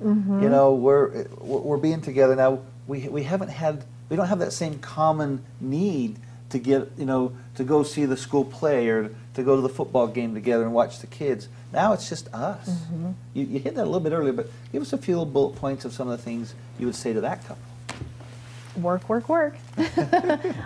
Mm-hmm. 0.03 0.43
You 0.43 0.49
know, 0.49 0.73
we're 0.73 1.27
we're 1.39 1.59
we're 1.59 1.77
being 1.77 2.01
together 2.01 2.35
now. 2.35 2.59
We 2.87 3.07
we 3.07 3.23
haven't 3.23 3.49
had 3.49 3.85
we 4.09 4.15
don't 4.15 4.27
have 4.27 4.39
that 4.39 4.53
same 4.53 4.79
common 4.79 5.43
need 5.59 6.19
to 6.49 6.59
get 6.59 6.91
you 6.97 7.05
know 7.05 7.35
to 7.55 7.63
go 7.63 7.83
see 7.83 8.05
the 8.05 8.17
school 8.17 8.45
play 8.45 8.87
or 8.89 9.09
to 9.33 9.43
go 9.43 9.55
to 9.55 9.61
the 9.61 9.69
football 9.69 10.07
game 10.07 10.33
together 10.33 10.63
and 10.63 10.73
watch 10.73 10.99
the 10.99 11.07
kids. 11.07 11.47
Now 11.73 11.93
it's 11.93 12.07
just 12.07 12.33
us. 12.33 12.69
Mm-hmm. 12.69 13.11
You, 13.33 13.45
you 13.45 13.59
hit 13.59 13.75
that 13.75 13.83
a 13.83 13.85
little 13.85 13.99
bit 13.99 14.13
earlier, 14.13 14.33
but 14.33 14.49
give 14.71 14.81
us 14.81 14.93
a 14.93 14.97
few 14.97 15.25
bullet 15.25 15.55
points 15.55 15.85
of 15.85 15.93
some 15.93 16.07
of 16.07 16.17
the 16.17 16.23
things 16.23 16.55
you 16.79 16.85
would 16.85 16.95
say 16.95 17.13
to 17.13 17.21
that 17.21 17.41
couple. 17.45 17.57
work, 18.77 19.07
work, 19.09 19.27
work. 19.27 19.55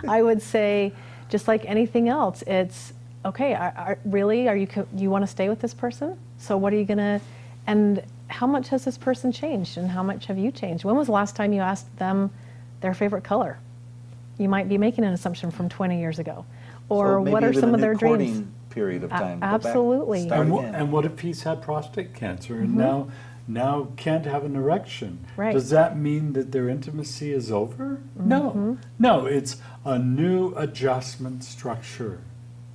I 0.08 0.22
would 0.22 0.42
say, 0.42 0.92
just 1.28 1.48
like 1.48 1.64
anything 1.64 2.08
else, 2.08 2.42
it's 2.46 2.92
okay. 3.24 3.54
Are, 3.54 3.72
are, 3.76 3.98
really, 4.04 4.48
are 4.48 4.56
you 4.56 4.68
you 4.94 5.10
want 5.10 5.22
to 5.22 5.28
stay 5.28 5.48
with 5.48 5.60
this 5.60 5.74
person? 5.74 6.18
So 6.38 6.56
what 6.56 6.72
are 6.72 6.76
you 6.76 6.84
gonna? 6.84 7.20
And 7.66 8.02
how 8.30 8.46
much 8.46 8.68
has 8.68 8.84
this 8.84 8.96
person 8.96 9.32
changed, 9.32 9.76
and 9.76 9.90
how 9.90 10.02
much 10.02 10.26
have 10.26 10.38
you 10.38 10.50
changed? 10.50 10.84
When 10.84 10.96
was 10.96 11.06
the 11.06 11.12
last 11.12 11.36
time 11.36 11.52
you 11.52 11.60
asked 11.60 11.94
them 11.96 12.30
their 12.80 12.94
favorite 12.94 13.24
color? 13.24 13.58
You 14.38 14.48
might 14.48 14.68
be 14.68 14.78
making 14.78 15.04
an 15.04 15.12
assumption 15.12 15.50
from 15.50 15.68
20 15.68 15.98
years 15.98 16.18
ago, 16.18 16.46
or 16.88 17.24
So 17.24 17.30
what 17.30 17.44
are 17.44 17.52
some 17.52 17.70
a 17.70 17.74
of 17.74 17.80
their 17.80 17.94
dreams? 17.94 18.46
Period 18.70 19.02
of 19.02 19.10
time. 19.10 19.40
Go 19.40 19.40
back, 19.40 19.52
absolutely. 19.54 20.22
start 20.22 20.42
And, 20.42 20.52
wha- 20.52 20.62
and 20.62 20.92
what 20.92 21.04
if 21.04 21.18
he's 21.20 21.42
had 21.42 21.60
prostate 21.60 22.14
cancer 22.14 22.60
and 22.60 22.68
mm-hmm. 22.68 22.78
now 22.78 23.10
now 23.48 23.88
can't 23.96 24.24
have 24.26 24.44
an 24.44 24.54
erection? 24.54 25.26
Right. 25.36 25.52
Does 25.52 25.70
that 25.70 25.98
mean 25.98 26.34
that 26.34 26.52
their 26.52 26.68
intimacy 26.68 27.32
is 27.32 27.50
over? 27.50 28.00
No, 28.14 28.40
mm-hmm. 28.42 28.74
no. 28.98 29.26
It's 29.26 29.56
a 29.84 29.98
new 29.98 30.54
adjustment 30.54 31.42
structure. 31.42 32.20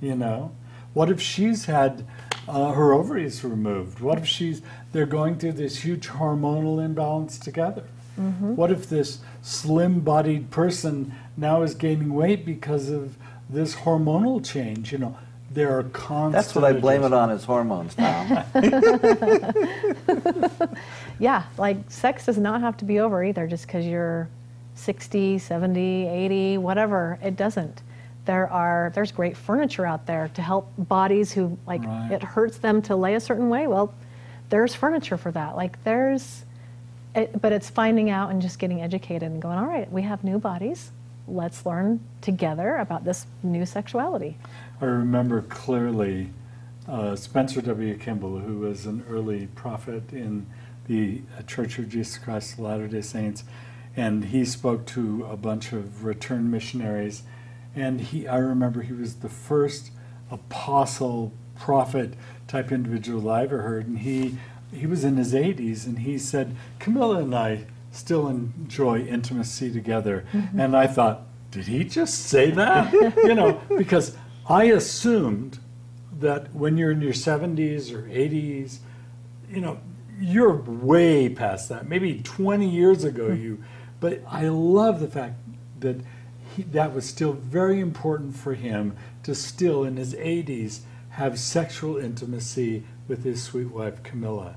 You 0.02 0.16
know, 0.16 0.52
what 0.92 1.08
if 1.10 1.18
she's 1.18 1.64
had 1.64 2.06
uh, 2.48 2.72
her 2.72 2.92
ovaries 2.92 3.44
removed? 3.44 4.00
What 4.00 4.18
if 4.18 4.26
she's 4.26 4.62
they're 4.92 5.06
going 5.06 5.38
through 5.38 5.52
this 5.52 5.84
huge 5.84 6.08
hormonal 6.08 6.84
imbalance 6.84 7.38
together? 7.38 7.84
What 8.16 8.70
if 8.70 8.88
this 8.88 9.18
slim-bodied 9.42 10.50
person 10.50 11.12
now 11.36 11.60
is 11.60 11.74
gaining 11.74 12.14
weight 12.14 12.46
because 12.46 12.88
of 12.88 13.14
this 13.50 13.74
hormonal 13.74 14.42
change? 14.42 14.90
You 14.90 14.96
know, 14.98 15.18
there 15.50 15.78
are 15.78 15.82
constant. 15.82 16.32
That's 16.32 16.54
what 16.54 16.64
I 16.64 16.72
blame 16.72 17.04
it 17.04 17.12
on 17.12 17.30
is 17.30 17.44
hormones, 17.44 17.94
Tom. 17.94 18.42
Yeah, 21.18 21.44
like 21.56 21.90
sex 21.90 22.26
does 22.26 22.38
not 22.38 22.60
have 22.60 22.76
to 22.78 22.84
be 22.84 23.00
over 23.00 23.24
either 23.24 23.46
just 23.46 23.66
because 23.66 23.86
you're 23.86 24.28
60, 24.74 25.38
70, 25.38 26.08
80, 26.08 26.58
whatever. 26.58 27.18
It 27.22 27.36
doesn't. 27.36 27.82
There 28.26 28.50
are 28.52 28.92
there's 28.94 29.12
great 29.12 29.36
furniture 29.36 29.86
out 29.86 30.06
there 30.06 30.28
to 30.34 30.42
help 30.42 30.72
bodies 30.76 31.32
who 31.32 31.56
like 31.66 31.84
Right. 31.84 32.12
it 32.12 32.22
hurts 32.22 32.58
them 32.58 32.82
to 32.82 32.96
lay 32.96 33.14
a 33.14 33.20
certain 33.20 33.48
way. 33.48 33.66
Well, 33.66 33.94
there's 34.50 34.74
furniture 34.74 35.16
for 35.16 35.30
that. 35.32 35.56
Like 35.56 35.82
there's 35.84 36.44
it, 37.14 37.40
but 37.40 37.52
it's 37.52 37.70
finding 37.70 38.10
out 38.10 38.30
and 38.30 38.42
just 38.42 38.58
getting 38.58 38.82
educated 38.82 39.22
and 39.22 39.40
going, 39.40 39.58
all 39.58 39.66
right, 39.66 39.90
we 39.90 40.02
have 40.02 40.22
new 40.22 40.38
bodies. 40.38 40.90
Let's 41.26 41.64
learn 41.64 42.00
together 42.20 42.76
about 42.76 43.04
this 43.04 43.26
new 43.42 43.64
sexuality. 43.64 44.36
I 44.80 44.84
remember 44.84 45.40
clearly 45.42 46.30
uh, 46.86 47.16
Spencer 47.16 47.62
W. 47.62 47.96
Kimball, 47.96 48.38
who 48.38 48.58
was 48.58 48.86
an 48.86 49.04
early 49.08 49.46
prophet 49.54 50.12
in 50.12 50.46
the 50.86 51.22
uh, 51.36 51.42
Church 51.42 51.78
of 51.78 51.88
Jesus 51.88 52.18
Christ 52.18 52.54
of 52.54 52.58
Latter 52.60 52.86
day 52.86 53.00
Saints, 53.00 53.44
and 53.96 54.26
he 54.26 54.44
spoke 54.44 54.84
to 54.86 55.26
a 55.30 55.36
bunch 55.36 55.72
of 55.72 56.04
returned 56.04 56.50
missionaries. 56.50 57.22
And 57.76 58.00
he, 58.00 58.26
I 58.26 58.38
remember 58.38 58.82
he 58.82 58.94
was 58.94 59.16
the 59.16 59.28
first 59.28 59.90
apostle, 60.30 61.32
prophet 61.58 62.14
type 62.48 62.72
individual 62.72 63.30
I 63.30 63.42
ever 63.44 63.62
heard. 63.62 63.86
And 63.86 63.98
he, 63.98 64.38
he 64.72 64.86
was 64.86 65.04
in 65.04 65.16
his 65.16 65.34
80s, 65.34 65.86
and 65.86 66.00
he 66.00 66.18
said, 66.18 66.56
Camilla 66.78 67.18
and 67.18 67.34
I 67.34 67.66
still 67.92 68.28
enjoy 68.28 69.00
intimacy 69.00 69.70
together. 69.70 70.24
Mm-hmm. 70.32 70.60
And 70.60 70.76
I 70.76 70.86
thought, 70.86 71.22
did 71.50 71.66
he 71.66 71.84
just 71.84 72.26
say 72.26 72.50
that? 72.50 72.92
you 72.92 73.34
know, 73.34 73.60
because 73.76 74.16
I 74.48 74.64
assumed 74.64 75.58
that 76.18 76.54
when 76.54 76.78
you're 76.78 76.92
in 76.92 77.00
your 77.00 77.12
70s 77.12 77.92
or 77.92 78.02
80s, 78.02 78.78
you 79.50 79.60
know, 79.60 79.78
you're 80.18 80.54
way 80.54 81.28
past 81.28 81.68
that. 81.68 81.88
Maybe 81.88 82.20
20 82.22 82.68
years 82.68 83.04
ago, 83.04 83.28
hmm. 83.28 83.42
you. 83.42 83.64
But 84.00 84.22
I 84.28 84.48
love 84.48 85.00
the 85.00 85.08
fact 85.08 85.34
that 85.80 85.96
he, 86.56 86.62
that 86.64 86.94
was 86.94 87.06
still 87.06 87.32
very 87.32 87.80
important 87.80 88.36
for 88.36 88.54
him 88.54 88.96
to 89.22 89.34
still, 89.34 89.84
in 89.84 89.96
his 89.96 90.14
80s, 90.14 90.80
have 91.10 91.38
sexual 91.38 91.96
intimacy 91.96 92.84
with 93.08 93.24
his 93.24 93.42
sweet 93.42 93.68
wife 93.68 94.02
Camilla, 94.02 94.56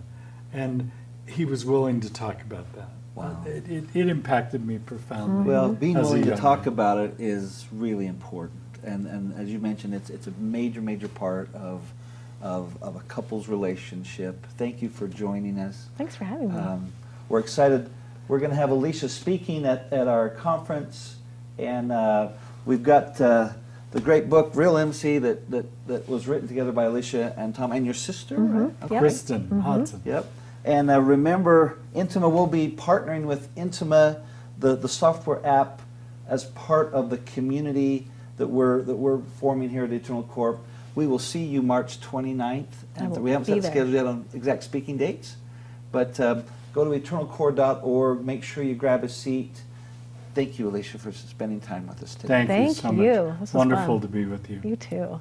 and 0.51 0.91
he 1.27 1.45
was 1.45 1.65
willing 1.65 1.99
to 2.01 2.11
talk 2.11 2.41
about 2.41 2.73
that. 2.73 2.89
Wow. 3.15 3.43
It, 3.45 3.69
it, 3.69 3.83
it 3.93 4.07
impacted 4.07 4.65
me 4.65 4.79
profoundly. 4.79 5.51
Well, 5.51 5.73
being 5.73 5.95
willing 5.95 6.23
to 6.23 6.35
talk 6.35 6.59
man. 6.61 6.67
about 6.69 6.97
it 6.99 7.15
is 7.19 7.67
really 7.71 8.07
important, 8.07 8.61
and 8.83 9.05
and 9.05 9.33
as 9.37 9.49
you 9.49 9.59
mentioned, 9.59 9.93
it's 9.93 10.09
it's 10.09 10.27
a 10.27 10.31
major 10.31 10.81
major 10.81 11.07
part 11.07 11.53
of 11.53 11.81
of, 12.41 12.81
of 12.81 12.95
a 12.95 13.01
couple's 13.01 13.47
relationship. 13.47 14.45
Thank 14.57 14.81
you 14.81 14.89
for 14.89 15.07
joining 15.07 15.59
us. 15.59 15.87
Thanks 15.97 16.15
for 16.15 16.23
having 16.23 16.53
me. 16.53 16.59
Um, 16.59 16.93
we're 17.27 17.39
excited. 17.39 17.89
We're 18.27 18.39
going 18.39 18.51
to 18.51 18.55
have 18.55 18.69
Alisha 18.69 19.09
speaking 19.09 19.65
at, 19.65 19.91
at 19.91 20.07
our 20.07 20.29
conference, 20.29 21.17
and 21.59 21.91
uh, 21.91 22.29
we've 22.65 22.83
got 22.83 23.19
uh, 23.19 23.49
the 23.91 24.01
great 24.01 24.29
book 24.29 24.51
Real 24.55 24.77
MC 24.77 25.17
that, 25.19 25.49
that 25.51 25.65
that 25.87 26.07
was 26.07 26.27
written 26.27 26.47
together 26.47 26.71
by 26.71 26.85
Alisha 26.85 27.37
and 27.37 27.53
Tom 27.53 27.71
and 27.71 27.85
your 27.85 27.93
sister. 27.93 28.37
Mm-hmm. 28.37 28.93
Yep. 28.93 29.03
Kristin 29.03 29.61
Hodson. 29.61 30.01
Yep. 30.05 30.25
And 30.65 30.91
uh, 30.91 31.01
remember, 31.01 31.79
Intima 31.95 32.31
will 32.31 32.47
be 32.47 32.69
partnering 32.69 33.23
with 33.23 33.53
Intima, 33.55 34.21
the, 34.57 34.75
the 34.75 34.89
software 34.89 35.45
app, 35.45 35.81
as 36.27 36.45
part 36.45 36.93
of 36.93 37.09
the 37.09 37.17
community 37.17 38.07
that 38.37 38.47
we're, 38.47 38.81
that 38.83 38.95
we're 38.95 39.19
forming 39.39 39.69
here 39.69 39.85
at 39.85 39.91
Eternal 39.91 40.23
Corp. 40.23 40.59
We 40.95 41.07
will 41.07 41.19
see 41.19 41.43
you 41.43 41.61
March 41.61 41.99
29th. 42.01 42.65
I 42.97 43.07
will 43.07 43.19
we 43.21 43.31
haven't 43.31 43.45
set 43.45 43.61
there. 43.61 43.71
scheduled 43.71 43.93
yet 43.93 44.05
on 44.05 44.25
exact 44.33 44.63
speaking 44.63 44.97
dates, 44.97 45.37
but 45.91 46.19
um, 46.19 46.43
go 46.73 46.83
to 46.83 46.99
eternalcore.org. 46.99 48.25
Make 48.25 48.43
sure 48.43 48.63
you 48.63 48.75
grab 48.75 49.03
a 49.03 49.09
seat. 49.09 49.61
Thank 50.33 50.59
you, 50.59 50.69
Alisha, 50.69 50.99
for 50.99 51.11
spending 51.11 51.59
time 51.59 51.87
with 51.87 52.01
us 52.03 52.15
today. 52.15 52.45
Thank, 52.45 52.69
you 52.69 52.73
so 52.73 52.91
you. 52.91 53.23
much. 53.23 53.39
This 53.41 53.53
Wonderful 53.53 53.99
fun. 53.99 54.01
to 54.01 54.07
be 54.07 54.25
with 54.25 54.49
you. 54.49 54.61
you 54.63 54.75
too. 54.75 55.19